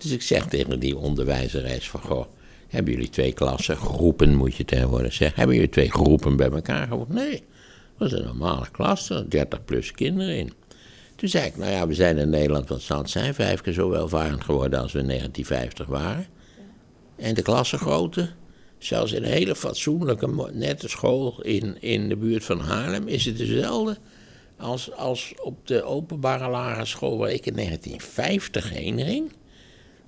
Dus 0.02 0.10
ik 0.10 0.22
zeg 0.22 0.46
tegen 0.46 0.80
die 0.80 0.96
onderwijzeres 0.96 1.88
van, 1.88 2.00
goh, 2.00 2.26
hebben 2.68 2.92
jullie 2.92 3.08
twee 3.08 3.32
klassen, 3.32 3.76
groepen 3.76 4.34
moet 4.34 4.54
je 4.54 4.64
tegenwoordig 4.64 5.12
zeggen, 5.12 5.38
hebben 5.38 5.56
jullie 5.56 5.70
twee 5.70 5.90
groepen 5.90 6.36
bij 6.36 6.50
elkaar 6.50 6.86
gevoerd? 6.86 7.08
Nee, 7.08 7.30
dat 7.30 8.10
was 8.10 8.12
een 8.12 8.24
normale 8.24 8.66
klas, 8.70 9.12
30 9.28 9.64
plus 9.64 9.92
kinderen 9.92 10.36
in. 10.36 10.52
Toen 11.16 11.28
zei 11.28 11.46
ik, 11.46 11.56
nou 11.56 11.70
ja, 11.70 11.86
we 11.86 11.94
zijn 11.94 12.18
in 12.18 12.30
Nederland, 12.30 12.70
zal 12.78 12.98
het 12.98 13.10
zijn, 13.10 13.34
vijf 13.34 13.60
keer 13.60 13.72
zo 13.72 13.90
welvarend 13.90 14.44
geworden 14.44 14.80
als 14.80 14.92
we 14.92 14.98
in 14.98 15.06
1950 15.06 15.86
waren. 15.86 16.26
En 17.16 17.34
de 17.34 17.42
klassengrootte, 17.42 18.30
zelfs 18.78 19.12
in 19.12 19.22
een 19.22 19.30
hele 19.30 19.56
fatsoenlijke, 19.56 20.50
nette 20.52 20.88
school 20.88 21.42
in, 21.42 21.82
in 21.82 22.08
de 22.08 22.16
buurt 22.16 22.44
van 22.44 22.60
Haarlem, 22.60 23.08
is 23.08 23.24
het 23.24 23.36
dezelfde 23.36 23.96
als, 24.56 24.92
als 24.92 25.34
op 25.42 25.66
de 25.66 25.82
openbare 25.82 26.48
lagere 26.48 26.84
school 26.84 27.18
waar 27.18 27.30
ik 27.30 27.46
in 27.46 27.54
1950 27.54 28.70
heen 28.70 29.00
ging. 29.00 29.32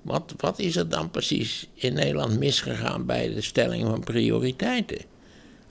Wat, 0.03 0.33
wat 0.37 0.59
is 0.59 0.75
er 0.75 0.89
dan 0.89 1.09
precies 1.09 1.67
in 1.73 1.93
Nederland 1.93 2.39
misgegaan 2.39 3.05
bij 3.05 3.33
de 3.33 3.41
stelling 3.41 3.83
van 3.83 4.03
prioriteiten? 4.03 4.97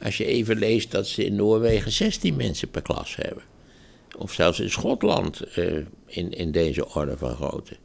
Als 0.03 0.17
je 0.17 0.25
even 0.25 0.59
leest 0.59 0.91
dat 0.91 1.07
ze 1.07 1.25
in 1.25 1.35
Noorwegen 1.35 1.93
16 1.93 2.37
mensen 2.37 2.71
per 2.71 2.83
klas 2.83 3.17
hebben. 3.17 3.43
Of 4.19 4.33
zelfs 4.33 4.61
in 4.61 4.71
Schotland 4.71 5.59
uh, 5.59 5.77
in, 6.07 6.33
in 6.33 6.53
deze 6.53 6.95
orde 6.95 7.17
van 7.17 7.35
grootte. 7.35 7.77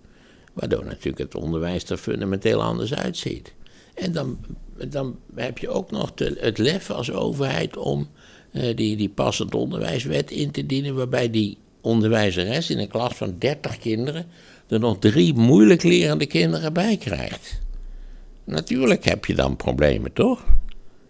Waardoor 0.53 0.85
natuurlijk 0.85 1.17
het 1.17 1.35
onderwijs 1.35 1.83
er 1.83 1.97
fundamenteel 1.97 2.63
anders 2.63 2.93
uitziet. 2.93 3.53
En 3.93 4.11
dan, 4.11 4.39
dan 4.87 5.19
heb 5.35 5.57
je 5.57 5.69
ook 5.69 5.91
nog 5.91 6.11
het 6.15 6.57
lef 6.57 6.89
als 6.91 7.11
overheid 7.11 7.77
om 7.77 8.09
uh, 8.51 8.75
die, 8.75 8.95
die 8.95 9.09
passend 9.09 9.55
onderwijswet 9.55 10.31
in 10.31 10.51
te 10.51 10.65
dienen. 10.65 10.95
Waarbij 10.95 11.29
die 11.29 11.57
onderwijzeres 11.81 12.69
in 12.69 12.79
een 12.79 12.87
klas 12.87 13.13
van 13.13 13.35
30 13.39 13.77
kinderen 13.77 14.25
er 14.67 14.79
nog 14.79 14.99
drie 14.99 15.33
moeilijk 15.33 15.83
lerende 15.83 16.25
kinderen 16.25 16.73
bij 16.73 16.97
krijgt. 16.97 17.59
Natuurlijk 18.43 19.05
heb 19.05 19.25
je 19.25 19.35
dan 19.35 19.55
problemen, 19.55 20.13
toch? 20.13 20.45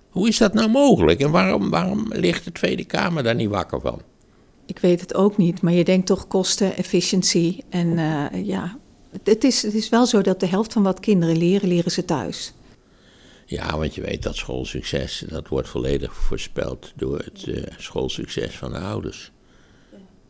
Hoe 0.10 0.28
is 0.28 0.38
dat 0.38 0.54
nou 0.54 0.70
mogelijk 0.70 1.20
en 1.20 1.32
waarom, 1.32 1.70
waarom 1.70 2.06
ligt 2.10 2.44
de 2.44 2.52
Tweede 2.52 2.86
Kamer 2.86 3.24
daar 3.24 3.36
niet 3.36 3.50
wakker 3.50 3.82
van? 3.82 4.02
Ik 4.66 4.80
weet 4.80 5.02
het 5.02 5.14
ook 5.14 5.38
niet, 5.38 5.62
maar 5.62 5.74
je 5.74 5.84
denkt 5.84 6.06
toch 6.06 6.28
kosten, 6.28 6.76
efficiëntie. 6.76 7.64
En 7.70 7.98
eh, 7.98 8.46
ja, 8.46 8.78
het 9.24 9.44
is, 9.44 9.62
het 9.62 9.74
is 9.74 9.90
wel 9.90 10.06
zo 10.06 10.22
dat 10.22 10.40
de 10.40 10.48
helft 10.48 10.74
van 10.74 10.84
wat 10.84 11.00
kinderen 11.00 11.38
leren, 11.38 11.68
leren 11.68 11.92
ze 11.92 12.06
thuis. 12.06 12.54
Ja, 13.46 13.78
want 13.78 13.96
je 13.96 14.02
weet 14.02 14.24
dat 14.24 14.36
schoolsucces, 14.36 15.24
dat 15.30 15.48
wordt 15.48 15.70
volledig 15.70 16.16
voorspeld 16.16 16.94
door 16.96 17.18
het 17.18 17.46
uh, 17.48 17.64
schoolsucces 17.78 18.56
van 18.56 18.72
de 18.72 18.80
ouders. 18.80 19.32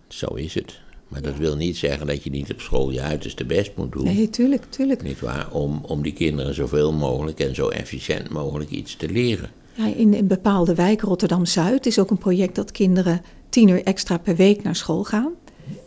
Zo 0.07 0.25
is 0.27 0.53
het. 0.53 0.79
Maar 1.07 1.21
dat 1.21 1.37
wil 1.37 1.55
niet 1.55 1.77
zeggen 1.77 2.07
dat 2.07 2.23
je 2.23 2.29
niet 2.29 2.51
op 2.51 2.61
school 2.61 2.91
je 2.91 3.01
uiterste 3.01 3.45
best 3.45 3.71
moet 3.75 3.91
doen. 3.91 4.03
Nee, 4.03 4.29
tuurlijk, 4.29 4.63
tuurlijk. 4.69 5.03
Niet 5.03 5.19
waar? 5.19 5.51
Om, 5.51 5.79
om 5.85 6.01
die 6.01 6.13
kinderen 6.13 6.53
zoveel 6.53 6.93
mogelijk 6.93 7.39
en 7.39 7.55
zo 7.55 7.69
efficiënt 7.69 8.29
mogelijk 8.29 8.69
iets 8.69 8.95
te 8.95 9.09
leren. 9.09 9.49
Ja, 9.73 9.93
in, 9.95 10.13
in 10.13 10.27
bepaalde 10.27 10.75
wijken, 10.75 11.07
Rotterdam-Zuid, 11.07 11.85
is 11.85 11.99
ook 11.99 12.09
een 12.09 12.17
project 12.17 12.55
dat 12.55 12.71
kinderen 12.71 13.21
tien 13.49 13.67
uur 13.67 13.83
extra 13.83 14.17
per 14.17 14.35
week 14.35 14.63
naar 14.63 14.75
school 14.75 15.03
gaan. 15.03 15.31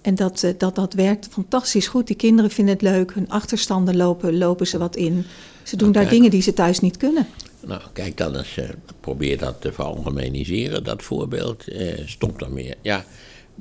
En 0.03 0.15
dat, 0.15 0.43
eh, 0.43 0.51
dat, 0.59 0.75
dat 0.75 0.95
werkt 0.95 1.29
fantastisch 1.31 1.87
goed. 1.89 2.07
Die 2.07 2.17
kinderen 2.17 2.51
vinden 2.51 2.75
het 2.75 2.83
leuk. 2.83 3.15
Hun 3.15 3.29
achterstanden 3.29 3.97
lopen, 3.97 4.39
lopen 4.39 4.67
ze 4.67 4.79
wat 4.79 4.97
in. 4.97 5.25
Ze 5.63 5.77
doen 5.77 5.93
daar 5.93 6.09
dingen 6.09 6.31
die 6.31 6.43
ze 6.43 6.53
thuis 6.53 6.81
niet 6.81 6.97
kunnen. 6.97 7.27
Nou, 7.61 7.81
kijk 7.93 8.17
dan 8.17 8.37
eens. 8.37 8.57
Uh, 8.57 8.65
probeer 9.01 9.39
dat 9.39 9.61
te 9.61 9.73
veralgemeniseren, 9.73 10.85
dat 10.85 11.03
voorbeeld. 11.03 11.69
Uh, 11.69 11.93
stop 12.07 12.39
dan 12.39 12.53
meer. 12.53 12.75
Ja, 12.83 13.05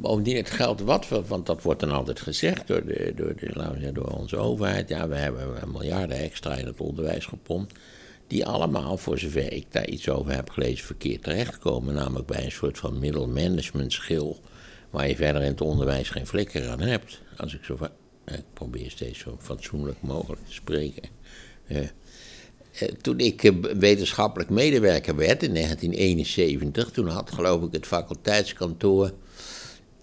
bovendien 0.02 0.36
het 0.36 0.50
geld 0.50 0.82
wat, 0.82 1.08
want 1.08 1.46
dat 1.46 1.62
wordt 1.62 1.80
dan 1.80 1.92
altijd 1.92 2.20
gezegd 2.20 2.68
door, 2.68 2.86
de, 2.86 3.14
door, 3.16 3.36
de, 3.36 3.92
door 3.94 4.08
onze 4.08 4.38
overheid. 4.38 4.90
Ja, 4.90 5.08
we 5.08 5.16
hebben 5.16 5.72
miljarden 5.72 6.18
extra 6.18 6.56
in 6.56 6.66
het 6.66 6.82
onderwijs 6.82 7.26
gepompt. 7.26 7.80
Die 8.28 8.46
allemaal, 8.46 8.98
voor 8.98 9.20
zover 9.20 9.54
ik 9.54 9.66
daar 9.70 9.88
iets 9.88 10.10
over 10.10 10.34
heb 10.34 10.50
gelezen, 10.50 10.86
verkeerd 10.86 11.24
terechtkomen. 11.24 11.94
Namelijk 11.94 12.28
bij 12.28 12.44
een 12.44 12.52
soort 12.52 12.78
van 12.78 13.00
middelmanagement 13.00 13.94
schil 13.94 14.40
waar 14.90 15.08
je 15.08 15.16
verder 15.16 15.42
in 15.42 15.48
het 15.48 15.62
onderwijs 15.62 16.10
geen 16.10 16.28
flikker 16.28 16.70
aan 16.70 16.82
hebt. 16.82 17.22
Als 17.38 17.54
ik 17.54 17.64
zo 17.64 17.78
ik 18.26 18.44
probeer 18.54 18.92
steeds 18.92 19.20
zo 19.20 19.38
fatsoenlijk 19.40 20.02
mogelijk 20.02 20.46
te 20.46 20.54
spreken. 20.54 21.10
Eh, 21.68 21.88
toen 23.02 23.20
ik 23.20 23.44
eh, 23.44 23.54
wetenschappelijk 23.78 24.50
medewerker 24.50 25.16
werd 25.16 25.44
in 25.44 25.54
1971, 25.54 26.92
toen 26.92 27.08
had 27.08 27.32
geloof 27.32 27.64
ik 27.64 27.72
het 27.72 27.86
faculteitskantoor 27.86 29.12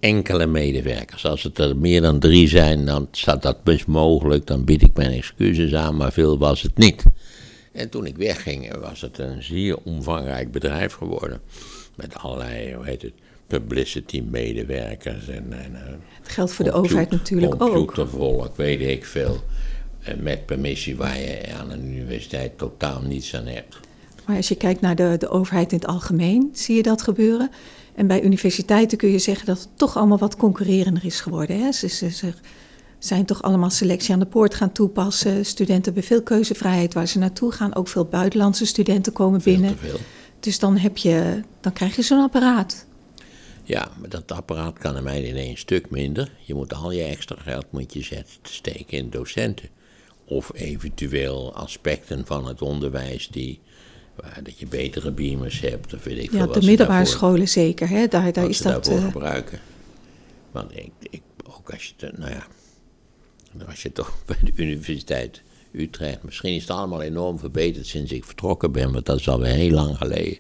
enkele 0.00 0.46
medewerkers. 0.46 1.24
Als 1.26 1.42
het 1.42 1.58
er 1.58 1.76
meer 1.76 2.00
dan 2.00 2.18
drie 2.18 2.48
zijn, 2.48 2.84
dan 2.84 3.08
staat 3.10 3.42
dat 3.42 3.62
best 3.62 3.86
mogelijk, 3.86 4.46
dan 4.46 4.64
bied 4.64 4.82
ik 4.82 4.94
mijn 4.94 5.10
excuses 5.10 5.74
aan, 5.74 5.96
maar 5.96 6.12
veel 6.12 6.38
was 6.38 6.62
het 6.62 6.78
niet. 6.78 7.02
En 7.72 7.88
toen 7.88 8.06
ik 8.06 8.16
wegging, 8.16 8.76
was 8.76 9.00
het 9.00 9.18
een 9.18 9.42
zeer 9.42 9.76
omvangrijk 9.82 10.50
bedrijf 10.50 10.92
geworden. 10.92 11.40
Met 11.94 12.14
allerlei, 12.14 12.74
hoe 12.74 12.84
heet 12.84 13.02
het, 13.02 13.12
publicity-medewerkers. 13.46 15.28
En, 15.28 15.52
en, 15.52 15.74
eh, 15.74 15.92
het 16.22 16.28
geldt 16.28 16.52
voor 16.52 16.64
de 16.64 16.72
overheid 16.72 17.10
natuurlijk 17.10 17.62
ook. 17.62 17.72
Computervolk, 17.72 18.56
weet 18.56 18.80
ik 18.80 19.04
veel. 19.04 19.40
Met 20.18 20.46
permissie 20.46 20.96
waar 20.96 21.18
je 21.18 21.54
aan 21.58 21.70
een 21.70 21.86
universiteit 21.86 22.58
totaal 22.58 23.00
niets 23.02 23.34
aan 23.34 23.46
hebt. 23.46 23.76
Maar 24.26 24.36
als 24.36 24.48
je 24.48 24.56
kijkt 24.56 24.80
naar 24.80 24.96
de, 24.96 25.16
de 25.18 25.28
overheid 25.28 25.72
in 25.72 25.78
het 25.78 25.86
algemeen, 25.86 26.50
zie 26.52 26.76
je 26.76 26.82
dat 26.82 27.02
gebeuren. 27.02 27.50
En 27.96 28.06
bij 28.06 28.22
universiteiten 28.22 28.98
kun 28.98 29.10
je 29.10 29.18
zeggen 29.18 29.46
dat 29.46 29.58
het 29.58 29.68
toch 29.74 29.96
allemaal 29.96 30.18
wat 30.18 30.36
concurrerender 30.36 31.04
is 31.04 31.20
geworden. 31.20 31.60
Hè? 31.60 31.72
Ze, 31.72 31.88
ze, 31.88 32.10
ze 32.10 32.32
zijn 32.98 33.24
toch 33.24 33.42
allemaal 33.42 33.70
selectie 33.70 34.12
aan 34.12 34.18
de 34.18 34.26
poort 34.26 34.54
gaan 34.54 34.72
toepassen. 34.72 35.46
Studenten 35.46 35.84
hebben 35.84 36.02
veel 36.02 36.22
keuzevrijheid 36.22 36.94
waar 36.94 37.06
ze 37.06 37.18
naartoe 37.18 37.52
gaan. 37.52 37.74
Ook 37.74 37.88
veel 37.88 38.04
buitenlandse 38.04 38.66
studenten 38.66 39.12
komen 39.12 39.40
binnen. 39.42 39.76
Dus 40.40 40.58
dan, 40.58 40.76
heb 40.76 40.96
je, 40.96 41.42
dan 41.60 41.72
krijg 41.72 41.96
je 41.96 42.02
zo'n 42.02 42.22
apparaat. 42.22 42.86
Ja, 43.62 43.88
maar 44.00 44.08
dat 44.08 44.32
apparaat 44.32 44.78
kan 44.78 44.96
er 44.96 45.02
mij 45.02 45.22
in 45.22 45.36
één 45.36 45.56
stuk 45.56 45.90
minder. 45.90 46.32
Je 46.44 46.54
moet 46.54 46.74
al 46.74 46.90
je 46.90 47.02
extra 47.02 47.36
geld 47.38 47.66
moet 47.70 47.92
je 47.92 48.02
zetten, 48.02 48.36
steken 48.42 48.98
in 48.98 49.10
docenten. 49.10 49.68
Of 50.24 50.50
eventueel 50.54 51.54
aspecten 51.54 52.26
van 52.26 52.46
het 52.46 52.62
onderwijs 52.62 53.28
die, 53.28 53.60
dat 54.42 54.58
je 54.58 54.66
betere 54.66 55.10
beamers 55.10 55.60
hebt. 55.60 55.94
Of 55.94 56.04
weet 56.04 56.18
ik 56.18 56.32
ja, 56.32 56.46
de 56.46 56.66
middelbare 56.66 57.04
scholen 57.04 57.48
zeker. 57.48 57.88
Hè? 57.88 58.06
Daar, 58.06 58.32
daar 58.32 58.48
is 58.48 58.58
dat. 58.58 58.84
Daarvoor 58.84 59.06
uh... 59.06 59.12
gebruiken. 59.12 59.58
Want 60.50 60.76
ik, 60.76 60.92
ik, 61.00 61.22
ook 61.44 61.70
als 61.70 61.94
je, 61.96 62.12
nou 62.16 62.30
ja, 62.30 62.46
als 63.68 63.82
je 63.82 63.92
toch 63.92 64.18
bij 64.26 64.36
de 64.42 64.52
Universiteit 64.54 65.42
Utrecht, 65.72 66.22
misschien 66.22 66.54
is 66.54 66.60
het 66.60 66.70
allemaal 66.70 67.02
enorm 67.02 67.38
verbeterd 67.38 67.86
sinds 67.86 68.12
ik 68.12 68.24
vertrokken 68.24 68.72
ben, 68.72 68.92
want 68.92 69.06
dat 69.06 69.18
is 69.18 69.28
alweer 69.28 69.54
heel 69.54 69.70
lang 69.70 69.96
geleden. 69.96 70.38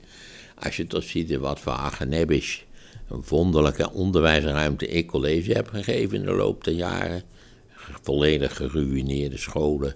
Als 0.58 0.76
je 0.76 0.86
toch 0.86 1.04
ziet 1.04 1.36
wat 1.36 1.60
voor 1.60 1.72
agenebbisch 1.72 2.64
een 3.08 3.24
wonderlijke 3.28 3.92
onderwijsruimte 3.92 4.86
ik 4.86 5.06
college 5.06 5.52
heb 5.52 5.68
gegeven 5.68 6.18
in 6.18 6.24
de 6.24 6.32
loop 6.32 6.64
der 6.64 6.74
jaren. 6.74 7.22
Volledig 8.02 8.56
geruineerde 8.56 9.36
scholen, 9.36 9.94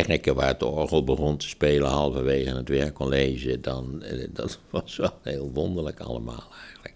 kerken 0.00 0.34
waar 0.34 0.48
het 0.48 0.62
orgel 0.62 1.04
begon 1.04 1.36
te 1.36 1.48
spelen 1.48 1.88
halverwege 1.88 2.56
het 2.56 2.68
werkcollege. 2.68 3.60
Dan, 3.60 4.02
eh, 4.02 4.28
dat 4.32 4.58
was 4.70 4.96
wel 4.96 5.18
heel 5.22 5.50
wonderlijk 5.52 6.00
allemaal 6.00 6.48
eigenlijk. 6.64 6.94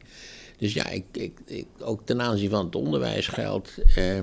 Dus 0.58 0.72
ja, 0.72 0.88
ik, 0.88 1.04
ik, 1.12 1.66
ook 1.80 2.00
ten 2.04 2.20
aanzien 2.20 2.50
van 2.50 2.64
het 2.64 2.74
onderwijs 2.74 3.26
geldt, 3.26 3.78
eh, 3.94 4.20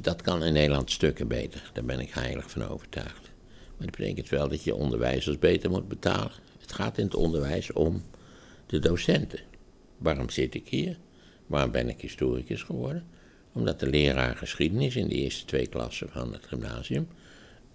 dat 0.00 0.22
kan 0.22 0.44
in 0.44 0.52
Nederland 0.52 0.90
stukken 0.90 1.28
beter. 1.28 1.70
Daar 1.72 1.84
ben 1.84 2.00
ik 2.00 2.10
heilig 2.10 2.50
van 2.50 2.68
overtuigd. 2.68 3.30
Maar 3.76 3.86
dat 3.86 3.96
betekent 3.96 4.28
wel 4.28 4.48
dat 4.48 4.64
je 4.64 4.74
onderwijzers 4.74 5.38
beter 5.38 5.70
moet 5.70 5.88
betalen. 5.88 6.32
Het 6.58 6.72
gaat 6.72 6.98
in 6.98 7.04
het 7.04 7.14
onderwijs 7.14 7.72
om 7.72 8.02
de 8.66 8.78
docenten. 8.78 9.40
Waarom 9.98 10.30
zit 10.30 10.54
ik 10.54 10.68
hier? 10.68 10.98
Waarom 11.46 11.70
ben 11.70 11.88
ik 11.88 12.00
historicus 12.00 12.62
geworden? 12.62 13.06
Omdat 13.52 13.80
de 13.80 13.86
leraar 13.86 14.36
geschiedenis 14.36 14.96
in 14.96 15.08
de 15.08 15.14
eerste 15.14 15.44
twee 15.44 15.66
klassen 15.66 16.08
van 16.08 16.32
het 16.32 16.46
gymnasium 16.46 17.08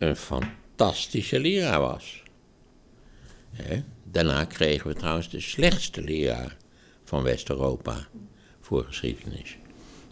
een 0.02 0.16
fantastische 0.16 1.39
leraar 1.39 1.80
was. 1.80 2.24
Daarna 4.04 4.45
kregen 4.45 4.88
we 4.88 4.95
trouwens 4.95 5.30
de 5.30 5.39
slechtste 5.39 6.02
leraar 6.02 6.58
van 7.04 7.24
West-Europa 7.24 8.08
voor 8.62 8.84
geschiedenis. 8.84 9.58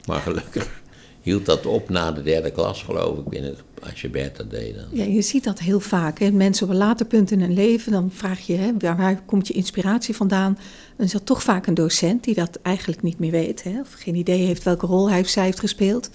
Maar 0.06 0.22
gelukkig 0.22 0.82
hield 1.22 1.46
dat 1.46 1.66
op 1.66 1.90
na 1.90 2.12
de 2.12 2.24
derde 2.24 2.52
klas, 2.52 2.84
geloof 2.84 3.18
ik, 3.18 3.26
binnen, 3.26 3.56
als 3.84 4.02
je 4.02 4.10
beta 4.10 4.44
deed. 4.44 4.76
Dan. 4.76 4.86
Ja, 4.92 5.04
je 5.04 5.22
ziet 5.22 5.44
dat 5.44 5.60
heel 5.60 5.80
vaak. 5.80 6.20
Hè? 6.20 6.32
Mensen 6.32 6.66
op 6.66 6.72
een 6.72 6.78
later 6.78 7.06
punt 7.06 7.32
in 7.32 7.42
hun 7.42 7.54
leven, 7.54 7.92
dan 7.92 8.12
vraag 8.12 8.40
je, 8.40 8.56
hè, 8.56 8.72
waar, 8.78 8.98
waar, 8.98 9.22
komt 9.26 9.48
je 9.48 9.54
inspiratie 9.54 10.16
vandaan? 10.16 10.58
Dan 10.98 11.06
is 11.06 11.12
dat 11.12 11.26
toch 11.26 11.44
vaak 11.44 11.68
een 11.68 11.74
docent 11.74 12.24
die 12.24 12.36
dat 12.36 12.60
eigenlijk 12.62 13.02
niet 13.02 13.20
meer 13.20 13.32
weet. 13.32 13.64
Hè? 13.64 13.80
Of 13.80 13.94
geen 13.94 14.16
idee 14.16 14.46
heeft 14.46 14.64
welke 14.64 14.86
rol 14.86 15.10
hij 15.10 15.20
of 15.20 15.28
zij 15.28 15.44
heeft 15.44 15.60
gespeeld. 15.60 16.10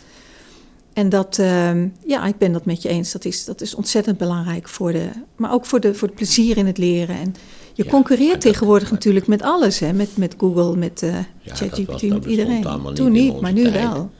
En 0.94 1.08
dat, 1.08 1.38
uh, 1.38 1.82
ja, 2.06 2.26
ik 2.26 2.38
ben 2.38 2.52
dat 2.52 2.64
met 2.64 2.82
je 2.82 2.88
eens. 2.88 3.12
Dat 3.12 3.24
is, 3.24 3.44
dat 3.44 3.60
is 3.60 3.74
ontzettend 3.74 4.18
belangrijk 4.18 4.68
voor 4.68 4.92
de, 4.92 5.08
maar 5.36 5.52
ook 5.52 5.66
voor, 5.66 5.80
de, 5.80 5.94
voor 5.94 6.08
het 6.08 6.16
plezier 6.16 6.56
in 6.56 6.66
het 6.66 6.78
leren. 6.78 7.16
En 7.16 7.34
je 7.72 7.86
concurreert 7.86 8.40
tegenwoordig 8.40 8.90
natuurlijk 8.90 9.26
met 9.26 9.42
alles, 9.42 9.78
hè? 9.78 9.92
Met, 9.92 10.16
met 10.16 10.34
Google, 10.38 10.76
met 10.76 11.02
uh, 11.02 11.12
ja, 11.12 11.54
ChatGPT, 11.54 12.02
met 12.02 12.24
iedereen. 12.24 12.94
Toen 12.94 13.12
niet, 13.12 13.40
maar 13.40 13.52
nu 13.52 13.62
tijd. 13.62 13.74
wel. 13.74 14.10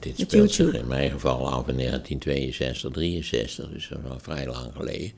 Dit 0.00 0.18
speelt 0.18 0.52
zich 0.52 0.74
in 0.74 0.86
mijn 0.86 1.10
geval 1.10 1.48
af 1.48 1.68
in 1.68 1.76
1962, 1.76 2.90
63, 2.92 3.70
dus 3.70 3.88
dat 3.88 3.98
is 4.04 4.10
al 4.10 4.18
vrij 4.20 4.46
lang 4.46 4.72
geleden. 4.76 5.12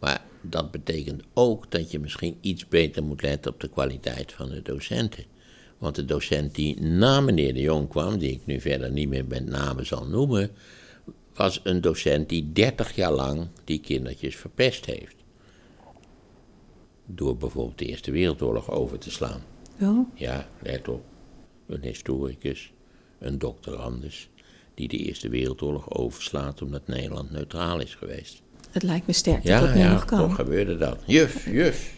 Maar 0.00 0.22
dat 0.42 0.70
betekent 0.70 1.22
ook 1.32 1.70
dat 1.70 1.90
je 1.90 1.98
misschien 1.98 2.38
iets 2.40 2.68
beter 2.68 3.02
moet 3.02 3.22
letten 3.22 3.52
op 3.52 3.60
de 3.60 3.68
kwaliteit 3.68 4.32
van 4.32 4.48
de 4.48 4.62
docenten. 4.62 5.24
Want 5.84 5.96
de 5.96 6.04
docent 6.04 6.54
die 6.54 6.80
na 6.80 7.20
meneer 7.20 7.54
de 7.54 7.60
Jong 7.60 7.88
kwam, 7.88 8.18
die 8.18 8.30
ik 8.30 8.40
nu 8.44 8.60
verder 8.60 8.90
niet 8.90 9.08
meer 9.08 9.24
met 9.24 9.46
name 9.46 9.84
zal 9.84 10.06
noemen, 10.06 10.50
was 11.34 11.60
een 11.64 11.80
docent 11.80 12.28
die 12.28 12.52
30 12.52 12.94
jaar 12.94 13.12
lang 13.12 13.46
die 13.64 13.80
kindertjes 13.80 14.36
verpest 14.36 14.84
heeft. 14.84 15.14
Door 17.06 17.36
bijvoorbeeld 17.36 17.78
de 17.78 17.86
Eerste 17.86 18.10
Wereldoorlog 18.10 18.70
over 18.70 18.98
te 18.98 19.10
slaan. 19.10 19.40
Ja? 19.78 20.06
Ja, 20.14 20.48
let 20.62 20.88
op. 20.88 21.04
Een 21.66 21.82
historicus 21.82 22.72
een 23.18 23.38
doctorandus, 23.38 24.28
die 24.74 24.88
de 24.88 24.96
Eerste 24.96 25.28
Wereldoorlog 25.28 25.90
overslaat 25.90 26.62
omdat 26.62 26.86
Nederland 26.86 27.30
neutraal 27.30 27.80
is 27.80 27.94
geweest. 27.94 28.42
Het 28.70 28.82
lijkt 28.82 29.06
me 29.06 29.12
sterk 29.12 29.42
ja, 29.42 29.60
dat 29.60 29.68
dat 29.68 29.78
ja, 29.78 29.92
nog 29.92 30.04
kan. 30.04 30.18
toch 30.18 30.34
gebeurde 30.34 30.76
dat. 30.76 30.98
Juf, 31.06 31.44
juf. 31.50 31.94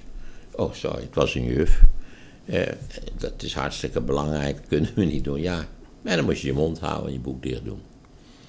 Oh, 0.52 0.72
sorry, 0.72 1.02
het 1.02 1.14
was 1.14 1.34
een 1.34 1.44
juf. 1.44 1.82
Eh, 2.46 2.72
dat 3.18 3.42
is 3.42 3.54
hartstikke 3.54 4.00
belangrijk, 4.00 4.60
kunnen 4.68 4.90
we 4.94 5.04
niet 5.04 5.24
doen. 5.24 5.40
Ja, 5.40 5.66
maar 6.02 6.16
dan 6.16 6.24
moet 6.24 6.40
je 6.40 6.46
je 6.46 6.52
mond 6.52 6.78
houden 6.78 7.06
en 7.06 7.12
je 7.12 7.18
boek 7.18 7.42
dicht 7.42 7.64
doen. 7.64 7.80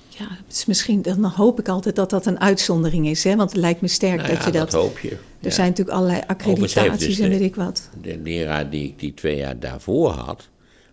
Ja, 0.08 0.28
is 0.50 0.66
misschien, 0.66 1.02
dan 1.02 1.26
hoop 1.26 1.60
ik 1.60 1.68
altijd 1.68 1.96
dat 1.96 2.10
dat 2.10 2.26
een 2.26 2.40
uitzondering 2.40 3.08
is, 3.08 3.24
hè? 3.24 3.36
want 3.36 3.52
het 3.52 3.60
lijkt 3.60 3.82
me 3.82 3.88
sterk 3.88 4.18
nou 4.18 4.30
dat 4.30 4.44
je 4.44 4.52
dat... 4.52 4.72
dat 4.72 4.82
hoop 4.82 5.00
je. 5.00 5.18
Er 5.42 5.52
zijn 5.52 5.70
natuurlijk 5.70 5.98
allerlei 5.98 6.22
accreditaties 6.28 7.08
dus 7.08 7.20
en 7.20 7.30
weet 7.30 7.42
ik 7.42 7.56
wat. 7.56 7.90
De 8.02 8.18
leraar 8.18 8.70
die 8.70 8.84
ik 8.84 9.00
die 9.00 9.14
twee 9.14 9.38
jaar 9.38 9.60
daarvoor 9.60 10.10
had, 10.10 10.50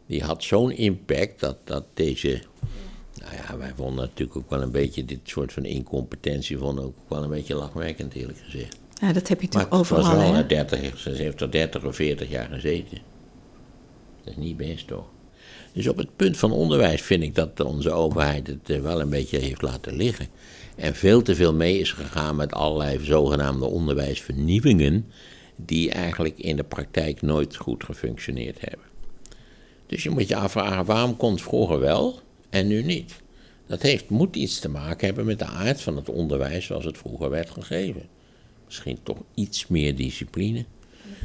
die 0.07 0.23
had 0.23 0.43
zo'n 0.43 0.71
impact 0.71 1.41
dat, 1.41 1.57
dat 1.65 1.85
deze. 1.95 2.43
Nou 3.21 3.35
ja, 3.35 3.57
wij 3.57 3.73
vonden 3.77 4.05
natuurlijk 4.05 4.39
ook 4.39 4.51
wel 4.51 4.63
een 4.63 4.71
beetje 4.71 5.05
dit 5.05 5.21
soort 5.23 5.53
van 5.53 5.65
incompetentie, 5.65 6.59
vonden 6.59 6.85
ook 6.85 6.97
wel 7.09 7.23
een 7.23 7.31
beetje 7.31 7.55
lachwekkend, 7.55 8.15
eerlijk 8.15 8.39
gezegd. 8.39 8.77
Ja, 9.05 9.13
dat 9.13 9.29
heb 9.29 9.41
je 9.41 9.47
natuurlijk 9.47 9.71
maar 9.71 9.81
overal. 9.81 10.05
Het 10.05 10.13
was 10.13 10.23
wel 10.23 10.35
hè? 10.35 10.47
30, 10.47 10.99
ze 10.99 11.11
heeft 11.11 11.41
er 11.41 11.51
30 11.51 11.85
of 11.85 11.95
40 11.95 12.31
jaar 12.31 12.49
gezeten. 12.53 12.99
Dat 14.25 14.35
is 14.37 14.37
niet 14.37 14.57
best 14.57 14.87
toch? 14.87 15.05
Dus 15.73 15.89
op 15.89 15.97
het 15.97 16.17
punt 16.17 16.37
van 16.37 16.53
onderwijs 16.53 17.03
vind 17.03 17.23
ik 17.23 17.35
dat 17.35 17.61
onze 17.61 17.91
overheid 17.91 18.47
het 18.47 18.71
eh, 18.71 18.81
wel 18.81 19.01
een 19.01 19.11
beetje 19.11 19.39
heeft 19.39 19.63
laten 19.63 19.97
liggen. 19.97 20.27
En 20.77 20.95
veel 20.95 21.23
te 21.23 21.35
veel 21.35 21.55
mee 21.55 21.79
is 21.79 21.93
gegaan 21.93 22.37
met 22.37 22.53
allerlei 22.53 23.05
zogenaamde 23.05 23.65
onderwijsvernieuwingen, 23.65 25.07
die 25.57 25.91
eigenlijk 25.91 26.39
in 26.39 26.57
de 26.57 26.65
praktijk 26.65 27.23
nooit 27.23 27.57
goed 27.57 27.85
gefunctioneerd 27.85 28.61
hebben. 28.61 28.87
Dus 29.87 30.03
je 30.03 30.11
moet 30.11 30.29
je 30.29 30.37
afvragen, 30.37 30.85
waarom 30.85 31.17
kon 31.17 31.33
het 31.33 31.43
vroeger 31.43 31.81
wel 31.81 32.21
en 32.51 32.67
nu 32.67 32.83
niet? 32.83 33.15
Dat 33.67 33.83
heeft, 33.83 34.09
moet 34.09 34.37
iets 34.37 34.59
te 34.59 34.69
maken 34.69 35.07
hebben 35.07 35.25
met 35.25 35.39
de 35.39 35.47
aard 35.47 35.81
van 35.81 35.97
het 35.97 36.09
onderwijs 36.09 36.67
zoals 36.67 36.85
het 36.85 36.99
vroeger 36.99 37.31
werd 37.31 37.51
gegeven. 37.51 38.09
Misschien 38.65 38.99
toch 39.03 39.19
iets 39.35 39.67
meer 39.67 39.97
discipline. 39.97 40.65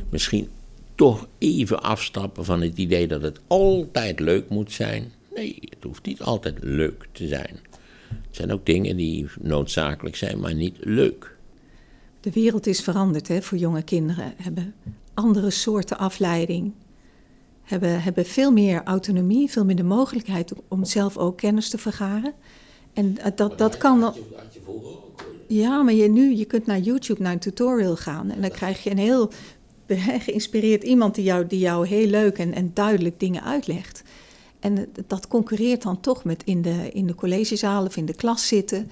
Misschien 0.09 0.49
toch 0.95 1.27
even 1.37 1.83
afstappen 1.83 2.45
van 2.45 2.61
het 2.61 2.77
idee 2.77 3.07
dat 3.07 3.21
het 3.21 3.39
altijd 3.47 4.19
leuk 4.19 4.49
moet 4.49 4.71
zijn. 4.71 5.11
Nee, 5.35 5.57
het 5.61 5.83
hoeft 5.83 6.05
niet 6.05 6.21
altijd 6.21 6.57
leuk 6.61 7.07
te 7.11 7.27
zijn. 7.27 7.59
Het 8.07 8.35
zijn 8.35 8.51
ook 8.51 8.65
dingen 8.65 8.97
die 8.97 9.27
noodzakelijk 9.41 10.15
zijn, 10.15 10.39
maar 10.39 10.53
niet 10.53 10.77
leuk. 10.79 11.35
De 12.19 12.31
wereld 12.31 12.67
is 12.67 12.81
veranderd 12.81 13.27
hè, 13.27 13.41
voor 13.41 13.57
jonge 13.57 13.83
kinderen. 13.83 14.33
Hebben 14.37 14.73
andere 15.13 15.49
soorten 15.49 15.97
afleiding. 15.97 16.73
Hebben, 17.63 18.01
hebben 18.01 18.25
veel 18.25 18.51
meer 18.51 18.83
autonomie, 18.83 19.49
veel 19.49 19.65
meer 19.65 19.75
de 19.75 19.83
mogelijkheid 19.83 20.53
om 20.67 20.85
zelf 20.85 21.17
ook 21.17 21.37
kennis 21.37 21.69
te 21.69 21.77
vergaren. 21.77 22.33
En 22.93 23.17
dat, 23.35 23.57
dat 23.57 23.77
kan 23.77 23.99
dan. 23.99 24.13
Ja, 25.51 25.83
maar 25.83 25.93
je, 25.93 26.07
nu, 26.09 26.35
je 26.35 26.45
kunt 26.45 26.65
naar 26.65 26.79
YouTube 26.79 27.21
naar 27.21 27.31
een 27.31 27.39
tutorial 27.39 27.95
gaan 27.95 28.31
en 28.31 28.41
dan 28.41 28.51
krijg 28.51 28.83
je 28.83 28.91
een 28.91 28.97
heel 28.97 29.31
geïnspireerd 30.25 30.83
iemand 30.83 31.15
die 31.15 31.23
jou, 31.23 31.47
die 31.47 31.59
jou 31.59 31.87
heel 31.87 32.07
leuk 32.07 32.37
en, 32.37 32.53
en 32.53 32.71
duidelijk 32.73 33.19
dingen 33.19 33.43
uitlegt. 33.43 34.03
En 34.59 34.89
dat 35.07 35.27
concurreert 35.27 35.81
dan 35.81 35.99
toch 35.99 36.23
met 36.23 36.43
in 36.43 36.61
de, 36.61 36.89
in 36.93 37.07
de 37.07 37.15
collegezaal 37.15 37.85
of 37.85 37.97
in 37.97 38.05
de 38.05 38.13
klas 38.13 38.47
zitten 38.47 38.89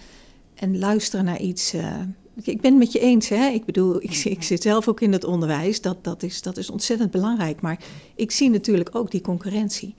en 0.54 0.80
luisteren 0.80 1.26
naar 1.26 1.40
iets. 1.40 1.74
Uh, 1.74 1.96
ik 2.42 2.62
ben 2.62 2.72
het 2.72 2.80
met 2.80 2.92
je 2.92 3.00
eens, 3.00 3.30
hè? 3.30 3.48
ik 3.48 3.66
bedoel, 3.66 4.04
ik, 4.04 4.16
ik, 4.16 4.44
zit 4.44 4.62
zelf 4.62 4.88
ook 4.88 5.02
in 5.02 5.12
het 5.12 5.24
onderwijs, 5.24 5.82
dat, 5.82 6.04
dat, 6.04 6.24
is, 6.24 6.42
dat 6.42 6.58
is 6.58 6.70
ontzettend 6.70 7.12
belangrijk. 7.12 7.62
Maar 7.62 7.80
ik 8.16 8.32
zie 8.32 8.50
natuurlijk 8.50 8.96
ook 8.96 9.12
die 9.12 9.22
concurrentie. 9.22 9.96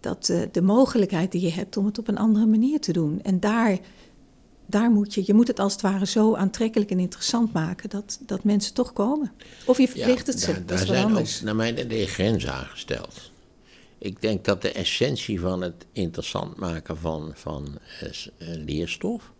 Dat 0.00 0.28
uh, 0.28 0.42
de 0.52 0.62
mogelijkheid 0.62 1.32
die 1.32 1.40
je 1.40 1.52
hebt 1.52 1.76
om 1.76 1.86
het 1.86 1.98
op 1.98 2.08
een 2.08 2.18
andere 2.18 2.46
manier 2.46 2.80
te 2.80 2.92
doen. 2.92 3.20
En 3.22 3.40
daar 3.40 3.78
daar 4.66 4.90
moet 4.90 5.14
je, 5.14 5.22
je 5.26 5.34
moet 5.34 5.48
het 5.48 5.58
als 5.58 5.72
het 5.72 5.82
ware 5.82 6.06
zo 6.06 6.34
aantrekkelijk 6.34 6.90
en 6.90 6.98
interessant 6.98 7.52
maken 7.52 7.90
dat, 7.90 8.18
dat 8.26 8.44
mensen 8.44 8.74
toch 8.74 8.92
komen. 8.92 9.32
Of 9.66 9.78
je 9.78 9.88
verplicht 9.88 10.26
het 10.26 10.40
ze, 10.40 10.52
daar, 10.52 10.66
dat 10.66 10.80
is 10.80 10.88
wel 10.88 11.04
anders. 11.04 11.38
Ook, 11.38 11.44
naar 11.44 11.56
mijn 11.56 11.78
idee 11.78 12.06
grenzen 12.06 12.52
aangesteld. 12.52 13.30
Ik 13.98 14.20
denk 14.20 14.44
dat 14.44 14.62
de 14.62 14.72
essentie 14.72 15.40
van 15.40 15.60
het 15.62 15.86
interessant 15.92 16.56
maken 16.56 16.96
van, 16.96 17.30
van 17.34 17.78
uh, 18.02 18.08
leerstof 18.38 19.32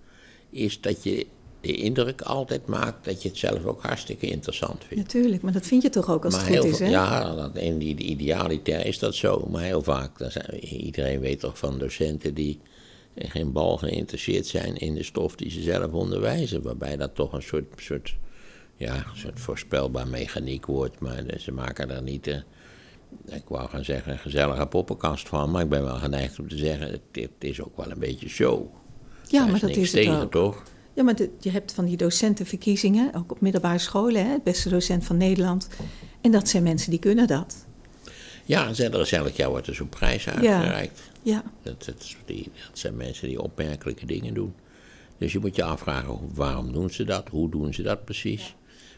is 0.51 0.81
dat 0.81 1.03
je 1.03 1.27
de 1.61 1.75
indruk 1.75 2.21
altijd 2.21 2.67
maakt 2.67 3.05
dat 3.05 3.23
je 3.23 3.29
het 3.29 3.39
zelf 3.39 3.65
ook 3.65 3.83
hartstikke 3.83 4.27
interessant 4.27 4.85
vindt. 4.85 5.03
Natuurlijk, 5.03 5.43
maar 5.43 5.53
dat 5.53 5.67
vind 5.67 5.83
je 5.83 5.91
toch 5.91 6.11
ook 6.11 6.25
als 6.25 6.35
het 6.37 6.57
goed 6.57 6.65
is, 6.65 6.79
hè? 6.79 6.89
Ja, 6.89 7.35
dat, 7.35 7.57
in 7.57 7.79
die, 7.79 7.95
de 7.95 8.03
idealiter 8.03 8.87
is 8.87 8.99
dat 8.99 9.15
zo. 9.15 9.49
Maar 9.51 9.63
heel 9.63 9.83
vaak, 9.83 10.11
zijn, 10.29 10.65
iedereen 10.65 11.21
weet 11.21 11.41
toch 11.41 11.59
van 11.59 11.79
docenten 11.79 12.35
die 12.35 12.61
en 13.15 13.31
geen 13.31 13.53
bal 13.53 13.77
geïnteresseerd 13.77 14.47
zijn 14.47 14.77
in 14.77 14.95
de 14.95 15.03
stof 15.03 15.37
die 15.37 15.51
ze 15.51 15.63
zelf 15.63 15.93
onderwijzen. 15.93 16.63
Waarbij 16.63 16.97
dat 16.97 17.15
toch 17.15 17.33
een 17.33 17.43
soort, 17.43 17.67
soort, 17.77 18.17
ja, 18.77 19.05
soort 19.15 19.41
voorspelbaar 19.41 20.09
mechaniek 20.09 20.67
wordt. 20.67 21.01
Maar 21.01 21.23
ze 21.39 21.53
maken 21.53 21.89
daar 21.89 22.03
niet, 22.03 22.27
uh, 22.27 22.37
ik 23.27 23.45
wou 23.49 23.69
gaan 23.69 23.85
zeggen, 23.85 24.13
een 24.13 24.19
gezellige 24.19 24.67
poppenkast 24.67 25.29
van. 25.29 25.51
Maar 25.51 25.63
ik 25.63 25.69
ben 25.69 25.85
wel 25.85 25.97
geneigd 25.97 26.39
om 26.39 26.49
te 26.49 26.57
zeggen, 26.57 26.91
het, 26.91 27.01
het 27.13 27.31
is 27.39 27.63
ook 27.63 27.77
wel 27.77 27.91
een 27.91 27.99
beetje 27.99 28.29
show. 28.29 28.67
Ja, 29.29 29.47
maar 29.47 29.61
dat 29.61 29.77
is 29.77 29.91
tegen, 29.91 30.13
het 30.13 30.23
ook. 30.23 30.31
toch? 30.31 30.63
Ja, 30.95 31.03
maar 31.03 31.15
je 31.41 31.51
hebt 31.51 31.73
van 31.73 31.85
die 31.85 31.97
docentenverkiezingen, 31.97 33.15
ook 33.15 33.31
op 33.31 33.41
middelbare 33.41 33.79
scholen, 33.79 34.25
hè, 34.27 34.33
het 34.33 34.43
beste 34.43 34.69
docent 34.69 35.05
van 35.05 35.17
Nederland. 35.17 35.69
En 36.21 36.31
dat 36.31 36.49
zijn 36.49 36.63
mensen 36.63 36.91
die 36.91 36.99
kunnen 36.99 37.27
dat. 37.27 37.67
Ja, 38.45 38.69
en 38.77 38.93
elk 38.93 39.31
jaar 39.35 39.51
wordt 39.51 39.67
er 39.67 39.75
zo'n 39.75 39.89
prijs 39.89 40.29
uitgereikt. 40.29 40.99
Ja. 41.05 41.12
Dat, 41.63 41.85
dat, 41.85 42.17
die, 42.25 42.51
dat 42.69 42.79
zijn 42.79 42.97
mensen 42.97 43.29
die 43.29 43.43
opmerkelijke 43.43 44.07
dingen 44.07 44.35
doen. 44.35 44.55
Dus 45.19 45.33
je 45.33 45.39
moet 45.39 45.57
je 45.57 45.65
afvragen, 45.65 46.19
waarom 46.35 46.73
doen 46.73 46.91
ze 46.91 47.05
dat? 47.05 47.29
Hoe 47.29 47.51
doen 47.51 47.75
ze 47.75 47.83
dat 47.83 48.05
precies? 48.05 48.55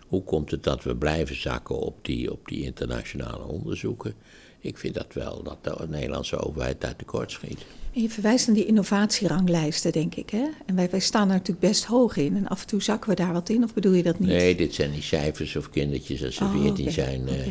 Hoe 0.06 0.22
komt 0.22 0.50
het 0.50 0.62
dat 0.62 0.84
we 0.84 0.96
blijven 0.96 1.40
zakken 1.40 1.78
op 1.78 1.98
die, 2.02 2.32
op 2.32 2.48
die 2.48 2.62
internationale 2.62 3.44
onderzoeken? 3.44 4.14
Ik 4.58 4.78
vind 4.78 4.94
dat 4.94 5.12
wel 5.12 5.42
dat 5.42 5.64
de 5.64 5.88
Nederlandse 5.88 6.38
overheid 6.38 6.80
daar 6.80 6.96
tekort 6.96 7.30
schiet. 7.30 7.58
En 7.92 8.02
je 8.02 8.08
verwijst 8.08 8.46
naar 8.46 8.56
die 8.56 8.66
innovatieranglijsten, 8.66 9.92
denk 9.92 10.14
ik. 10.14 10.30
Hè? 10.30 10.48
En 10.66 10.74
wij, 10.74 10.90
wij 10.90 11.00
staan 11.00 11.28
daar 11.28 11.36
natuurlijk 11.36 11.66
best 11.66 11.84
hoog 11.84 12.16
in. 12.16 12.36
En 12.36 12.48
af 12.48 12.60
en 12.60 12.66
toe 12.66 12.82
zakken 12.82 13.10
we 13.10 13.16
daar 13.16 13.32
wat 13.32 13.48
in, 13.48 13.64
of 13.64 13.74
bedoel 13.74 13.92
je 13.92 14.02
dat 14.02 14.18
niet? 14.18 14.28
Nee, 14.28 14.54
dit 14.56 14.74
zijn 14.74 14.90
die 14.90 15.02
cijfers 15.02 15.56
of 15.56 15.70
kindertjes 15.70 16.24
als 16.24 16.34
ze 16.34 16.44
oh, 16.44 16.60
14 16.60 16.92
zijn. 16.92 17.28
Uh, 17.28 17.46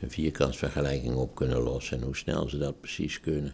een 0.00 0.10
vierkantsvergelijking 0.10 1.14
op 1.14 1.34
kunnen 1.34 1.62
lossen. 1.62 1.96
En 1.96 2.04
hoe 2.04 2.16
snel 2.16 2.48
ze 2.48 2.58
dat 2.58 2.80
precies 2.80 3.20
kunnen. 3.20 3.52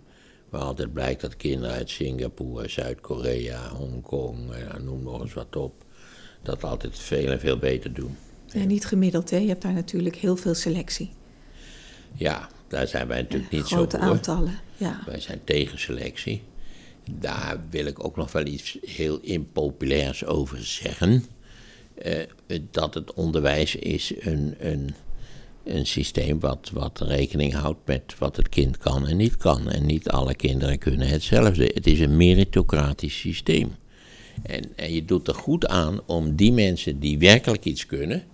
Waar 0.52 0.62
altijd 0.62 0.92
blijkt 0.92 1.20
dat 1.20 1.36
kinderen 1.36 1.76
uit 1.76 1.90
Singapore, 1.90 2.68
Zuid-Korea, 2.68 3.68
Hongkong, 3.68 4.54
ja, 4.56 4.78
noem 4.78 5.02
nog 5.02 5.20
eens 5.20 5.32
wat 5.32 5.56
op, 5.56 5.84
dat 6.42 6.64
altijd 6.64 6.98
veel 6.98 7.30
en 7.30 7.40
veel 7.40 7.58
beter 7.58 7.92
doen. 7.92 8.16
Ja, 8.46 8.64
niet 8.64 8.86
gemiddeld, 8.86 9.30
hè? 9.30 9.36
Je 9.36 9.48
hebt 9.48 9.62
daar 9.62 9.72
natuurlijk 9.72 10.16
heel 10.16 10.36
veel 10.36 10.54
selectie. 10.54 11.10
Ja, 12.14 12.48
daar 12.68 12.86
zijn 12.86 13.06
wij 13.06 13.22
natuurlijk 13.22 13.52
niet 13.52 13.66
zo 13.66 13.76
voor. 13.76 13.76
Grote 13.76 13.98
aantallen, 13.98 14.58
ja. 14.76 15.02
Wij 15.06 15.20
zijn 15.20 15.40
tegen 15.44 15.78
selectie. 15.78 16.42
Daar 17.10 17.60
wil 17.70 17.86
ik 17.86 18.04
ook 18.04 18.16
nog 18.16 18.32
wel 18.32 18.46
iets 18.46 18.78
heel 18.82 19.18
impopulairs 19.20 20.24
over 20.24 20.64
zeggen. 20.64 21.24
Uh, 22.04 22.58
dat 22.70 22.94
het 22.94 23.12
onderwijs 23.12 23.74
is 23.76 24.12
een, 24.18 24.54
een 24.58 24.94
een 25.64 25.86
systeem 25.86 26.40
wat, 26.40 26.70
wat 26.72 27.00
rekening 27.00 27.54
houdt 27.54 27.80
met 27.84 28.14
wat 28.18 28.36
het 28.36 28.48
kind 28.48 28.78
kan 28.78 29.06
en 29.06 29.16
niet 29.16 29.36
kan. 29.36 29.70
En 29.70 29.86
niet 29.86 30.08
alle 30.08 30.34
kinderen 30.34 30.78
kunnen 30.78 31.08
hetzelfde. 31.08 31.70
Het 31.74 31.86
is 31.86 32.00
een 32.00 32.16
meritocratisch 32.16 33.18
systeem. 33.18 33.74
En, 34.42 34.76
en 34.76 34.92
je 34.92 35.04
doet 35.04 35.28
er 35.28 35.34
goed 35.34 35.66
aan 35.66 36.00
om 36.06 36.36
die 36.36 36.52
mensen 36.52 37.00
die 37.00 37.18
werkelijk 37.18 37.64
iets 37.64 37.86
kunnen, 37.86 38.24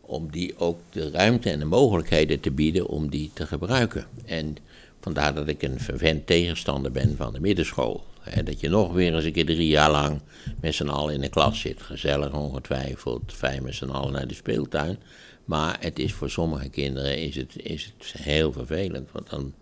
om 0.00 0.30
die 0.30 0.58
ook 0.58 0.80
de 0.90 1.10
ruimte 1.10 1.50
en 1.50 1.58
de 1.58 1.64
mogelijkheden 1.64 2.40
te 2.40 2.50
bieden 2.50 2.86
om 2.86 3.10
die 3.10 3.30
te 3.34 3.46
gebruiken. 3.46 4.06
En 4.24 4.56
vandaar 5.00 5.34
dat 5.34 5.48
ik 5.48 5.62
een 5.62 5.80
vervent 5.80 6.26
tegenstander 6.26 6.92
ben 6.92 7.16
van 7.16 7.32
de 7.32 7.40
middenschool. 7.40 8.04
dat 8.44 8.60
je 8.60 8.68
nog 8.68 8.92
weer 8.92 9.14
eens 9.14 9.24
een 9.24 9.32
keer 9.32 9.46
drie 9.46 9.68
jaar 9.68 9.90
lang 9.90 10.20
met 10.60 10.74
z'n 10.74 10.88
allen 10.88 11.14
in 11.14 11.20
de 11.20 11.28
klas 11.28 11.60
zit. 11.60 11.82
Gezellig 11.82 12.32
ongetwijfeld, 12.32 13.32
fijn 13.32 13.62
met 13.62 13.74
z'n 13.74 13.88
allen 13.88 14.12
naar 14.12 14.26
de 14.26 14.34
speeltuin. 14.34 14.98
Maar 15.46 15.76
het 15.80 15.98
is 15.98 16.12
voor 16.12 16.30
sommige 16.30 16.68
kinderen 16.68 17.18
is 17.18 17.36
het, 17.36 17.56
is 17.56 17.94
het 17.98 18.12
heel 18.22 18.52
vervelend, 18.52 19.12
want 19.12 19.30
dan 19.30 19.54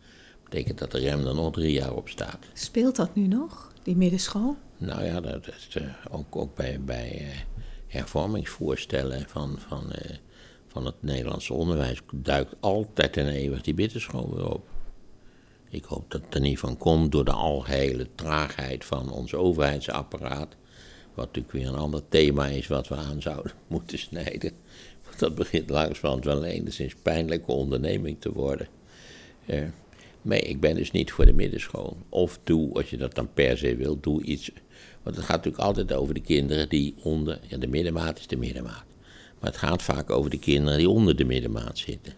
betekent 0.43 0.79
dat 0.79 0.91
de 0.91 0.99
rem 0.99 1.27
er 1.27 1.35
nog 1.35 1.53
drie 1.53 1.73
jaar 1.73 1.95
op 1.95 2.09
staat. 2.09 2.39
Speelt 2.53 2.97
dat 2.97 3.15
nu 3.15 3.27
nog, 3.27 3.73
die 3.83 3.97
middenschool? 3.97 4.57
Nou 4.77 5.05
ja, 5.05 5.21
dat 5.21 5.47
is 5.47 5.77
uh, 5.77 5.83
ook, 6.11 6.37
ook 6.37 6.55
bij, 6.55 6.81
bij 6.81 7.21
uh, 7.21 7.29
hervormingsvoorstellen 7.87 9.25
van, 9.29 9.59
van, 9.69 9.85
uh, 9.85 10.17
van 10.67 10.87
het 10.87 10.95
Nederlandse 11.01 11.55
onderwijs 11.55 12.01
duikt 12.15 12.55
altijd 12.61 13.17
en 13.17 13.29
eeuwig 13.29 13.63
die 13.63 13.75
middenschool 13.75 14.35
weer 14.35 14.51
op. 14.51 14.67
Ik 15.69 15.85
hoop 15.85 16.11
dat 16.11 16.21
het 16.21 16.35
er 16.35 16.41
niet 16.41 16.59
van 16.59 16.77
komt 16.77 17.13
door 17.13 17.25
de 17.25 17.33
algehele 17.33 18.09
traagheid 18.15 18.85
van 18.85 19.11
ons 19.11 19.35
overheidsapparaat. 19.35 20.57
Wat 21.15 21.27
natuurlijk 21.27 21.55
weer 21.55 21.67
een 21.67 21.79
ander 21.79 22.09
thema 22.09 22.47
is 22.47 22.67
wat 22.67 22.89
we 22.89 22.97
aan 22.97 23.23
zouden 23.23 23.53
moeten 23.67 23.99
snijden 23.99 24.53
dat 25.19 25.35
begint 25.35 25.71
langzamerhand 25.71 26.25
wel 26.25 26.37
een 26.37 26.51
enigszins 26.51 26.95
pijnlijke 27.03 27.53
onderneming 27.53 28.17
te 28.21 28.33
worden. 28.33 28.69
Uh, 29.47 29.63
maar 30.23 30.45
ik 30.45 30.61
ben 30.61 30.75
dus 30.75 30.91
niet 30.91 31.13
voor 31.13 31.27
de 31.27 31.33
middenschool. 31.33 31.97
Of 32.09 32.39
doe, 32.45 32.73
als 32.73 32.91
je 32.91 32.97
dat 32.97 33.15
dan 33.15 33.33
per 33.35 33.59
se 33.59 33.77
wil, 33.77 34.01
doe 34.01 34.23
iets. 34.23 34.51
Want 35.03 35.17
het 35.17 35.25
gaat 35.25 35.37
natuurlijk 35.37 35.65
altijd 35.65 35.93
over 35.93 36.15
de 36.15 36.21
kinderen 36.21 36.69
die 36.69 36.95
onder. 37.03 37.41
Ja, 37.47 37.57
de 37.57 37.67
middenmaat 37.67 38.19
is 38.19 38.27
de 38.27 38.37
middenmaat. 38.37 38.85
Maar 39.41 39.51
het 39.51 39.61
gaat 39.61 39.83
vaak 39.83 40.11
over 40.11 40.31
de 40.31 40.39
kinderen 40.39 40.79
die 40.79 40.89
onder 40.89 41.17
de 41.17 41.25
middenmaat 41.25 41.79
zitten. 41.79 42.13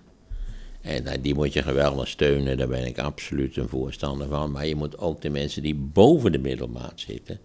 En 0.80 1.02
nou, 1.02 1.20
die 1.20 1.34
moet 1.34 1.52
je 1.52 1.62
geweldig 1.62 2.08
steunen, 2.08 2.58
daar 2.58 2.68
ben 2.68 2.86
ik 2.86 2.98
absoluut 2.98 3.56
een 3.56 3.68
voorstander 3.68 4.28
van. 4.28 4.50
Maar 4.50 4.66
je 4.66 4.74
moet 4.74 4.98
ook 4.98 5.20
de 5.20 5.30
mensen 5.30 5.62
die 5.62 5.74
boven 5.74 6.32
de 6.32 6.38
middelmaat 6.38 7.00
zitten. 7.00 7.40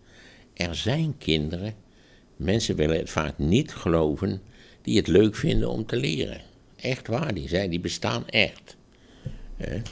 Er 0.53 0.75
zijn 0.75 1.17
kinderen, 1.17 1.73
mensen 2.35 2.75
willen 2.75 2.97
het 2.97 3.09
vaak 3.09 3.37
niet 3.37 3.73
geloven, 3.73 4.41
die 4.81 4.97
het 4.97 5.07
leuk 5.07 5.35
vinden 5.35 5.69
om 5.69 5.85
te 5.85 5.95
leren. 5.95 6.41
Echt 6.75 7.07
waar, 7.07 7.33
die 7.33 7.47
zijn, 7.47 7.69
die 7.69 7.79
bestaan 7.79 8.27
echt. 8.27 8.75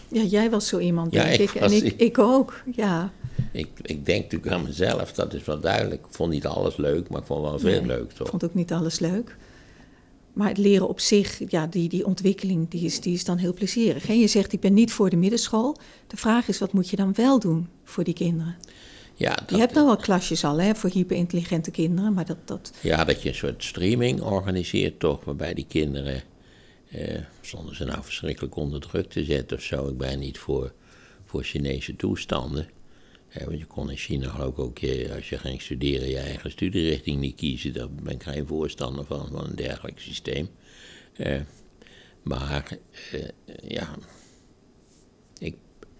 Ja, 0.07 0.21
jij 0.21 0.49
was 0.49 0.67
zo 0.67 0.79
iemand, 0.79 1.11
denk 1.11 1.39
ik. 1.39 1.53
En 1.53 1.71
ik, 1.71 1.93
ik 1.97 2.19
ook, 2.19 2.63
ja. 2.75 3.13
Ik, 3.51 3.67
ik 3.81 4.05
denk 4.05 4.23
natuurlijk 4.23 4.51
aan 4.51 4.63
mezelf, 4.63 5.11
dat 5.11 5.33
is 5.33 5.45
wel 5.45 5.59
duidelijk. 5.59 6.05
Ik 6.05 6.13
vond 6.13 6.31
niet 6.31 6.45
alles 6.45 6.77
leuk, 6.77 7.09
maar 7.09 7.19
ik 7.19 7.25
vond 7.25 7.41
wel 7.41 7.59
veel 7.59 7.85
leuk, 7.85 8.11
toch? 8.11 8.25
Ik 8.25 8.27
vond 8.27 8.43
ook 8.43 8.53
niet 8.53 8.71
alles 8.71 8.99
leuk. 8.99 9.37
Maar 10.33 10.47
het 10.47 10.57
leren 10.57 10.87
op 10.87 10.99
zich, 10.99 11.41
ja, 11.47 11.67
die, 11.67 11.89
die 11.89 12.05
ontwikkeling, 12.05 12.69
die 12.69 12.85
is, 12.85 13.01
die 13.01 13.13
is 13.13 13.25
dan 13.25 13.37
heel 13.37 13.53
plezierig. 13.53 14.09
En 14.09 14.19
je 14.19 14.27
zegt, 14.27 14.53
ik 14.53 14.59
ben 14.59 14.73
niet 14.73 14.91
voor 14.91 15.09
de 15.09 15.15
middenschool. 15.15 15.77
De 16.07 16.17
vraag 16.17 16.47
is, 16.47 16.59
wat 16.59 16.73
moet 16.73 16.89
je 16.89 16.95
dan 16.95 17.13
wel 17.13 17.39
doen 17.39 17.67
voor 17.83 18.03
die 18.03 18.13
kinderen? 18.13 18.55
Ja, 19.19 19.35
dat, 19.35 19.49
je 19.49 19.57
hebt 19.57 19.73
nou 19.73 19.85
wel 19.85 19.97
klasjes 19.97 20.43
al 20.43 20.59
hè, 20.59 20.75
voor 20.75 20.89
hyperintelligente 20.89 21.71
kinderen, 21.71 22.13
maar 22.13 22.25
dat, 22.25 22.47
dat... 22.47 22.73
Ja, 22.81 23.03
dat 23.03 23.21
je 23.21 23.29
een 23.29 23.35
soort 23.35 23.63
streaming 23.63 24.21
organiseert 24.21 24.99
toch, 24.99 25.23
waarbij 25.23 25.53
die 25.53 25.65
kinderen, 25.67 26.21
eh, 26.91 27.19
zonder 27.41 27.75
ze 27.75 27.85
nou 27.85 28.03
verschrikkelijk 28.03 28.55
onder 28.55 28.79
druk 28.79 29.09
te 29.09 29.23
zetten 29.23 29.57
of 29.57 29.63
zo, 29.63 29.87
ik 29.87 29.97
ben 29.97 30.19
niet 30.19 30.37
voor, 30.37 30.73
voor 31.25 31.43
Chinese 31.43 31.95
toestanden. 31.95 32.69
want 33.45 33.59
je 33.59 33.65
kon 33.65 33.91
in 33.91 33.97
China 33.97 34.29
geloof 34.29 34.51
ik 34.51 34.59
ook, 34.59 34.77
je, 34.77 35.11
als 35.15 35.29
je 35.29 35.37
ging 35.37 35.61
studeren, 35.61 36.09
je 36.09 36.19
eigen 36.19 36.51
studierichting 36.51 37.19
niet 37.19 37.35
kiezen. 37.35 37.73
Daar 37.73 37.91
ben 37.91 38.13
ik 38.13 38.23
geen 38.23 38.47
voorstander 38.47 39.05
van, 39.05 39.27
van 39.31 39.45
een 39.45 39.55
dergelijk 39.55 39.99
systeem. 39.99 40.49
Eh, 41.13 41.39
maar 42.21 42.77
eh, 43.11 43.19
ja, 43.67 43.95
ik, 45.39 45.55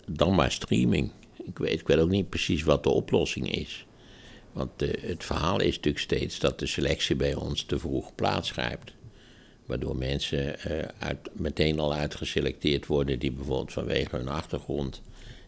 dan 0.05 0.35
maar 0.35 0.51
streaming. 0.51 1.11
Ik 1.49 1.57
weet, 1.57 1.79
ik 1.79 1.87
weet 1.87 1.97
ook 1.97 2.09
niet 2.09 2.29
precies 2.29 2.63
wat 2.63 2.83
de 2.83 2.89
oplossing 2.89 3.51
is. 3.51 3.85
Want 4.51 4.83
uh, 4.83 4.89
het 5.01 5.23
verhaal 5.23 5.59
is 5.59 5.75
natuurlijk 5.75 6.03
steeds 6.03 6.39
dat 6.39 6.59
de 6.59 6.65
selectie 6.65 7.15
bij 7.15 7.35
ons 7.35 7.63
te 7.63 7.79
vroeg 7.79 8.15
plaatsgrijpt. 8.15 8.93
Waardoor 9.65 9.95
mensen 9.95 10.55
uh, 10.67 10.79
uit, 10.99 11.17
meteen 11.33 11.79
al 11.79 11.93
uitgeselecteerd 11.93 12.85
worden 12.85 13.19
die 13.19 13.31
bijvoorbeeld 13.31 13.73
vanwege 13.73 14.15
hun 14.15 14.27
achtergrond 14.27 15.01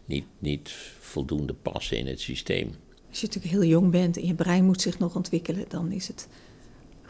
niet, 0.05 0.25
niet 0.39 0.69
voldoende 0.99 1.53
passen 1.53 1.97
in 1.97 2.07
het 2.07 2.19
systeem. 2.19 2.75
Als 3.09 3.19
je 3.19 3.27
natuurlijk 3.27 3.53
heel 3.53 3.69
jong 3.69 3.91
bent 3.91 4.17
en 4.17 4.25
je 4.25 4.33
brein 4.33 4.65
moet 4.65 4.81
zich 4.81 4.99
nog 4.99 5.15
ontwikkelen, 5.15 5.65
dan 5.67 5.91
is 5.91 6.07
het 6.07 6.27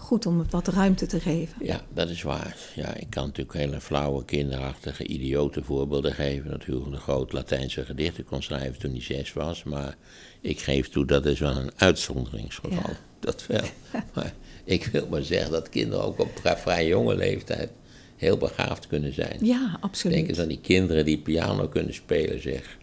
goed 0.02 0.26
om 0.26 0.40
het 0.40 0.52
wat 0.52 0.68
ruimte 0.68 1.06
te 1.06 1.20
geven. 1.20 1.66
Ja, 1.66 1.82
dat 1.94 2.10
is 2.10 2.22
waar. 2.22 2.56
Ja, 2.76 2.96
ik 2.96 3.10
kan 3.10 3.26
natuurlijk 3.26 3.58
hele 3.58 3.82
flauwe, 3.82 4.26
kinderachtige, 4.26 5.08
idiote 5.08 5.64
voorbeelden 5.64 6.14
geven. 6.14 6.50
Natuurlijk 6.50 6.92
een 6.92 6.98
groot 6.98 7.34
Latijnse 7.34 7.86
gedichten 7.86 8.26
kon 8.26 8.44
schrijven 8.44 8.80
toen 8.80 8.92
hij 8.92 9.02
zes 9.02 9.34
was. 9.34 9.64
Maar 9.64 9.96
ik 10.42 10.60
geef 10.60 10.90
toe, 10.90 11.06
dat 11.06 11.26
is 11.26 11.40
wel 11.40 11.56
een 11.56 11.72
uitzonderingsgeval. 11.76 12.96
Dat 13.20 13.48
wel. 13.48 13.64
maar 14.16 14.34
ik 14.64 14.86
wil 14.86 15.08
maar 15.10 15.24
zeggen 15.24 15.52
dat 15.52 15.70
kinderen 15.70 16.06
ook 16.06 16.20
op 16.20 16.32
vrij 16.44 16.88
jonge 16.88 17.16
leeftijd 17.16 17.70
heel 18.16 18.38
begaafd 18.38 18.88
kunnen 18.88 19.14
zijn. 19.14 19.38
Ja, 19.42 19.78
absoluut. 19.80 20.16
Denk 20.16 20.28
eens 20.28 20.40
aan 20.40 20.48
die 20.48 20.62
kinderen 20.62 21.06
die 21.06 21.18
piano 21.18 21.68
kunnen 21.68 21.94
spelen, 21.94 22.42
zeg. 22.42 22.78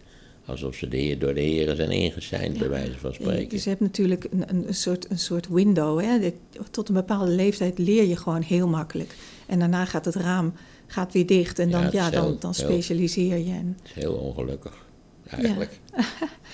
Alsof 0.49 0.75
ze 0.75 0.87
de 0.87 0.97
heer, 0.97 1.19
door 1.19 1.33
de 1.33 1.41
heren 1.41 1.75
zijn 1.75 1.91
ingeseind, 1.91 2.57
bij 2.57 2.69
wijze 2.69 2.97
van 2.97 3.13
spreken. 3.13 3.49
Dus 3.49 3.63
je 3.63 3.69
hebt 3.69 3.81
natuurlijk 3.81 4.27
een, 4.31 4.67
een, 4.67 4.73
soort, 4.73 5.09
een 5.09 5.19
soort 5.19 5.47
window. 5.47 6.01
Hè? 6.01 6.31
Tot 6.71 6.87
een 6.89 6.95
bepaalde 6.95 7.31
leeftijd 7.31 7.77
leer 7.77 8.03
je 8.03 8.17
gewoon 8.17 8.41
heel 8.41 8.67
makkelijk. 8.67 9.15
En 9.45 9.59
daarna 9.59 9.85
gaat 9.85 10.05
het 10.05 10.15
raam 10.15 10.53
gaat 10.91 11.13
weer 11.13 11.25
dicht 11.25 11.59
en 11.59 11.71
dan, 11.71 11.81
ja, 11.81 11.89
ja 11.91 12.09
dan, 12.09 12.37
dan 12.39 12.53
specialiseer 12.53 13.37
je. 13.37 13.51
En... 13.51 13.77
Het 13.81 13.89
is 13.95 14.01
heel 14.03 14.13
ongelukkig, 14.13 14.85
eigenlijk. 15.29 15.79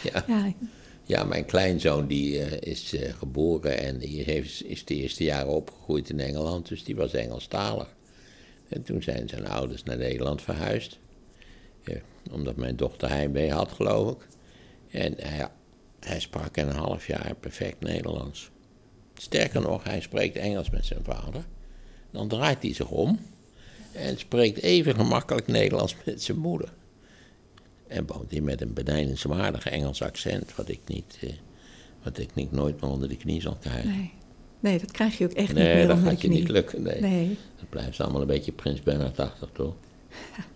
Ja, 0.04 0.24
ja. 0.28 0.54
ja. 1.04 1.24
mijn 1.24 1.46
kleinzoon 1.46 2.08
die 2.08 2.34
uh, 2.34 2.52
is 2.60 2.94
uh, 2.94 3.14
geboren 3.14 3.80
en 3.80 3.98
die 3.98 4.24
heeft, 4.24 4.66
is 4.66 4.86
de 4.86 4.96
eerste 4.96 5.24
jaren 5.24 5.54
opgegroeid 5.54 6.10
in 6.10 6.20
Engeland, 6.20 6.68
dus 6.68 6.84
die 6.84 6.96
was 6.96 7.14
Engelstalig. 7.14 7.96
En 8.70 8.84
toen 8.84 9.04
zijn 9.04 9.30
zijn 9.30 9.48
ouders 9.48 9.84
naar 9.84 9.98
Nederland 9.98 10.42
verhuisd. 10.42 11.00
Omdat 12.32 12.56
mijn 12.56 12.76
dochter 12.76 13.10
heimwee 13.10 13.52
had, 13.52 13.72
geloof 13.72 14.12
ik. 14.12 14.28
En 14.92 15.14
hij, 15.18 15.48
hij 16.00 16.20
sprak 16.20 16.58
in 16.58 16.68
een 16.68 16.76
half 16.76 17.08
jaar 17.08 17.36
perfect 17.40 17.80
Nederlands. 17.80 18.52
Sterker 19.14 19.62
nog, 19.62 19.84
hij 19.84 20.02
spreekt 20.02 20.36
Engels 20.36 20.70
met 20.70 20.86
zijn 20.86 21.04
vader. 21.04 21.46
Dan 22.12 22.28
draait 22.28 22.62
hij 22.62 22.74
zich 22.74 22.90
om 22.90 23.20
en 23.92 24.18
spreekt 24.18 24.62
even 24.62 24.96
gemakkelijk 24.96 25.48
Nederlands 25.48 25.96
met 26.06 26.24
zijn 26.24 26.38
moeder. 26.38 26.74
En 27.88 28.06
woont 28.08 28.32
hij 28.32 28.42
met 28.42 28.62
een 28.62 28.74
benijdenswaardig 28.74 29.66
Engels 29.68 30.02
accent, 30.02 30.56
wat 30.56 30.70
ik 30.70 30.80
niet, 30.86 31.18
eh, 31.22 31.30
wat 32.04 32.18
ik 32.18 32.36
niet 32.36 32.52
nooit 32.52 32.82
meer 32.82 32.90
onder 32.90 33.10
de 33.10 33.18
knie 33.18 33.42
zal 33.42 33.58
krijgen. 33.62 33.90
Nee, 33.90 34.14
nee 34.60 34.80
dat 34.80 34.92
krijg 34.92 35.18
je 35.18 35.26
ook 35.26 35.32
echt 35.32 35.54
niet 35.54 35.64
meer 35.64 35.92
onder 35.92 35.96
de 35.96 36.02
knie. 36.02 36.04
Nee, 36.04 36.04
dat 36.04 36.12
gaat 36.12 36.22
je 36.22 36.28
niet 36.28 36.50
lukken, 36.50 36.82
nee. 36.82 37.02
nee. 37.02 37.38
Dat 37.56 37.70
blijft 37.70 38.00
allemaal 38.00 38.22
een 38.22 38.28
beetje 38.28 38.52
Prins 38.52 38.82
Bernhard-achtig, 38.82 39.50
toch? 39.54 39.76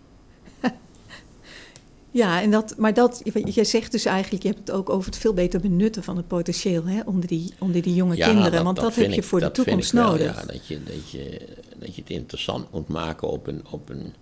Ja, 2.12 2.42
en 2.42 2.52
dat, 2.52 2.78
maar 2.78 2.94
dat, 2.94 3.22
je 3.46 3.64
zegt 3.64 3.92
dus 3.92 4.06
eigenlijk, 4.06 4.44
je 4.44 4.50
hebt 4.50 4.60
het 4.60 4.72
ook 4.72 4.90
over 4.90 5.06
het 5.06 5.20
veel 5.20 5.34
beter 5.34 5.60
benutten 5.60 6.04
van 6.04 6.18
het 6.18 6.28
potentieel 6.28 6.86
hè, 6.86 7.02
onder, 7.06 7.28
die, 7.28 7.54
onder 7.60 7.82
die 7.82 7.94
jonge 7.94 8.16
kinderen. 8.16 8.64
want 8.64 8.76
dat, 8.76 8.96
heb 8.96 9.12
je 9.12 9.24
voor 9.24 9.40
de 9.40 9.52
toekomst 9.52 9.94
nodig. 9.94 10.36
Ja, 10.42 10.46
dat 10.46 10.68
je, 10.68 10.84
dat, 10.84 11.10
je, 11.10 11.42
dat 11.78 11.96
je 11.96 12.02
het 12.02 12.10
interessant 12.10 12.72
moet 12.72 12.88
maken 12.88 13.28
op 13.28 13.48
een, 13.48 13.62
op 13.70 13.90
een. 13.90 14.14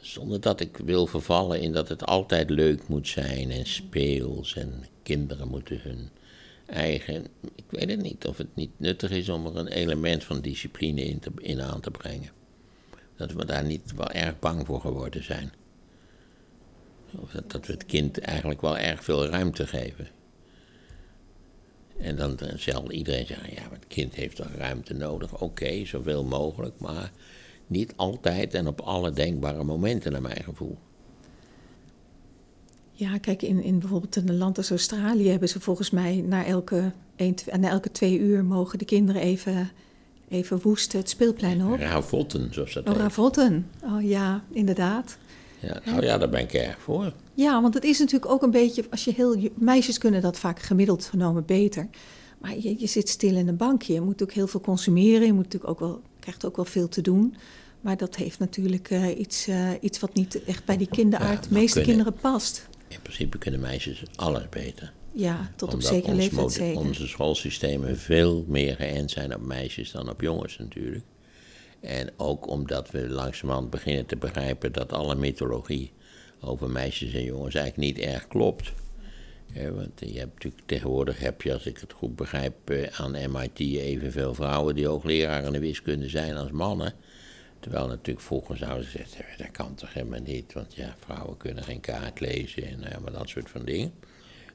Zonder 0.00 0.40
dat 0.40 0.60
ik 0.60 0.76
wil 0.84 1.06
vervallen 1.06 1.60
in 1.60 1.72
dat 1.72 1.88
het 1.88 2.06
altijd 2.06 2.50
leuk 2.50 2.88
moet 2.88 3.08
zijn 3.08 3.50
en 3.50 3.66
speels 3.66 4.56
en 4.56 4.84
kinderen 5.02 5.48
moeten 5.48 5.80
hun 5.82 6.08
eigen. 6.66 7.26
Ik 7.54 7.64
weet 7.68 7.90
het 7.90 8.02
niet 8.02 8.26
of 8.26 8.36
het 8.36 8.54
niet 8.54 8.70
nuttig 8.76 9.10
is 9.10 9.28
om 9.28 9.46
er 9.46 9.56
een 9.56 9.68
element 9.68 10.24
van 10.24 10.40
discipline 10.40 11.04
in, 11.04 11.18
te, 11.18 11.30
in 11.36 11.60
aan 11.60 11.80
te 11.80 11.90
brengen. 11.90 12.30
Dat 13.16 13.32
we 13.32 13.44
daar 13.44 13.64
niet 13.64 13.92
wel 13.96 14.10
erg 14.10 14.38
bang 14.38 14.66
voor 14.66 14.80
geworden 14.80 15.24
zijn. 15.24 15.52
Dat 17.46 17.66
we 17.66 17.72
het 17.72 17.86
kind 17.86 18.18
eigenlijk 18.18 18.60
wel 18.60 18.78
erg 18.78 19.04
veel 19.04 19.26
ruimte 19.26 19.66
geven. 19.66 20.08
En 21.98 22.16
dan 22.16 22.38
zal 22.56 22.90
iedereen 22.90 23.26
zeggen, 23.26 23.54
ja, 23.54 23.62
maar 23.62 23.78
het 23.78 23.86
kind 23.88 24.14
heeft 24.14 24.36
toch 24.36 24.52
ruimte 24.56 24.94
nodig. 24.94 25.40
Oké, 25.40 25.84
zoveel 25.84 26.24
mogelijk, 26.24 26.78
maar 26.78 27.12
niet 27.66 27.92
altijd 27.96 28.54
en 28.54 28.66
op 28.66 28.80
alle 28.80 29.10
denkbare 29.10 29.64
momenten 29.64 30.12
naar 30.12 30.22
mijn 30.22 30.44
gevoel. 30.44 30.78
Ja, 32.92 33.18
kijk, 33.18 33.42
in, 33.42 33.62
in 33.62 33.78
bijvoorbeeld 33.78 34.16
een 34.16 34.36
land 34.36 34.56
als 34.56 34.70
Australië 34.70 35.28
hebben 35.28 35.48
ze 35.48 35.60
volgens 35.60 35.90
mij 35.90 36.16
na 36.16 36.44
elke, 36.44 36.92
een, 37.16 37.36
na 37.60 37.68
elke 37.68 37.92
twee 37.92 38.18
uur 38.18 38.44
mogen 38.44 38.78
de 38.78 38.84
kinderen 38.84 39.22
even, 39.22 39.70
even 40.28 40.60
woesten 40.60 40.98
het 40.98 41.08
speelplein 41.08 41.66
op. 41.66 41.78
Ravotten, 41.78 42.54
zoals 42.54 42.72
dat 42.72 42.84
oh, 42.84 42.92
heet. 42.92 43.00
Ravotten, 43.00 43.66
oh 43.84 44.02
ja, 44.02 44.44
inderdaad. 44.50 45.18
Ja, 45.60 45.80
nou 45.84 46.02
ja, 46.02 46.18
daar 46.18 46.28
ben 46.28 46.40
ik 46.40 46.52
erg 46.52 46.80
voor. 46.80 47.12
Ja, 47.34 47.62
want 47.62 47.74
het 47.74 47.84
is 47.84 47.98
natuurlijk 47.98 48.32
ook 48.32 48.42
een 48.42 48.50
beetje, 48.50 48.84
als 48.90 49.04
je 49.04 49.12
heel, 49.12 49.50
meisjes 49.54 49.98
kunnen 49.98 50.20
dat 50.20 50.38
vaak 50.38 50.62
gemiddeld 50.62 51.04
genomen 51.04 51.44
beter. 51.44 51.88
Maar 52.38 52.58
je, 52.58 52.74
je 52.78 52.86
zit 52.86 53.08
stil 53.08 53.36
in 53.36 53.48
een 53.48 53.56
bankje, 53.56 53.92
je 53.92 54.00
moet 54.00 54.22
ook 54.22 54.32
heel 54.32 54.46
veel 54.46 54.60
consumeren, 54.60 55.26
je 55.26 55.32
moet 55.32 55.44
natuurlijk 55.44 55.70
ook 55.70 55.80
wel, 55.80 56.02
krijgt 56.18 56.44
ook 56.44 56.56
wel 56.56 56.64
veel 56.64 56.88
te 56.88 57.00
doen. 57.00 57.36
Maar 57.80 57.96
dat 57.96 58.16
heeft 58.16 58.38
natuurlijk 58.38 58.90
uh, 58.90 59.18
iets, 59.18 59.48
uh, 59.48 59.70
iets 59.80 60.00
wat 60.00 60.14
niet 60.14 60.44
echt 60.44 60.64
bij 60.64 60.76
die 60.76 60.88
kinderaard, 60.88 61.44
ja, 61.44 61.48
de 61.48 61.54
meeste 61.54 61.80
kunnen, 61.80 61.96
kinderen 62.04 62.20
past. 62.20 62.68
In 62.88 63.00
principe 63.02 63.38
kunnen 63.38 63.60
meisjes 63.60 64.02
alles 64.16 64.48
beter. 64.48 64.92
Ja, 65.12 65.50
tot 65.56 65.74
op 65.74 65.82
zekere 65.82 66.14
leeftijd 66.14 66.52
zeker. 66.52 66.80
Onze 66.80 67.06
schoolsystemen 67.06 67.98
veel 67.98 68.44
meer 68.48 68.76
geënt 68.76 69.10
zijn 69.10 69.34
op 69.34 69.40
meisjes 69.40 69.90
dan 69.90 70.10
op 70.10 70.20
jongens 70.20 70.58
natuurlijk. 70.58 71.04
En 71.80 72.10
ook 72.16 72.48
omdat 72.48 72.90
we 72.90 73.08
langzamerhand 73.08 73.70
beginnen 73.70 74.06
te 74.06 74.16
begrijpen 74.16 74.72
dat 74.72 74.92
alle 74.92 75.14
mythologie 75.14 75.92
over 76.40 76.70
meisjes 76.70 77.12
en 77.12 77.24
jongens 77.24 77.54
eigenlijk 77.54 77.96
niet 77.96 78.06
erg 78.06 78.28
klopt. 78.28 78.72
want 79.54 80.00
je 80.00 80.18
hebt 80.18 80.32
natuurlijk, 80.32 80.62
tegenwoordig 80.66 81.18
heb 81.18 81.42
je, 81.42 81.52
als 81.52 81.66
ik 81.66 81.78
het 81.78 81.92
goed 81.92 82.16
begrijp, 82.16 82.70
eh, 82.70 83.00
aan 83.00 83.32
MIT 83.32 83.58
evenveel 83.58 84.34
vrouwen 84.34 84.74
die 84.74 84.86
hoogleraar 84.86 85.44
in 85.44 85.52
de 85.52 85.58
wiskunde 85.58 86.08
zijn 86.08 86.36
als 86.36 86.50
mannen. 86.50 86.94
Terwijl 87.60 87.86
natuurlijk 87.86 88.26
vroeger 88.26 88.56
zouden 88.56 88.84
ze 88.84 88.90
zeggen, 88.90 89.38
dat 89.38 89.50
kan 89.50 89.74
toch 89.74 89.92
helemaal 89.92 90.20
niet, 90.20 90.52
want 90.52 90.74
ja, 90.74 90.94
vrouwen 90.98 91.36
kunnen 91.36 91.64
geen 91.64 91.80
kaart 91.80 92.20
lezen 92.20 92.66
en 92.66 92.80
uh, 92.80 92.98
maar 92.98 93.12
dat 93.12 93.28
soort 93.28 93.50
van 93.50 93.64
dingen. 93.64 93.92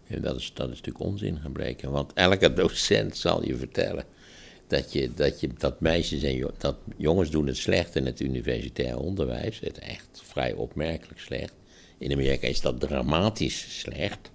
En 0.07 0.21
dat 0.21 0.35
is, 0.35 0.53
dat 0.53 0.69
is 0.69 0.75
natuurlijk 0.75 1.05
onzin 1.05 1.39
gebleken, 1.39 1.91
want 1.91 2.13
elke 2.13 2.53
docent 2.53 3.17
zal 3.17 3.45
je 3.45 3.55
vertellen 3.55 4.03
dat, 4.67 4.93
je, 4.93 5.13
dat, 5.13 5.39
je, 5.39 5.49
dat 5.57 5.79
meisjes 5.79 6.23
en 6.23 6.51
dat 6.57 6.77
jongens 6.97 7.29
doen 7.29 7.47
het 7.47 7.57
slecht 7.57 7.95
in 7.95 8.05
het 8.05 8.19
universitair 8.19 8.97
onderwijs. 8.97 9.59
Het 9.59 9.79
echt 9.79 10.21
vrij 10.23 10.53
opmerkelijk 10.53 11.19
slecht. 11.19 11.53
In 11.97 12.11
Amerika 12.11 12.47
is 12.47 12.61
dat 12.61 12.79
dramatisch 12.79 13.79
slecht. 13.79 14.31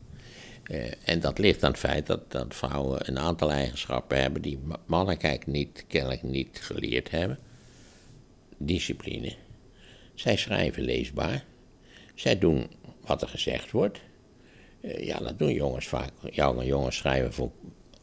Uh, 0.71 0.87
en 1.05 1.21
dat 1.21 1.39
ligt 1.39 1.63
aan 1.63 1.71
het 1.71 1.81
feit 1.81 2.07
dat, 2.07 2.31
dat 2.31 2.55
vrouwen 2.55 3.09
een 3.09 3.19
aantal 3.19 3.51
eigenschappen 3.51 4.21
hebben 4.21 4.43
die 4.43 4.59
mannen 4.87 5.17
kijk 5.17 5.47
niet, 5.47 5.85
kennelijk 5.87 6.23
niet 6.23 6.59
geleerd 6.63 7.11
hebben. 7.11 7.39
Discipline. 8.57 9.35
Zij 10.15 10.37
schrijven 10.37 10.83
leesbaar. 10.83 11.45
Zij 12.15 12.39
doen 12.39 12.71
wat 13.01 13.23
er 13.23 13.29
gezegd 13.29 13.71
wordt. 13.71 14.01
Uh, 14.83 15.07
ja, 15.07 15.19
dat 15.19 15.39
doen 15.39 15.53
jongens 15.53 15.89
vaak. 15.89 16.13
Jonge 16.31 16.65
jongens 16.65 16.97
schrijven 16.97 17.33
voor 17.33 17.51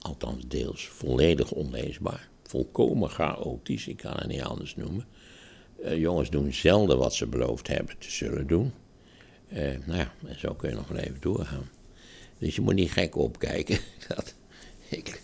althans 0.08 0.43
deels, 0.47 0.88
volledig 0.88 1.51
onleesbaar. 1.51 2.30
Volkomen 2.43 3.10
chaotisch, 3.10 3.88
ik 3.88 3.97
kan 3.97 4.14
het 4.16 4.28
niet 4.28 4.41
anders 4.41 4.76
noemen. 4.76 5.05
Uh, 5.84 5.97
jongens 5.97 6.30
doen 6.30 6.53
zelden 6.53 6.97
wat 6.97 7.14
ze 7.14 7.28
beloofd 7.28 7.68
hebben 7.68 7.97
te 7.97 8.12
zullen 8.12 8.47
doen. 8.47 8.74
Uh, 9.53 9.60
nou 9.86 9.99
ja, 9.99 10.14
en 10.26 10.39
zo 10.39 10.53
kun 10.53 10.70
je 10.70 10.76
nog 10.76 10.88
wel 10.88 10.97
even 10.97 11.18
doorgaan. 11.20 11.70
Dus 12.38 12.55
je 12.55 12.62
moet 12.62 12.74
niet 12.74 12.91
gek 12.91 13.16
opkijken. 13.16 13.80
Dat, 14.08 14.36
ik, 14.89 15.22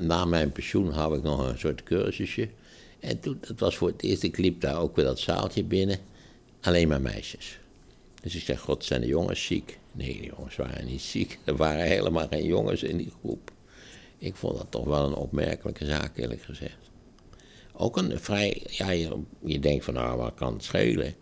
na, 0.00 0.24
mijn 0.24 0.52
pensioen 0.52 0.90
hou 0.90 1.16
ik 1.16 1.22
nog 1.22 1.48
een 1.48 1.58
soort 1.58 1.82
cursusje. 1.82 2.48
En 3.00 3.20
toen, 3.20 3.38
dat 3.40 3.58
was 3.58 3.76
voor 3.76 3.88
het 3.88 4.02
eerst, 4.02 4.22
ik 4.22 4.36
liep 4.36 4.60
daar 4.60 4.78
ook 4.78 4.96
weer 4.96 5.04
dat 5.04 5.18
zaaltje 5.18 5.64
binnen. 5.64 5.98
Alleen 6.60 6.88
maar 6.88 7.00
meisjes. 7.00 7.58
Dus 8.22 8.34
ik 8.34 8.42
zeg, 8.42 8.60
god, 8.60 8.84
zijn 8.84 9.00
de 9.00 9.06
jongens 9.06 9.44
ziek? 9.44 9.78
Nee, 9.92 10.20
de 10.20 10.26
jongens 10.36 10.56
waren 10.56 10.86
niet 10.86 11.00
ziek. 11.00 11.38
Er 11.44 11.56
waren 11.56 11.84
helemaal 11.84 12.28
geen 12.28 12.44
jongens 12.44 12.82
in 12.82 12.96
die 12.96 13.12
groep. 13.20 13.52
Ik 14.18 14.36
vond 14.36 14.56
dat 14.56 14.70
toch 14.70 14.84
wel 14.84 15.06
een 15.06 15.14
opmerkelijke 15.14 15.84
zaak, 15.84 16.16
eerlijk 16.16 16.42
gezegd. 16.42 16.90
Ook 17.72 17.96
een 17.96 18.18
vrij, 18.18 18.62
ja, 18.70 18.90
je, 18.90 19.22
je 19.44 19.58
denkt 19.58 19.84
van, 19.84 19.94
nou, 19.94 20.18
wat 20.18 20.34
kan 20.34 20.52
het 20.52 20.64
schelen? 20.64 21.14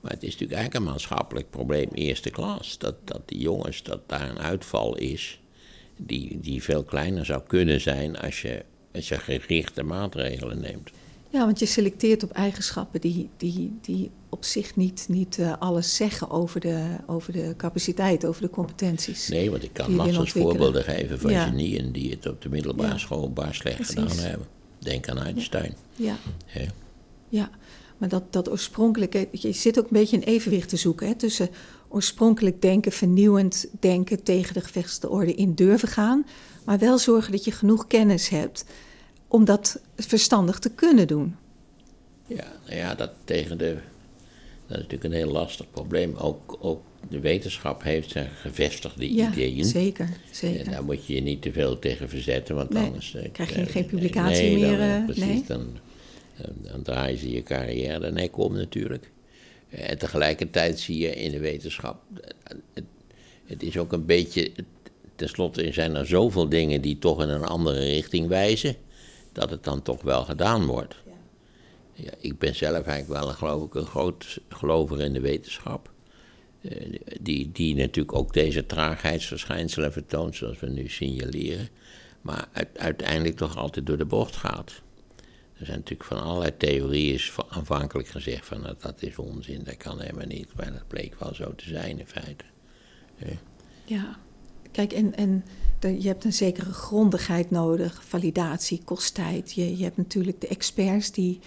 Maar 0.00 0.12
het 0.12 0.22
is 0.22 0.32
natuurlijk 0.32 0.58
eigenlijk 0.58 0.86
een 0.86 0.92
maatschappelijk 0.92 1.50
probleem 1.50 1.88
eerste 1.92 2.30
klas. 2.30 2.78
Dat, 2.78 2.94
dat 3.04 3.28
die 3.28 3.38
jongens, 3.38 3.82
dat 3.82 4.08
daar 4.08 4.30
een 4.30 4.38
uitval 4.38 4.96
is, 4.96 5.40
die, 5.96 6.40
die 6.40 6.62
veel 6.62 6.84
kleiner 6.84 7.24
zou 7.24 7.42
kunnen 7.46 7.80
zijn 7.80 8.18
als 8.18 8.42
je, 8.42 8.64
als 8.94 9.08
je 9.08 9.18
gerichte 9.18 9.82
maatregelen 9.82 10.60
neemt. 10.60 10.90
Ja, 11.30 11.44
want 11.44 11.58
je 11.58 11.66
selecteert 11.66 12.22
op 12.22 12.30
eigenschappen 12.30 13.00
die, 13.00 13.28
die, 13.36 13.78
die 13.80 14.10
op 14.28 14.44
zich 14.44 14.76
niet, 14.76 15.06
niet 15.08 15.38
uh, 15.38 15.54
alles 15.58 15.96
zeggen 15.96 16.30
over 16.30 16.60
de, 16.60 16.86
over 17.06 17.32
de 17.32 17.54
capaciteit, 17.56 18.24
over 18.24 18.42
de 18.42 18.50
competenties. 18.50 19.28
Nee, 19.28 19.50
want 19.50 19.62
ik 19.62 19.72
kan 19.72 19.94
massas 19.94 20.30
voorbeelden 20.30 20.84
geven 20.84 21.20
van 21.20 21.30
ja. 21.30 21.44
genieën 21.44 21.92
die 21.92 22.10
het 22.10 22.26
op 22.26 22.42
de 22.42 22.48
middelbare 22.48 22.92
ja. 22.92 22.98
school 22.98 23.32
baar 23.32 23.54
slecht 23.54 23.76
Precies. 23.76 23.94
gedaan 23.94 24.16
hebben. 24.16 24.46
Denk 24.78 25.08
aan 25.08 25.18
Einstein. 25.18 25.74
Ja. 25.94 26.16
ja. 26.46 26.60
ja. 27.28 27.50
Maar 27.98 28.08
dat, 28.08 28.32
dat 28.32 28.50
oorspronkelijke, 28.50 29.28
je 29.30 29.52
zit 29.52 29.78
ook 29.78 29.84
een 29.84 29.90
beetje 29.90 30.16
een 30.16 30.22
evenwicht 30.22 30.68
te 30.68 30.76
zoeken 30.76 31.06
hè, 31.06 31.14
tussen 31.14 31.50
oorspronkelijk 31.88 32.62
denken, 32.62 32.92
vernieuwend 32.92 33.66
denken, 33.80 34.22
tegen 34.22 34.54
de 34.54 34.60
gevestigde 34.60 35.08
orde 35.08 35.34
in 35.34 35.54
durven 35.54 35.88
gaan, 35.88 36.26
maar 36.64 36.78
wel 36.78 36.98
zorgen 36.98 37.32
dat 37.32 37.44
je 37.44 37.52
genoeg 37.52 37.86
kennis 37.86 38.28
hebt 38.28 38.64
om 39.30 39.44
dat 39.44 39.80
verstandig 39.96 40.58
te 40.58 40.70
kunnen 40.70 41.06
doen. 41.06 41.36
Ja, 42.26 42.52
nou 42.66 42.76
ja, 42.76 42.94
dat 42.94 43.10
tegen 43.24 43.58
de. 43.58 43.76
Dat 44.66 44.78
is 44.78 44.84
natuurlijk 44.84 45.04
een 45.04 45.20
heel 45.20 45.32
lastig 45.32 45.70
probleem. 45.70 46.14
Ook, 46.16 46.58
ook 46.60 46.82
de 47.08 47.20
wetenschap 47.20 47.82
heeft 47.82 48.10
zijn 48.10 48.28
gevestigde 48.30 49.14
ja, 49.14 49.32
ideeën. 49.32 49.64
Zeker, 49.64 50.08
zeker. 50.30 50.66
En 50.66 50.70
daar 50.70 50.84
moet 50.84 51.06
je 51.06 51.14
je 51.14 51.20
niet 51.20 51.42
te 51.42 51.52
veel 51.52 51.78
tegen 51.78 52.08
verzetten, 52.08 52.54
want 52.54 52.70
nee, 52.70 52.86
anders. 52.86 53.14
Uh, 53.14 53.22
krijg 53.32 53.54
je 53.54 53.66
geen 53.66 53.86
publicatie 53.86 54.42
nee, 54.42 54.58
meer. 54.58 54.78
Dan, 54.78 55.04
precies, 55.04 55.24
nee. 55.24 55.44
dan, 55.46 55.78
dan 56.62 56.82
draaien 56.82 57.18
ze 57.18 57.30
je 57.30 57.42
carrière 57.42 58.00
de 58.00 58.12
nek 58.12 58.36
om 58.36 58.52
natuurlijk. 58.52 59.10
En 59.68 59.98
tegelijkertijd 59.98 60.78
zie 60.78 60.98
je 60.98 61.14
in 61.14 61.30
de 61.30 61.38
wetenschap. 61.38 62.02
Het, 62.72 62.84
het 63.46 63.62
is 63.62 63.76
ook 63.78 63.92
een 63.92 64.06
beetje. 64.06 64.52
Ten 65.16 65.28
slotte 65.28 65.72
zijn 65.72 65.94
er 65.94 66.06
zoveel 66.06 66.48
dingen 66.48 66.80
die 66.80 66.98
toch 66.98 67.22
in 67.22 67.28
een 67.28 67.44
andere 67.44 67.78
richting 67.78 68.28
wijzen 68.28 68.76
dat 69.40 69.50
het 69.50 69.64
dan 69.64 69.82
toch 69.82 70.02
wel 70.02 70.24
gedaan 70.24 70.66
wordt. 70.66 70.94
Ja. 71.94 72.10
Ik 72.18 72.38
ben 72.38 72.54
zelf 72.54 72.86
eigenlijk 72.86 73.20
wel 73.20 73.28
een, 73.28 73.36
geloof 73.36 73.64
ik, 73.64 73.74
een 73.74 73.86
groot 73.86 74.40
gelover 74.48 75.00
in 75.00 75.12
de 75.12 75.20
wetenschap. 75.20 75.90
Uh, 76.60 76.98
die, 77.20 77.52
die 77.52 77.74
natuurlijk 77.74 78.16
ook 78.16 78.32
deze 78.32 78.66
traagheidsverschijnselen 78.66 79.92
vertoont, 79.92 80.36
zoals 80.36 80.60
we 80.60 80.68
nu 80.68 80.88
signaleren. 80.88 81.68
Maar 82.20 82.48
uiteindelijk 82.74 83.36
toch 83.36 83.56
altijd 83.56 83.86
door 83.86 83.98
de 83.98 84.04
bocht 84.04 84.36
gaat. 84.36 84.82
Er 85.58 85.66
zijn 85.66 85.78
natuurlijk 85.78 86.08
van 86.08 86.22
allerlei 86.22 86.56
theorieën 86.56 87.20
aanvankelijk 87.48 88.08
gezegd 88.08 88.46
van 88.46 88.62
dat, 88.62 88.82
dat 88.82 89.02
is 89.02 89.18
onzin, 89.18 89.64
dat 89.64 89.76
kan 89.76 90.00
helemaal 90.00 90.26
niet. 90.26 90.48
Maar 90.56 90.72
dat 90.72 90.88
bleek 90.88 91.18
wel 91.18 91.34
zo 91.34 91.54
te 91.54 91.64
zijn 91.64 91.98
in 91.98 92.06
feite. 92.06 92.44
Ja, 93.16 93.26
ja. 93.84 94.18
kijk, 94.72 94.92
en, 94.92 95.14
en 95.14 95.44
je 95.80 96.06
hebt 96.06 96.24
een 96.24 96.32
zekere 96.32 96.72
grondigheid 96.72 97.50
nodig, 97.50 98.02
validatie 98.04 98.80
kost 98.84 99.14
tijd. 99.14 99.52
Je, 99.52 99.76
je 99.76 99.84
hebt 99.84 99.96
natuurlijk 99.96 100.40
de 100.40 100.48
experts 100.48 101.12
die, 101.12 101.38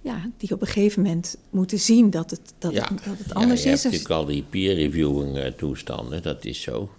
ja, 0.00 0.30
die 0.36 0.52
op 0.52 0.60
een 0.60 0.66
gegeven 0.66 1.02
moment 1.02 1.38
moeten 1.50 1.78
zien 1.78 2.10
dat 2.10 2.30
het, 2.30 2.52
dat 2.58 2.72
ja. 2.72 2.88
het, 2.88 3.04
dat 3.04 3.18
het 3.18 3.34
anders 3.34 3.62
ja, 3.62 3.68
je 3.68 3.74
is. 3.74 3.82
hebt 3.82 3.94
natuurlijk 3.94 4.20
al 4.20 4.26
die 4.26 4.42
peer-reviewing 4.42 5.36
uh, 5.36 5.46
toestanden, 5.46 6.22
dat 6.22 6.44
is 6.44 6.62
zo. 6.62 6.90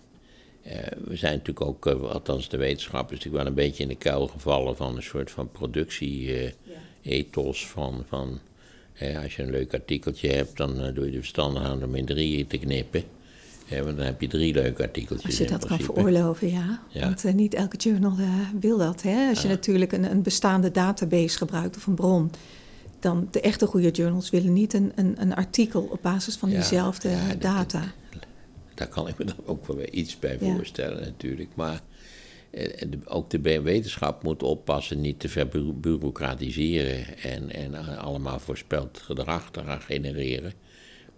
Uh, 0.65 0.73
we 1.03 1.15
zijn 1.15 1.37
natuurlijk 1.37 1.65
ook, 1.65 1.85
uh, 1.85 2.11
althans 2.11 2.49
de 2.49 2.57
wetenschap 2.57 3.11
is 3.11 3.17
natuurlijk 3.17 3.43
wel 3.43 3.45
een 3.45 3.53
beetje 3.53 3.83
in 3.83 3.89
de 3.89 3.95
kuil 3.95 4.27
gevallen 4.27 4.75
van 4.75 4.95
een 4.95 5.03
soort 5.03 5.31
van 5.31 5.51
productie-ethos. 5.51 7.67
van, 7.67 8.03
van 8.07 8.39
als 9.23 9.35
je 9.35 9.43
een 9.43 9.51
leuk 9.51 9.73
artikeltje 9.73 10.29
hebt, 10.29 10.57
dan 10.57 10.93
doe 10.93 11.05
je 11.05 11.11
de 11.11 11.17
verstandig 11.17 11.63
aan 11.63 11.83
om 11.83 11.95
in 11.95 12.05
drieën 12.05 12.47
te 12.47 12.57
knippen. 12.57 13.03
Ja, 13.69 13.83
want 13.83 13.97
dan 13.97 14.05
heb 14.05 14.21
je 14.21 14.27
drie 14.27 14.53
leuke 14.53 14.83
artikeltjes. 14.83 15.25
Als 15.25 15.37
je 15.37 15.47
dat 15.47 15.65
kan 15.65 15.79
veroorloven, 15.79 16.49
ja. 16.51 16.81
ja. 16.89 16.99
Want 17.01 17.25
uh, 17.25 17.33
niet 17.33 17.53
elke 17.53 17.77
journal 17.77 18.19
uh, 18.19 18.27
wil 18.59 18.77
dat. 18.77 19.01
Hè? 19.01 19.29
Als 19.29 19.41
ja. 19.41 19.47
je 19.47 19.53
natuurlijk 19.55 19.91
een, 19.91 20.11
een, 20.11 20.21
bestaande 20.21 20.71
database 20.71 21.37
gebruikt 21.37 21.75
of 21.75 21.87
een 21.87 21.95
bron. 21.95 22.31
Dan 22.99 23.27
de 23.31 23.41
echte 23.41 23.65
goede 23.65 23.91
journals 23.91 24.29
willen 24.29 24.53
niet 24.53 24.73
een, 24.73 24.91
een, 24.95 25.21
een 25.21 25.35
artikel 25.35 25.81
op 25.81 26.01
basis 26.01 26.35
van 26.35 26.49
diezelfde 26.49 27.09
data. 27.39 27.79
Dat, 27.79 27.91
dat, 28.09 28.21
daar 28.73 28.87
kan 28.87 29.07
ik 29.07 29.17
me 29.17 29.25
dan 29.35 29.45
ook 29.45 29.67
wel 29.67 29.75
weer 29.75 29.91
iets 29.91 30.19
bij 30.19 30.37
voorstellen 30.39 31.01
natuurlijk. 31.01 31.49
Maar 31.55 31.81
eh, 32.51 32.87
ook 33.05 33.29
de 33.29 33.61
wetenschap 33.61 34.23
moet 34.23 34.43
oppassen 34.43 35.01
niet 35.01 35.19
te 35.19 35.29
ver 35.29 35.47
bureaucratiseren. 35.79 37.17
En, 37.17 37.51
en 37.51 37.97
allemaal 37.97 38.39
voorspeld 38.39 38.99
gedrag 39.03 39.51
te 39.51 39.63
gaan 39.63 39.81
genereren. 39.81 40.53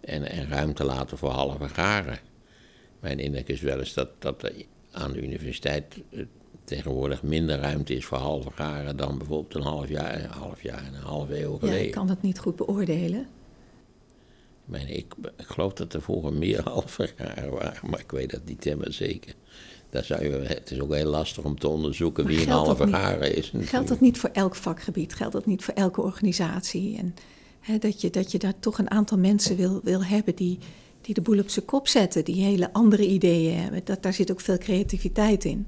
En, 0.01 0.29
en 0.29 0.49
ruimte 0.49 0.83
laten 0.83 1.17
voor 1.17 1.29
halve 1.29 1.69
garen. 1.69 2.19
Mijn 3.01 3.19
indruk 3.19 3.47
is 3.47 3.61
wel 3.61 3.79
eens 3.79 3.93
dat, 3.93 4.09
dat 4.19 4.43
er 4.43 4.53
aan 4.91 5.11
de 5.11 5.21
universiteit 5.21 5.97
tegenwoordig 6.63 7.23
minder 7.23 7.59
ruimte 7.59 7.95
is 7.95 8.05
voor 8.05 8.17
halve 8.17 8.51
garen 8.51 8.97
dan 8.97 9.17
bijvoorbeeld 9.17 9.55
een 9.55 9.71
half 9.71 9.89
jaar, 9.89 10.23
een 10.23 10.29
half 10.29 10.61
jaar 10.61 10.85
en 10.85 10.93
een 10.93 11.01
half 11.01 11.29
eeuw 11.29 11.57
geleden. 11.57 11.79
Ja, 11.79 11.85
ik 11.85 11.91
kan 11.91 12.07
dat 12.07 12.21
niet 12.21 12.39
goed 12.39 12.55
beoordelen. 12.55 13.27
Ik, 14.71 14.89
ik, 14.89 15.13
ik 15.37 15.45
geloof 15.45 15.73
dat 15.73 15.93
er 15.93 16.01
vroeger 16.01 16.33
meer 16.33 16.61
halve 16.69 17.09
garen 17.15 17.51
waren, 17.51 17.89
maar 17.89 17.99
ik 17.99 18.11
weet 18.11 18.31
dat 18.31 18.45
niet 18.45 18.63
helemaal 18.63 18.91
zeker. 18.91 19.33
Daar 19.89 20.03
zou 20.03 20.23
je, 20.23 20.29
het 20.29 20.71
is 20.71 20.79
ook 20.79 20.93
heel 20.93 21.09
lastig 21.09 21.43
om 21.43 21.59
te 21.59 21.67
onderzoeken 21.67 22.23
maar 22.23 22.33
wie 22.33 22.41
een 22.41 22.49
halve 22.49 22.87
garen 22.87 23.35
is. 23.35 23.43
Natuurlijk. 23.43 23.69
Geldt 23.69 23.87
dat 23.87 23.99
niet 23.99 24.19
voor 24.19 24.29
elk 24.29 24.55
vakgebied? 24.55 25.13
Geldt 25.13 25.33
dat 25.33 25.45
niet 25.45 25.63
voor 25.63 25.73
elke 25.73 26.01
organisatie? 26.01 26.97
En 26.97 27.15
hè, 27.59 27.77
dat, 27.77 28.01
je, 28.01 28.09
dat 28.09 28.31
je 28.31 28.39
daar 28.39 28.59
toch 28.59 28.77
een 28.77 28.91
aantal 28.91 29.17
mensen 29.17 29.55
wil, 29.55 29.79
wil 29.83 30.03
hebben 30.03 30.35
die, 30.35 30.59
die 31.01 31.13
de 31.13 31.21
boel 31.21 31.39
op 31.39 31.49
zijn 31.49 31.65
kop 31.65 31.87
zetten, 31.87 32.25
die 32.25 32.43
hele 32.43 32.73
andere 32.73 33.07
ideeën 33.07 33.57
hebben. 33.57 33.81
Dat, 33.83 34.03
daar 34.03 34.13
zit 34.13 34.31
ook 34.31 34.41
veel 34.41 34.57
creativiteit 34.57 35.45
in. 35.45 35.67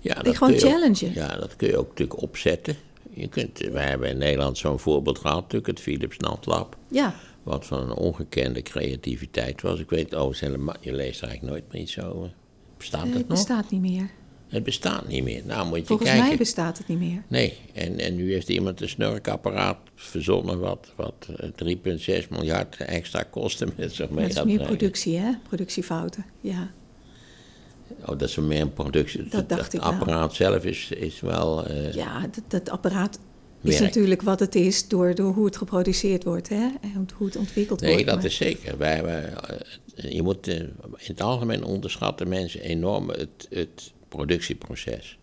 Ja, 0.00 0.22
die 0.22 0.34
gewoon 0.34 0.58
challengen. 0.58 1.14
ja, 1.14 1.36
dat 1.36 1.56
kun 1.56 1.68
je 1.68 1.76
ook 1.76 1.88
natuurlijk 1.88 2.22
opzetten. 2.22 2.76
Je 3.10 3.28
kunt, 3.28 3.58
wij 3.58 3.88
hebben 3.88 4.08
in 4.08 4.18
Nederland 4.18 4.58
zo'n 4.58 4.78
voorbeeld 4.78 5.18
gehad, 5.18 5.40
natuurlijk 5.40 5.66
het 5.66 5.80
Philips 5.80 6.16
Natlab. 6.16 6.76
Ja. 6.88 7.14
Wat 7.42 7.66
van 7.66 7.80
een 7.80 7.96
ongekende 7.96 8.62
creativiteit 8.62 9.62
was. 9.62 9.80
Ik 9.80 9.90
weet, 9.90 10.14
oh, 10.14 10.32
je 10.80 10.92
leest 10.92 11.20
er 11.22 11.28
eigenlijk 11.28 11.42
nooit 11.42 11.72
meer 11.72 11.82
iets 11.82 12.00
over. 12.00 12.32
Bestaat 12.76 13.02
het 13.02 13.10
nog? 13.10 13.18
Het 13.18 13.28
bestaat 13.28 13.70
niet 13.70 13.80
meer. 13.80 14.10
Het 14.52 14.64
bestaat 14.64 15.08
niet 15.08 15.22
meer. 15.22 15.42
Nou, 15.44 15.66
moet 15.66 15.78
je 15.78 15.84
Volgens 15.84 16.08
kijken. 16.08 16.28
mij 16.28 16.36
bestaat 16.36 16.78
het 16.78 16.88
niet 16.88 16.98
meer. 16.98 17.22
Nee, 17.28 17.58
en, 17.72 17.98
en 17.98 18.16
nu 18.16 18.32
heeft 18.32 18.48
iemand 18.48 18.80
een 18.80 18.88
snurkapparaat 18.88 19.78
verzonnen 19.94 20.58
wat, 20.58 20.92
wat 20.96 21.28
3,6 21.64 22.28
miljard 22.30 22.76
extra 22.76 23.22
kosten 23.22 23.72
met 23.76 23.94
zich 23.94 24.10
mee 24.10 24.28
Dat 24.28 24.36
is 24.36 24.56
meer 24.56 24.66
productie, 24.66 25.18
hè? 25.18 25.32
Productiefouten, 25.48 26.24
ja. 26.40 26.70
Oh, 28.00 28.18
dat 28.18 28.22
is 28.22 28.36
meer 28.36 28.60
een 28.60 28.72
productie. 28.72 29.28
Dat 29.28 29.50
ik 29.74 29.80
wel. 29.80 29.90
apparaat 29.90 30.34
zelf 30.34 30.64
is, 30.64 30.90
is 30.90 31.20
wel... 31.20 31.70
Uh, 31.70 31.92
ja, 31.92 32.20
dat, 32.20 32.44
dat 32.48 32.70
apparaat 32.70 33.18
werk. 33.60 33.74
is 33.74 33.80
natuurlijk 33.80 34.22
wat 34.22 34.40
het 34.40 34.54
is 34.54 34.88
door, 34.88 35.14
door 35.14 35.32
hoe 35.32 35.44
het 35.44 35.56
geproduceerd 35.56 36.24
wordt, 36.24 36.48
hè? 36.48 36.68
En 36.80 37.08
hoe 37.16 37.26
het 37.26 37.36
ontwikkeld 37.36 37.80
nee, 37.80 37.92
wordt. 37.92 38.06
dat 38.06 38.16
maar- 38.16 38.24
is 38.24 38.36
zeker. 38.36 38.78
Wij, 38.78 39.02
wij, 39.02 39.32
uh, 39.96 40.12
je 40.12 40.22
moet 40.22 40.46
in 40.46 40.76
het 40.96 41.20
algemeen 41.20 41.64
onderschatten 41.64 42.28
mensen 42.28 42.60
enorm 42.60 43.08
het, 43.08 43.46
het 43.50 43.92
productieproces. 44.16 45.18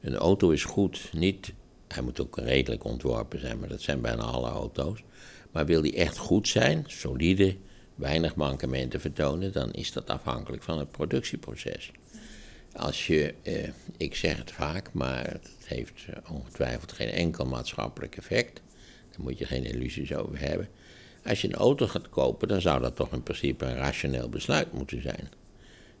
Een 0.00 0.14
auto 0.14 0.50
is 0.50 0.64
goed, 0.64 1.10
niet... 1.12 1.52
Hij 1.88 2.02
moet 2.02 2.20
ook 2.20 2.38
redelijk 2.38 2.84
ontworpen 2.84 3.40
zijn, 3.40 3.58
maar 3.58 3.68
dat 3.68 3.80
zijn 3.80 4.00
bijna 4.00 4.22
alle 4.22 4.48
auto's. 4.48 5.02
Maar 5.50 5.66
wil 5.66 5.82
die 5.82 5.94
echt 5.94 6.16
goed 6.16 6.48
zijn, 6.48 6.84
solide, 6.86 7.56
weinig 7.94 8.34
mankementen 8.34 9.00
vertonen, 9.00 9.52
dan 9.52 9.72
is 9.72 9.92
dat 9.92 10.10
afhankelijk 10.10 10.62
van 10.62 10.78
het 10.78 10.90
productieproces. 10.90 11.90
Als 12.72 13.06
je, 13.06 13.34
eh, 13.42 13.68
ik 13.96 14.14
zeg 14.16 14.36
het 14.36 14.52
vaak, 14.52 14.92
maar 14.92 15.30
het 15.30 15.50
heeft 15.64 15.92
ongetwijfeld 16.30 16.92
geen 16.92 17.10
enkel 17.10 17.46
maatschappelijk 17.46 18.16
effect. 18.16 18.62
Daar 19.10 19.20
moet 19.20 19.38
je 19.38 19.44
geen 19.44 19.64
illusies 19.64 20.14
over 20.14 20.40
hebben. 20.40 20.68
Als 21.24 21.40
je 21.40 21.48
een 21.48 21.54
auto 21.54 21.86
gaat 21.86 22.08
kopen, 22.08 22.48
dan 22.48 22.60
zou 22.60 22.80
dat 22.80 22.96
toch 22.96 23.12
in 23.12 23.22
principe 23.22 23.64
een 23.64 23.76
rationeel 23.76 24.28
besluit 24.28 24.72
moeten 24.72 25.02
zijn. 25.02 25.28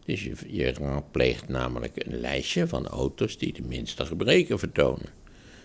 Dus 0.06 0.24
je, 0.24 0.34
je 0.46 0.72
raadpleegt 0.72 1.48
namelijk 1.48 2.06
een 2.06 2.20
lijstje 2.20 2.68
van 2.68 2.86
auto's 2.86 3.38
die 3.38 3.52
de 3.52 3.62
minste 3.62 4.06
gebreken 4.06 4.58
vertonen. 4.58 5.08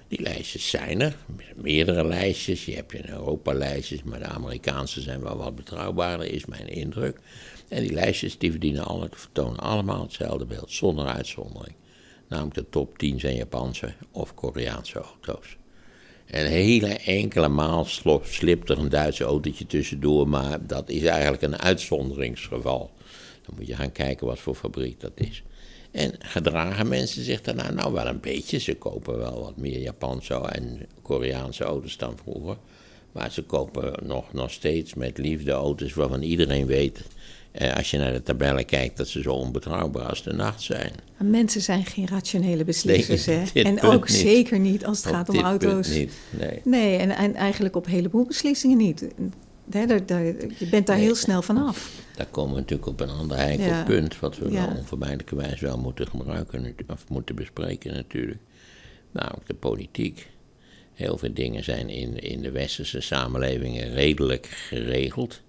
Die 0.07 0.21
lijstjes 0.21 0.69
zijn 0.69 1.01
er, 1.01 1.15
meerdere 1.55 2.07
lijstjes. 2.07 2.65
Je 2.65 2.75
hebt 2.75 2.93
in 2.93 3.09
Europa 3.09 3.53
lijstjes, 3.53 4.03
maar 4.03 4.19
de 4.19 4.25
Amerikaanse 4.25 5.01
zijn 5.01 5.21
wel 5.21 5.37
wat 5.37 5.55
betrouwbaarder, 5.55 6.33
is 6.33 6.45
mijn 6.45 6.67
indruk. 6.67 7.19
En 7.67 7.81
die 7.81 7.93
lijstjes 7.93 8.37
die 8.37 8.51
verdienen 8.51 9.09
vertonen 9.11 9.59
allemaal 9.59 10.01
hetzelfde 10.01 10.45
beeld, 10.45 10.71
zonder 10.71 11.05
uitzondering. 11.05 11.75
Namelijk 12.27 12.55
de 12.55 12.69
top 12.69 12.97
10 12.97 13.19
zijn 13.19 13.35
Japanse 13.35 13.93
of 14.11 14.33
Koreaanse 14.33 14.99
auto's. 14.99 15.57
En 16.25 16.45
hele 16.45 16.87
enkele 16.87 17.47
maal 17.47 17.85
slipt 18.21 18.69
er 18.69 18.77
een 18.77 18.89
Duitse 18.89 19.23
autootje 19.23 19.65
tussendoor, 19.65 20.27
maar 20.27 20.67
dat 20.67 20.89
is 20.89 21.03
eigenlijk 21.03 21.41
een 21.41 21.59
uitzonderingsgeval. 21.59 22.91
Dan 23.51 23.59
moet 23.59 23.67
je 23.67 23.75
gaan 23.75 23.91
kijken 23.91 24.27
wat 24.27 24.39
voor 24.39 24.55
fabriek 24.55 24.99
dat 24.99 25.11
is. 25.15 25.43
En 25.91 26.13
gedragen 26.19 26.87
mensen 26.87 27.23
zich 27.23 27.41
daarna 27.41 27.71
nou 27.71 27.93
wel 27.93 28.07
een 28.07 28.19
beetje. 28.19 28.59
Ze 28.59 28.75
kopen 28.75 29.17
wel 29.17 29.39
wat 29.41 29.57
meer 29.57 29.79
Japanse 29.79 30.33
en 30.33 30.79
Koreaanse 31.01 31.63
auto's 31.63 31.97
dan 31.97 32.17
vroeger. 32.23 32.57
Maar 33.11 33.31
ze 33.31 33.43
kopen 33.43 33.93
nog, 34.03 34.33
nog 34.33 34.51
steeds 34.51 34.93
met 34.93 35.17
liefde 35.17 35.51
auto's 35.51 35.93
waarvan 35.93 36.21
iedereen 36.21 36.65
weet, 36.65 37.03
eh, 37.51 37.75
als 37.75 37.91
je 37.91 37.97
naar 37.97 38.13
de 38.13 38.23
tabellen 38.23 38.65
kijkt, 38.65 38.97
dat 38.97 39.07
ze 39.07 39.21
zo 39.21 39.33
onbetrouwbaar 39.33 40.05
als 40.05 40.23
de 40.23 40.33
nacht 40.33 40.61
zijn. 40.61 40.91
Mensen 41.17 41.61
zijn 41.61 41.85
geen 41.85 42.07
rationele 42.07 42.63
beslissers, 42.63 43.25
hè? 43.25 43.43
En 43.53 43.81
ook 43.81 44.09
niet. 44.09 44.17
zeker 44.17 44.59
niet 44.59 44.85
als 44.85 44.97
het 44.97 45.07
Op 45.07 45.13
gaat 45.13 45.29
om 45.29 45.39
auto's. 45.39 45.87
niet, 45.87 46.13
nee. 46.29 46.61
Nee, 46.63 46.97
en, 46.97 47.09
en 47.09 47.35
eigenlijk 47.35 47.75
op 47.75 47.85
een 47.85 47.91
heleboel 47.91 48.25
beslissingen 48.25 48.77
niet. 48.77 49.07
Hè, 49.73 49.85
daar, 49.85 50.05
daar, 50.05 50.23
je 50.23 50.67
bent 50.71 50.87
daar 50.87 50.95
Nee. 50.95 51.05
heel 51.05 51.15
snel 51.15 51.41
van 51.41 51.57
af. 51.67 51.91
Daar 52.15 52.25
komen 52.25 52.53
we 52.53 52.59
natuurlijk 52.59 52.89
op 52.89 52.99
een 52.99 53.09
ander 53.09 53.37
heikel 53.37 53.65
Ja. 53.65 53.83
punt, 53.83 54.19
wat 54.19 54.37
we 54.37 54.51
Ja. 54.51 54.67
wel 54.67 54.77
onvermijdelijkerwijs 54.77 55.59
wel 55.59 55.77
moeten 55.77 56.07
gebruiken, 56.07 56.75
of 56.87 57.09
moeten 57.09 57.35
bespreken 57.35 57.93
natuurlijk. 57.93 58.39
Namelijk 59.11 59.47
de 59.47 59.53
politiek. 59.53 60.29
Heel 60.93 61.17
veel 61.17 61.33
dingen 61.33 61.63
zijn 61.63 61.89
in, 61.89 62.19
in 62.19 62.41
de 62.41 62.51
westerse 62.51 63.01
samenlevingen 63.01 63.93
redelijk 63.93 64.45
geregeld. 64.45 65.41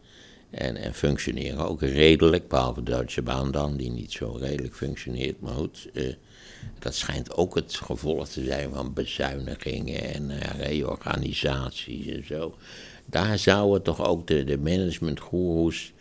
En, 0.50 0.76
en 0.76 0.94
functioneren 0.94 1.68
ook 1.68 1.80
redelijk, 1.82 2.48
behalve 2.48 2.82
de 2.82 2.90
Duitse 2.90 3.22
baan 3.22 3.50
dan, 3.50 3.76
die 3.76 3.90
niet 3.90 4.12
zo 4.12 4.36
redelijk 4.40 4.74
functioneert. 4.74 5.40
Maar 5.40 5.52
goed, 5.54 5.88
eh, 5.94 6.12
dat 6.78 6.94
schijnt 6.94 7.34
ook 7.36 7.54
het 7.54 7.74
gevolg 7.74 8.28
te 8.28 8.44
zijn 8.44 8.70
van 8.72 8.92
bezuinigingen 8.92 10.14
en 10.14 10.30
eh, 10.30 10.58
reorganisaties 10.68 12.06
en 12.06 12.26
zo. 12.26 12.54
Daar 13.12 13.38
zouden 13.38 13.82
toch 13.82 14.06
ook 14.06 14.26
de, 14.26 14.44
de 14.44 14.58
managementgoeroes. 14.58 15.92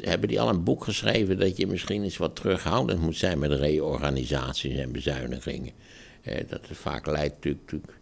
Hebben 0.00 0.28
die 0.28 0.40
al 0.40 0.48
een 0.48 0.64
boek 0.64 0.84
geschreven 0.84 1.38
dat 1.38 1.56
je 1.56 1.66
misschien 1.66 2.02
eens 2.02 2.16
wat 2.16 2.36
terughoudend 2.36 3.00
moet 3.00 3.16
zijn 3.16 3.38
met 3.38 3.52
reorganisaties 3.52 4.76
en 4.76 4.92
bezuinigingen? 4.92 5.72
Eh, 6.22 6.48
dat 6.48 6.60
vaak 6.70 7.06
leidt 7.06 7.44
natuurlijk. 7.44 7.98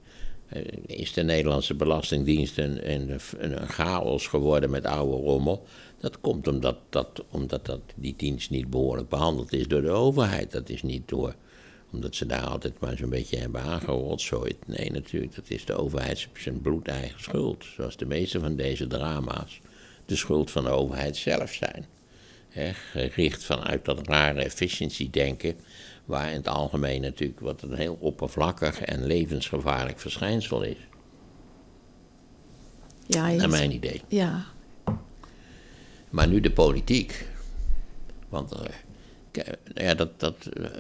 eh, 0.49 0.63
is 0.87 1.13
de 1.13 1.23
Nederlandse 1.23 1.75
Belastingdienst 1.75 2.59
een, 2.59 2.93
een, 2.93 3.19
een 3.39 3.69
chaos 3.69 4.27
geworden 4.27 4.71
met 4.71 4.85
oude 4.85 5.17
rommel? 5.25 5.67
Dat 6.01 6.21
komt 6.21 6.49
omdat, 6.49 6.77
dat, 6.89 7.25
omdat 7.31 7.67
dat, 7.67 7.81
die 7.97 8.15
dienst 8.17 8.51
niet 8.51 8.71
behoorlijk 8.71 9.09
behandeld 9.09 9.53
is 9.53 9.69
door 9.69 9.83
de 9.83 9.91
overheid. 9.91 10.53
Dat 10.53 10.69
is 10.69 10.83
niet 10.83 11.09
door 11.09 11.35
omdat 11.93 12.15
ze 12.15 12.27
daar 12.27 12.47
altijd 12.47 12.81
maar 12.81 12.97
zo'n 12.97 13.11
beetje 13.11 13.37
hebben 13.39 13.63
aangerotzooid. 13.63 14.57
Nee, 14.67 14.91
natuurlijk, 14.91 15.35
dat 15.35 15.51
is 15.51 15.65
de 15.65 15.75
overheid 15.75 16.29
zijn 16.35 16.61
bloedeigen 16.61 17.21
schuld. 17.21 17.65
Zoals 17.65 17.97
de 17.97 18.07
meeste 18.07 18.41
van 18.41 18.57
deze 18.57 18.87
drama's 18.87 19.61
de 20.07 20.17
schuld 20.17 20.51
van 20.51 20.65
de 20.65 20.71
overheid 20.71 21.17
zelf 21.17 21.53
zijn. 21.53 21.87
Gericht 22.75 23.45
vanuit 23.45 23.85
dat 23.85 24.07
rare 24.09 24.43
efficiency-denken, 24.43 25.57
waar 26.05 26.31
in 26.31 26.37
het 26.37 26.49
algemeen 26.49 27.01
natuurlijk 27.01 27.41
wat 27.41 27.63
een 27.63 27.75
heel 27.75 27.97
oppervlakkig 28.01 28.81
en 28.81 29.07
levensgevaarlijk 29.07 30.01
verschijnsel 30.01 30.63
is. 30.63 30.77
Ja, 33.07 33.31
Naar 33.33 33.49
mijn 33.49 33.73
idee. 33.73 34.03
ja, 34.09 34.45
Maar 36.11 36.29
nu 36.29 36.41
de 36.41 36.51
politiek. 36.51 37.29
Want 38.29 38.53
eh, 38.53 39.45
ja, 39.75 39.95
dat, 39.95 40.21
dat, 40.21 40.47
eh, 40.47 40.71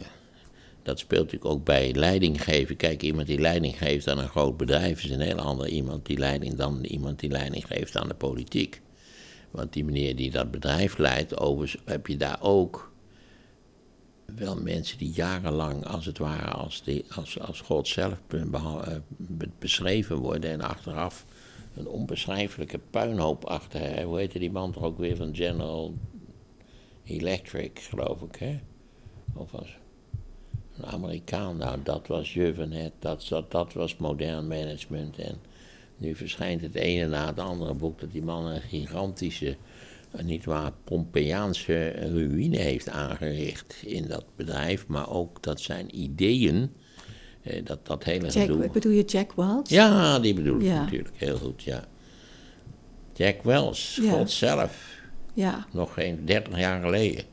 dat 0.86 0.98
speelt 0.98 1.24
natuurlijk 1.24 1.50
ook 1.50 1.64
bij 1.64 1.94
leidinggeven. 1.94 2.76
Kijk, 2.76 3.02
iemand 3.02 3.26
die 3.26 3.40
leiding 3.40 3.78
geeft 3.78 4.08
aan 4.08 4.18
een 4.18 4.28
groot 4.28 4.56
bedrijf 4.56 5.04
is 5.04 5.10
een 5.10 5.20
heel 5.20 5.38
ander 5.38 5.68
iemand 5.68 6.06
die 6.06 6.18
leiding 6.18 6.54
dan 6.54 6.84
iemand 6.84 7.20
die 7.20 7.30
leiding 7.30 7.66
geeft 7.66 7.96
aan 7.96 8.08
de 8.08 8.14
politiek. 8.14 8.80
Want 9.50 9.72
die 9.72 9.84
meneer 9.84 10.16
die 10.16 10.30
dat 10.30 10.50
bedrijf 10.50 10.98
leidt, 10.98 11.38
overigens 11.38 11.82
heb 11.84 12.06
je 12.06 12.16
daar 12.16 12.38
ook 12.40 12.92
wel 14.36 14.56
mensen 14.56 14.98
die 14.98 15.10
jarenlang, 15.10 15.86
als 15.86 16.06
het 16.06 16.18
ware, 16.18 16.50
als, 16.50 16.82
die, 16.82 17.04
als, 17.14 17.40
als 17.40 17.60
God 17.60 17.88
zelf 17.88 18.20
eh, 18.28 18.96
be- 19.08 19.48
beschreven 19.58 20.16
worden 20.16 20.50
en 20.50 20.60
achteraf 20.60 21.24
een 21.74 21.88
onbeschrijfelijke 21.88 22.78
puinhoop 22.90 23.44
achter. 23.44 24.02
Hoe 24.02 24.18
heette 24.18 24.38
die 24.38 24.50
man 24.50 24.72
toch 24.72 24.82
ook 24.82 24.98
weer 24.98 25.16
van 25.16 25.34
General 25.34 25.94
Electric, 27.04 27.80
geloof 27.80 28.22
ik, 28.22 28.36
hè? 28.36 28.60
Of 29.34 29.50
was 29.50 29.76
een 30.78 30.86
Amerikaan. 30.86 31.56
Nou, 31.56 31.78
dat 31.82 32.06
was 32.06 32.34
Juvenet, 32.34 32.92
dat, 32.98 33.26
dat, 33.28 33.50
dat 33.50 33.72
was 33.72 33.96
modern 33.96 34.46
management. 34.48 35.18
En 35.18 35.38
nu 35.96 36.14
verschijnt 36.14 36.60
het 36.60 36.74
ene 36.74 37.06
na 37.06 37.26
het 37.26 37.38
andere 37.40 37.74
boek 37.74 38.00
dat 38.00 38.12
die 38.12 38.22
man 38.22 38.46
een 38.46 38.60
gigantische, 38.60 39.56
eh, 40.10 40.24
niet 40.24 40.44
waar, 40.44 40.72
Pompeiaanse 40.84 41.88
ruïne 41.90 42.56
heeft 42.58 42.88
aangericht 42.88 43.76
in 43.84 44.06
dat 44.08 44.24
bedrijf. 44.36 44.86
Maar 44.86 45.10
ook 45.10 45.42
dat 45.42 45.60
zijn 45.60 46.00
ideeën, 46.02 46.72
eh, 47.42 47.64
dat, 47.64 47.86
dat 47.86 48.04
hele 48.04 48.28
Jack, 48.28 48.46
gedoe... 48.46 48.70
bedoel 48.70 48.92
je 48.92 49.04
Jack 49.04 49.32
Welch? 49.32 49.68
Ja, 49.68 50.18
die 50.18 50.34
bedoel 50.34 50.56
ik 50.60 50.66
Ja. 50.66 50.80
natuurlijk, 50.82 51.16
heel 51.16 51.36
goed, 51.38 51.62
ja. 51.62 51.84
Jack 53.14 53.42
Wells, 53.42 53.98
Ja. 54.02 54.10
God 54.10 54.30
zelf, 54.30 54.94
Ja, 55.34 55.66
nog 55.72 55.94
geen 55.94 56.24
30 56.24 56.58
jaar 56.58 56.80
geleden. 56.80 57.24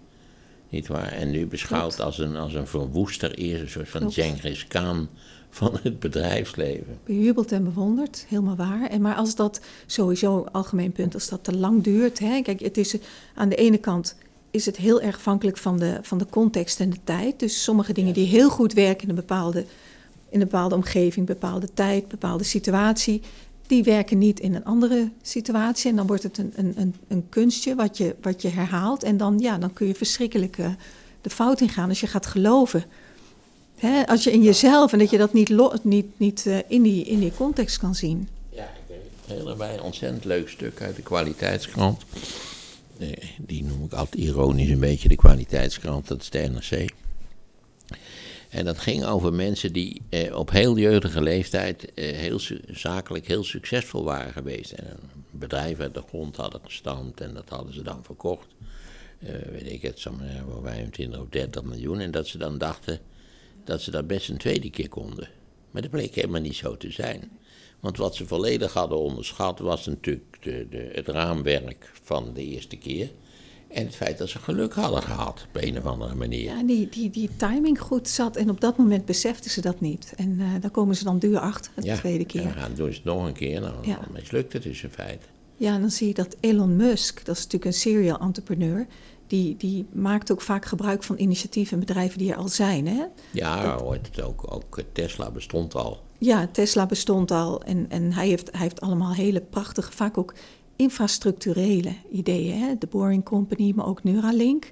Niet 0.74 0.88
waar? 0.88 1.12
En 1.12 1.32
nu 1.32 1.46
beschouwd 1.46 2.00
als 2.00 2.18
een, 2.18 2.36
als 2.36 2.54
een 2.54 2.68
verwoester, 2.68 3.34
eerst 3.34 3.62
een 3.62 3.70
soort 3.70 3.90
van. 3.90 4.12
Genghis 4.12 4.68
Khan 4.68 5.08
van 5.50 5.78
het 5.84 6.00
bedrijfsleven. 6.00 6.98
bejubeld 7.04 7.52
en 7.52 7.64
bewonderd, 7.64 8.26
helemaal 8.30 8.56
waar. 8.56 8.90
En 8.90 9.02
maar 9.02 9.16
als 9.16 9.36
dat 9.36 9.62
sowieso, 9.86 10.46
algemeen 10.52 10.92
punt, 10.92 11.14
als 11.14 11.30
dat 11.30 11.44
te 11.44 11.58
lang 11.58 11.84
duurt. 11.84 12.20
Hè, 12.20 12.42
kijk, 12.42 12.60
het 12.60 12.78
is 12.78 12.96
aan 13.36 13.50
de 13.50 13.56
ene 13.56 13.78
kant 13.78 14.16
is 14.52 14.66
het 14.66 14.78
heel 14.78 15.02
erg 15.02 15.16
afhankelijk 15.16 15.58
van 15.58 15.80
de, 15.80 16.00
van 16.02 16.18
de 16.18 16.26
context 16.30 16.80
en 16.80 16.90
de 16.90 17.04
tijd. 17.04 17.40
Dus 17.40 17.64
sommige 17.64 17.94
dingen 17.94 18.14
die 18.14 18.28
heel 18.28 18.50
goed 18.50 18.74
werken 18.74 19.04
in 19.04 19.10
een 19.10 19.16
bepaalde, 19.16 19.60
in 20.30 20.42
een 20.42 20.48
bepaalde 20.48 20.76
omgeving, 20.76 21.26
bepaalde 21.26 21.74
tijd, 21.74 22.08
bepaalde 22.08 22.44
situatie, 22.44 23.22
die 23.68 23.84
werken 23.84 24.18
niet 24.18 24.40
in 24.40 24.56
een 24.56 24.66
andere 24.66 25.10
situatie. 25.22 25.90
En 25.90 25.96
dan 25.96 26.08
wordt 26.08 26.24
het 26.24 26.38
een, 26.38 26.54
een, 26.56 26.74
een, 26.78 26.96
een 27.08 27.26
kunstje 27.30 27.76
wat 27.76 27.98
je, 27.98 28.16
wat 28.22 28.42
je 28.42 28.48
herhaalt. 28.50 29.04
En 29.04 29.18
dan, 29.18 29.40
ja, 29.40 29.58
dan 29.58 29.74
kun 29.74 29.88
je 29.88 29.96
verschrikkelijk 29.96 30.58
de 31.22 31.30
fout 31.30 31.62
ingaan 31.62 31.90
als 31.90 32.00
je 32.00 32.08
gaat 32.08 32.26
geloven. 32.26 32.84
Hè, 33.78 34.08
als 34.08 34.24
je 34.24 34.32
in 34.32 34.44
jezelf 34.44 34.94
en 34.94 35.00
dat 35.00 35.10
je 35.10 35.18
dat 35.18 35.34
niet, 35.34 35.50
lo- 35.50 35.74
niet, 35.82 36.06
niet 36.18 36.46
eh, 36.46 36.58
in, 36.68 36.82
die, 36.82 37.04
in 37.06 37.20
die 37.20 37.32
context 37.38 37.78
kan 37.78 37.96
zien. 37.96 38.28
Ja, 38.50 38.64
ik 38.88 38.96
herinner 39.26 39.58
mij 39.58 39.74
een 39.74 39.82
ontzettend 39.82 40.26
leuk 40.26 40.50
stuk 40.50 40.82
uit 40.82 40.96
de 40.96 41.02
kwaliteitskrant. 41.02 42.02
Eh, 43.00 43.08
Die 43.38 43.64
noem 43.64 43.84
ik 43.84 43.94
altijd 43.94 44.24
ironisch 44.24 44.70
een 44.70 44.80
beetje 44.80 45.08
de 45.08 45.16
kwaliteitskrant, 45.16 46.08
dat 46.08 46.22
is 46.22 46.30
de 46.30 46.40
NRC. 46.40 46.92
En 48.54 48.66
dat 48.66 48.80
ging 48.80 49.06
over 49.06 49.34
mensen 49.34 49.74
die 49.74 50.02
eh, 50.10 50.36
op 50.36 50.52
heel 50.52 50.78
jeugdige 50.78 51.22
leeftijd 51.22 51.94
eh, 51.94 52.18
heel 52.18 52.40
zakelijk 52.68 53.28
heel 53.28 53.44
succesvol 53.44 54.04
waren 54.04 54.34
geweest. 54.34 54.72
En 54.72 54.86
een 54.86 55.24
bedrijf 55.32 55.80
uit 55.80 55.94
de 55.94 56.04
grond 56.08 56.36
hadden 56.36 56.62
gestampt 56.64 57.22
en 57.22 57.34
dat 57.34 57.50
hadden 57.50 57.74
ze 57.74 57.82
dan 57.82 58.04
verkocht. 58.04 58.48
Eh, 59.20 59.30
weet 59.52 59.72
ik 59.72 59.82
het, 59.82 60.02
voor 60.02 60.62
25 60.64 61.20
of 61.20 61.30
30 61.30 61.64
miljoen. 61.64 62.00
En 62.00 62.12
dat 62.12 62.28
ze 62.28 62.38
dan 62.38 62.58
dachten 62.58 63.00
dat 63.64 63.82
ze 63.82 63.92
dat 63.92 64.08
best 64.08 64.30
een 64.30 64.38
tweede 64.38 64.70
keer 64.70 64.90
konden. 64.90 65.30
Maar 65.72 65.82
dat 65.82 65.92
bleek 65.92 66.16
helemaal 66.16 66.42
niet 66.42 66.56
zo 66.56 66.78
te 66.78 66.92
zijn. 66.92 67.32
Want 67.80 67.98
wat 67.98 68.16
ze 68.16 68.28
volledig 68.28 68.74
hadden 68.74 68.98
onderschat 68.98 69.60
was 69.60 69.86
natuurlijk 69.86 70.38
de, 70.44 70.68
de, 70.70 70.90
het 70.94 71.08
raamwerk 71.08 71.92
van 72.04 72.34
de 72.34 72.44
eerste 72.44 72.76
keer. 72.76 73.10
En 73.74 73.86
het 73.86 73.96
feit 73.96 74.18
dat 74.18 74.30
ze 74.30 74.40
geluk 74.40 74.74
hadden 74.74 75.02
gehad 75.04 75.46
op 75.54 75.62
een 75.62 75.78
of 75.78 75.86
andere 75.86 76.16
manier. 76.16 76.44
Ja, 76.44 76.64
die, 76.64 76.90
die, 76.90 77.10
die 77.10 77.30
timing 77.36 77.80
goed 77.80 78.08
zat 78.10 78.36
en 78.36 78.50
op 78.50 78.62
dat 78.62 78.78
moment 78.78 79.06
beseften 79.06 79.52
ze 79.52 79.62
dat 79.62 79.80
niet. 79.82 80.14
En 80.16 80.38
eh, 80.40 80.48
daar 80.62 80.72
komen 80.72 80.96
ze 80.96 81.04
dan 81.04 81.20
duur 81.20 81.40
achter, 81.40 81.72
de 81.76 81.82
tweede 81.98 82.20
En 82.20 82.26
keer. 82.26 82.44
dan 82.44 82.52
gaan 82.52 82.74
doen 82.76 82.90
ze 82.92 82.96
het 82.96 83.04
nog 83.04 83.26
een 83.26 83.34
keer, 83.34 83.62
nou, 83.62 83.74
Ja. 83.88 83.96
dan 83.96 84.12
mislukt 84.14 84.54
het 84.54 84.64
dus 84.64 84.84
in 84.84 84.90
feite. 84.90 85.26
Ja, 85.58 85.74
en 85.76 85.82
dan 85.82 85.92
zie 85.92 86.08
je 86.08 86.14
dat 86.14 86.36
Elon 86.40 86.76
Musk, 86.76 87.26
dat 87.26 87.36
is 87.36 87.44
natuurlijk 87.44 87.72
een 87.72 87.80
serial 87.80 88.20
entrepreneur, 88.20 88.88
die, 89.28 89.58
die 89.58 89.86
maakt 89.92 90.32
ook 90.32 90.42
vaak 90.42 90.66
gebruik 90.66 91.04
van 91.04 91.20
initiatieven 91.20 91.74
en 91.74 91.80
bedrijven 91.86 92.18
die 92.18 92.32
er 92.32 92.38
al 92.38 92.48
zijn. 92.48 92.88
Hè? 92.88 93.04
Ja, 93.32 93.78
hoort 93.78 94.08
het 94.08 94.22
ook, 94.22 94.54
ook 94.54 94.80
Tesla 94.92 95.32
bestond 95.32 95.76
al. 95.76 96.02
Ja, 96.18 96.48
Tesla 96.52 96.86
bestond 96.86 97.32
al 97.32 97.62
en, 97.64 97.86
en 97.90 98.14
hij, 98.14 98.28
heeft, 98.28 98.52
hij 98.52 98.62
heeft 98.62 98.82
allemaal 98.82 99.14
hele 99.14 99.42
prachtige, 99.42 99.92
vaak 99.92 100.18
ook 100.18 100.34
infrastructurele 100.84 101.94
ideeën. 102.12 102.60
Hè? 102.60 102.78
De 102.78 102.88
Boring 102.88 103.24
Company, 103.24 103.74
maar 103.76 103.86
ook 103.86 104.04
Neuralink. 104.04 104.72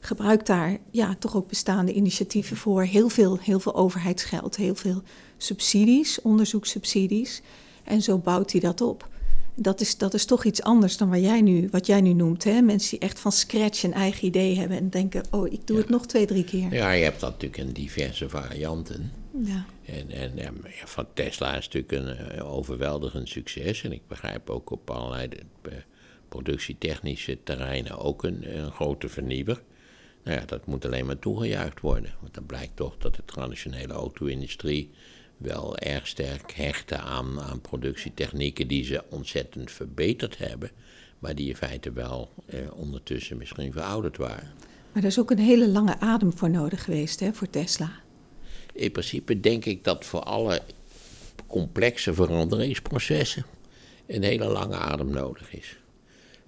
Gebruikt 0.00 0.46
daar 0.46 0.78
ja, 0.90 1.16
toch 1.18 1.36
ook 1.36 1.48
bestaande 1.48 1.92
initiatieven 1.92 2.56
voor. 2.56 2.82
Heel 2.82 3.08
veel, 3.08 3.38
heel 3.38 3.60
veel 3.60 3.74
overheidsgeld, 3.74 4.56
heel 4.56 4.74
veel 4.74 5.02
subsidies, 5.36 6.20
onderzoekssubsidies. 6.22 7.42
En 7.84 8.02
zo 8.02 8.18
bouwt 8.18 8.52
hij 8.52 8.60
dat 8.60 8.80
op. 8.80 9.08
Dat 9.54 9.80
is, 9.80 9.96
dat 9.96 10.14
is 10.14 10.24
toch 10.24 10.44
iets 10.44 10.62
anders 10.62 10.96
dan 10.96 11.10
wat 11.10 11.20
jij 11.20 11.40
nu, 11.40 11.68
wat 11.70 11.86
jij 11.86 12.00
nu 12.00 12.12
noemt. 12.12 12.44
Hè? 12.44 12.60
Mensen 12.60 12.90
die 12.90 13.08
echt 13.08 13.20
van 13.20 13.32
scratch 13.32 13.82
een 13.82 13.92
eigen 13.94 14.26
idee 14.26 14.58
hebben 14.58 14.76
en 14.78 14.90
denken: 14.90 15.24
oh, 15.30 15.52
ik 15.52 15.66
doe 15.66 15.76
het 15.76 15.88
nog 15.88 16.06
twee, 16.06 16.26
drie 16.26 16.44
keer. 16.44 16.74
Ja, 16.74 16.90
je 16.90 17.04
hebt 17.04 17.20
dat 17.20 17.30
natuurlijk 17.30 17.62
in 17.62 17.72
diverse 17.72 18.28
varianten. 18.28 19.21
Ja. 19.38 19.64
En, 19.84 20.10
en 20.38 20.64
van 20.84 21.06
Tesla 21.14 21.56
is 21.56 21.68
natuurlijk 21.68 21.92
een 21.92 22.16
eh, 22.16 22.52
overweldigend 22.52 23.28
succes. 23.28 23.82
En 23.82 23.92
ik 23.92 24.06
begrijp 24.06 24.50
ook 24.50 24.70
op 24.70 24.90
allerlei 24.90 25.28
uh, 25.68 25.72
productietechnische 26.28 27.38
terreinen 27.42 27.98
ook 27.98 28.24
een, 28.24 28.58
een 28.58 28.72
grote 28.72 29.08
vernieuwer. 29.08 29.62
Nou 30.24 30.38
ja, 30.38 30.44
dat 30.46 30.66
moet 30.66 30.84
alleen 30.84 31.06
maar 31.06 31.18
toegejuicht 31.18 31.80
worden. 31.80 32.14
Want 32.20 32.34
dan 32.34 32.46
blijkt 32.46 32.76
toch 32.76 32.98
dat 32.98 33.14
de 33.14 33.24
traditionele 33.24 33.92
auto-industrie 33.92 34.90
wel 35.36 35.78
erg 35.78 36.06
sterk 36.06 36.52
hechten 36.52 37.00
aan, 37.00 37.40
aan 37.40 37.60
productietechnieken 37.60 38.68
die 38.68 38.84
ze 38.84 39.04
ontzettend 39.08 39.70
verbeterd 39.70 40.38
hebben, 40.38 40.70
maar 41.18 41.34
die 41.34 41.48
in 41.48 41.56
feite 41.56 41.92
wel 41.92 42.32
eh, 42.46 42.58
ondertussen 42.74 43.36
misschien 43.36 43.72
verouderd 43.72 44.16
waren. 44.16 44.50
Maar 44.92 45.02
er 45.02 45.08
is 45.08 45.18
ook 45.18 45.30
een 45.30 45.38
hele 45.38 45.68
lange 45.68 45.98
adem 45.98 46.36
voor 46.36 46.50
nodig 46.50 46.84
geweest 46.84 47.20
hè, 47.20 47.32
voor 47.32 47.50
Tesla. 47.50 48.01
In 48.72 48.92
principe 48.92 49.40
denk 49.40 49.64
ik 49.64 49.84
dat 49.84 50.04
voor 50.04 50.20
alle 50.20 50.62
complexe 51.46 52.14
veranderingsprocessen 52.14 53.44
een 54.06 54.22
hele 54.22 54.46
lange 54.46 54.76
adem 54.76 55.10
nodig 55.10 55.54
is. 55.54 55.76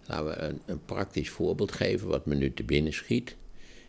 Laten 0.06 0.26
we 0.26 0.36
een, 0.36 0.60
een 0.66 0.84
praktisch 0.84 1.30
voorbeeld 1.30 1.72
geven 1.72 2.08
wat 2.08 2.26
me 2.26 2.34
nu 2.34 2.54
te 2.54 2.62
binnen 2.62 2.92
schiet. 2.92 3.36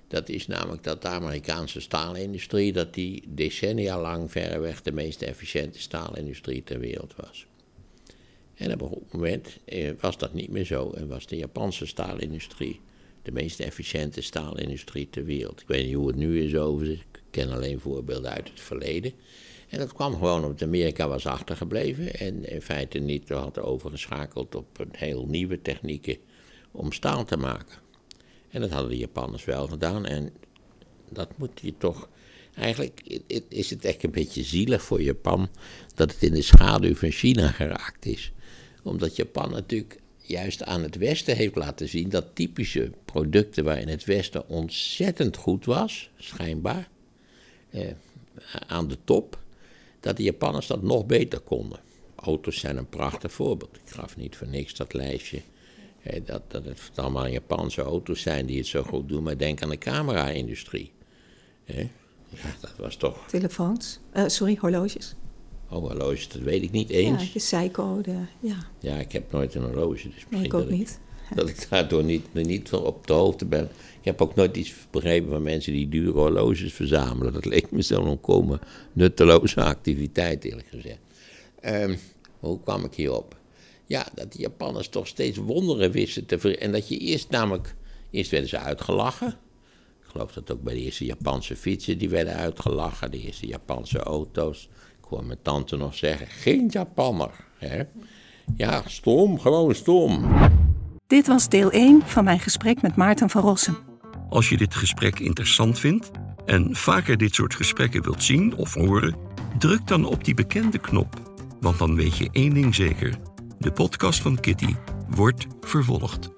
Dat 0.07 0.29
is 0.29 0.47
namelijk 0.47 0.83
dat 0.83 1.01
de 1.01 1.07
Amerikaanse 1.07 1.79
staalindustrie, 1.79 2.73
dat 2.73 2.93
die 2.93 3.23
decennia 3.27 4.01
lang 4.01 4.31
verreweg 4.31 4.81
de 4.81 4.91
meest 4.91 5.21
efficiënte 5.21 5.79
staalindustrie 5.81 6.63
ter 6.63 6.79
wereld 6.79 7.15
was. 7.15 7.45
En 8.55 8.81
op 8.81 8.81
een 8.81 9.01
moment 9.11 9.57
eh, 9.65 9.91
was 9.99 10.17
dat 10.17 10.33
niet 10.33 10.49
meer 10.49 10.65
zo 10.65 10.91
en 10.91 11.07
was 11.07 11.27
de 11.27 11.35
Japanse 11.35 11.85
staalindustrie 11.85 12.81
de 13.25 13.31
meest 13.31 13.59
efficiënte 13.59 14.21
staalindustrie 14.21 15.09
ter 15.09 15.25
wereld. 15.25 15.61
Ik 15.61 15.67
weet 15.67 15.85
niet 15.85 15.95
hoe 15.95 16.07
het 16.07 16.15
nu 16.15 16.41
is 16.43 16.55
over, 16.55 16.91
ik 16.91 17.21
ken 17.29 17.49
alleen 17.49 17.79
voorbeelden 17.79 18.31
uit 18.31 18.49
het 18.49 18.59
verleden. 18.59 19.13
En 19.69 19.79
dat 19.79 19.93
kwam 19.93 20.13
gewoon 20.13 20.43
omdat 20.43 20.61
Amerika 20.61 21.07
was 21.07 21.25
achtergebleven 21.25 22.13
en 22.13 22.49
in 22.49 22.61
feite 22.61 22.99
niet 22.99 23.29
had 23.29 23.59
overgeschakeld 23.59 24.55
op 24.55 24.79
een 24.79 24.91
heel 24.91 25.25
nieuwe 25.25 25.61
technieken 25.61 26.17
om 26.71 26.91
staal 26.91 27.25
te 27.25 27.37
maken. 27.37 27.77
En 28.49 28.61
dat 28.61 28.71
hadden 28.71 28.89
de 28.89 28.97
Japanners 28.97 29.45
wel 29.45 29.67
gedaan. 29.67 30.05
En 30.05 30.33
dat 31.09 31.37
moet 31.37 31.59
je 31.61 31.73
toch. 31.77 32.09
Eigenlijk 32.53 33.21
is 33.49 33.69
het 33.69 33.85
echt 33.85 34.03
een 34.03 34.11
beetje 34.11 34.43
zielig 34.43 34.81
voor 34.81 35.01
Japan 35.01 35.49
dat 35.95 36.11
het 36.11 36.23
in 36.23 36.33
de 36.33 36.41
schaduw 36.41 36.95
van 36.95 37.11
China 37.11 37.47
geraakt 37.47 38.05
is. 38.05 38.31
Omdat 38.83 39.15
Japan 39.15 39.51
natuurlijk 39.51 39.99
juist 40.27 40.63
aan 40.63 40.81
het 40.81 40.95
Westen 40.95 41.35
heeft 41.35 41.55
laten 41.55 41.89
zien 41.89 42.09
dat 42.09 42.25
typische 42.33 42.91
producten 43.05 43.63
waarin 43.63 43.87
het 43.87 44.03
Westen 44.03 44.47
ontzettend 44.49 45.37
goed 45.37 45.65
was, 45.65 46.09
schijnbaar, 46.17 46.89
eh, 47.69 47.87
aan 48.67 48.87
de 48.87 48.97
top, 49.03 49.39
dat 49.99 50.17
de 50.17 50.23
Japanners 50.23 50.67
dat 50.67 50.81
nog 50.81 51.05
beter 51.05 51.39
konden. 51.39 51.79
Auto's 52.15 52.59
zijn 52.59 52.77
een 52.77 52.89
prachtig 52.89 53.31
voorbeeld. 53.31 53.75
Ik 53.75 53.91
gaf 53.93 54.17
niet 54.17 54.35
voor 54.35 54.47
niks 54.47 54.75
dat 54.75 54.93
lijstje 54.93 55.41
dat, 56.25 56.41
dat 56.47 56.63
het 56.65 56.91
allemaal 56.95 57.27
Japanse 57.27 57.81
auto's 57.81 58.21
zijn 58.21 58.45
die 58.45 58.57
het 58.57 58.67
zo 58.67 58.83
goed 58.83 59.09
doen, 59.09 59.23
maar 59.23 59.37
denk 59.37 59.61
aan 59.61 59.69
de 59.69 59.77
camera-industrie. 59.77 60.91
Ja, 61.65 61.85
dat 62.59 62.73
was 62.77 62.95
toch. 62.95 63.27
Telefoons, 63.27 63.99
uh, 64.13 64.23
sorry, 64.27 64.57
horloges. 64.59 65.15
Oh, 65.75 65.81
horloges, 65.81 66.27
dat 66.27 66.41
weet 66.41 66.63
ik 66.63 66.71
niet 66.71 66.89
eens. 66.89 67.27
Ja, 67.27 67.33
de 67.33 67.39
Seiko, 67.39 68.01
de, 68.01 68.17
ja. 68.39 68.57
Ja, 68.79 68.95
ik 68.95 69.11
heb 69.11 69.31
nooit 69.31 69.55
een 69.55 69.63
horloge. 69.63 70.09
Dus 70.09 70.25
nee, 70.29 70.43
ik 70.43 70.53
ook 70.53 70.69
niet. 70.69 70.99
dat 71.35 71.49
ik 71.49 71.67
daardoor 71.69 72.03
niet, 72.03 72.33
niet 72.33 72.73
op 72.73 73.07
de 73.07 73.13
hoogte 73.13 73.45
ben. 73.45 73.63
Ik 73.99 74.05
heb 74.05 74.21
ook 74.21 74.35
nooit 74.35 74.57
iets 74.57 74.73
begrepen 74.89 75.29
van 75.29 75.43
mensen 75.43 75.73
die 75.73 75.89
dure 75.89 76.19
horloges 76.19 76.73
verzamelen. 76.73 77.33
Dat 77.33 77.45
leek 77.45 77.71
me 77.71 77.81
zo'n 77.81 78.07
onkomen 78.07 78.59
nutteloze 78.93 79.63
activiteit, 79.63 80.43
eerlijk 80.43 80.67
gezegd. 80.67 80.99
Um, 81.65 81.97
hoe 82.39 82.59
kwam 82.63 82.83
ik 82.83 82.93
hierop? 82.93 83.35
ja, 83.85 84.07
dat 84.13 84.33
de 84.33 84.39
Japanners 84.39 84.89
toch 84.89 85.07
steeds 85.07 85.37
wonderen 85.37 85.91
wisten 85.91 86.25
te 86.25 86.39
ver... 86.39 86.59
En 86.59 86.71
dat 86.71 86.87
je 86.87 86.97
eerst 86.97 87.29
namelijk... 87.29 87.75
Eerst 88.11 88.31
werden 88.31 88.49
ze 88.49 88.57
uitgelachen. 88.57 89.27
Ik 90.01 90.07
geloof 90.07 90.31
dat 90.31 90.51
ook 90.51 90.63
bij 90.63 90.73
de 90.73 90.79
eerste 90.79 91.05
Japanse 91.05 91.55
fietsen, 91.55 91.97
die 91.97 92.09
werden 92.09 92.33
uitgelachen. 92.33 93.11
De 93.11 93.21
eerste 93.21 93.47
Japanse 93.47 93.99
auto's. 93.99 94.69
Ik 95.05 95.11
hoor 95.11 95.25
mijn 95.25 95.41
tante 95.41 95.77
nog 95.77 95.95
zeggen, 95.95 96.27
geen 96.27 96.67
Japanner. 96.67 97.31
Hè? 97.57 97.83
Ja, 98.55 98.81
stom, 98.85 99.39
gewoon 99.39 99.75
stom. 99.75 100.25
Dit 101.07 101.27
was 101.27 101.49
deel 101.49 101.71
1 101.71 102.01
van 102.05 102.23
mijn 102.23 102.39
gesprek 102.39 102.81
met 102.81 102.95
Maarten 102.95 103.29
van 103.29 103.41
Rossum. 103.41 103.77
Als 104.29 104.49
je 104.49 104.57
dit 104.57 104.75
gesprek 104.75 105.19
interessant 105.19 105.79
vindt 105.79 106.11
en 106.45 106.75
vaker 106.75 107.17
dit 107.17 107.35
soort 107.35 107.55
gesprekken 107.55 108.03
wilt 108.03 108.23
zien 108.23 108.55
of 108.55 108.73
horen, 108.73 109.15
druk 109.57 109.87
dan 109.87 110.05
op 110.05 110.23
die 110.23 110.33
bekende 110.33 110.77
knop. 110.77 111.15
Want 111.59 111.77
dan 111.77 111.95
weet 111.95 112.17
je 112.17 112.29
één 112.31 112.53
ding 112.53 112.75
zeker. 112.75 113.17
De 113.59 113.71
podcast 113.71 114.21
van 114.21 114.39
Kitty 114.39 114.75
wordt 115.07 115.47
vervolgd. 115.61 116.34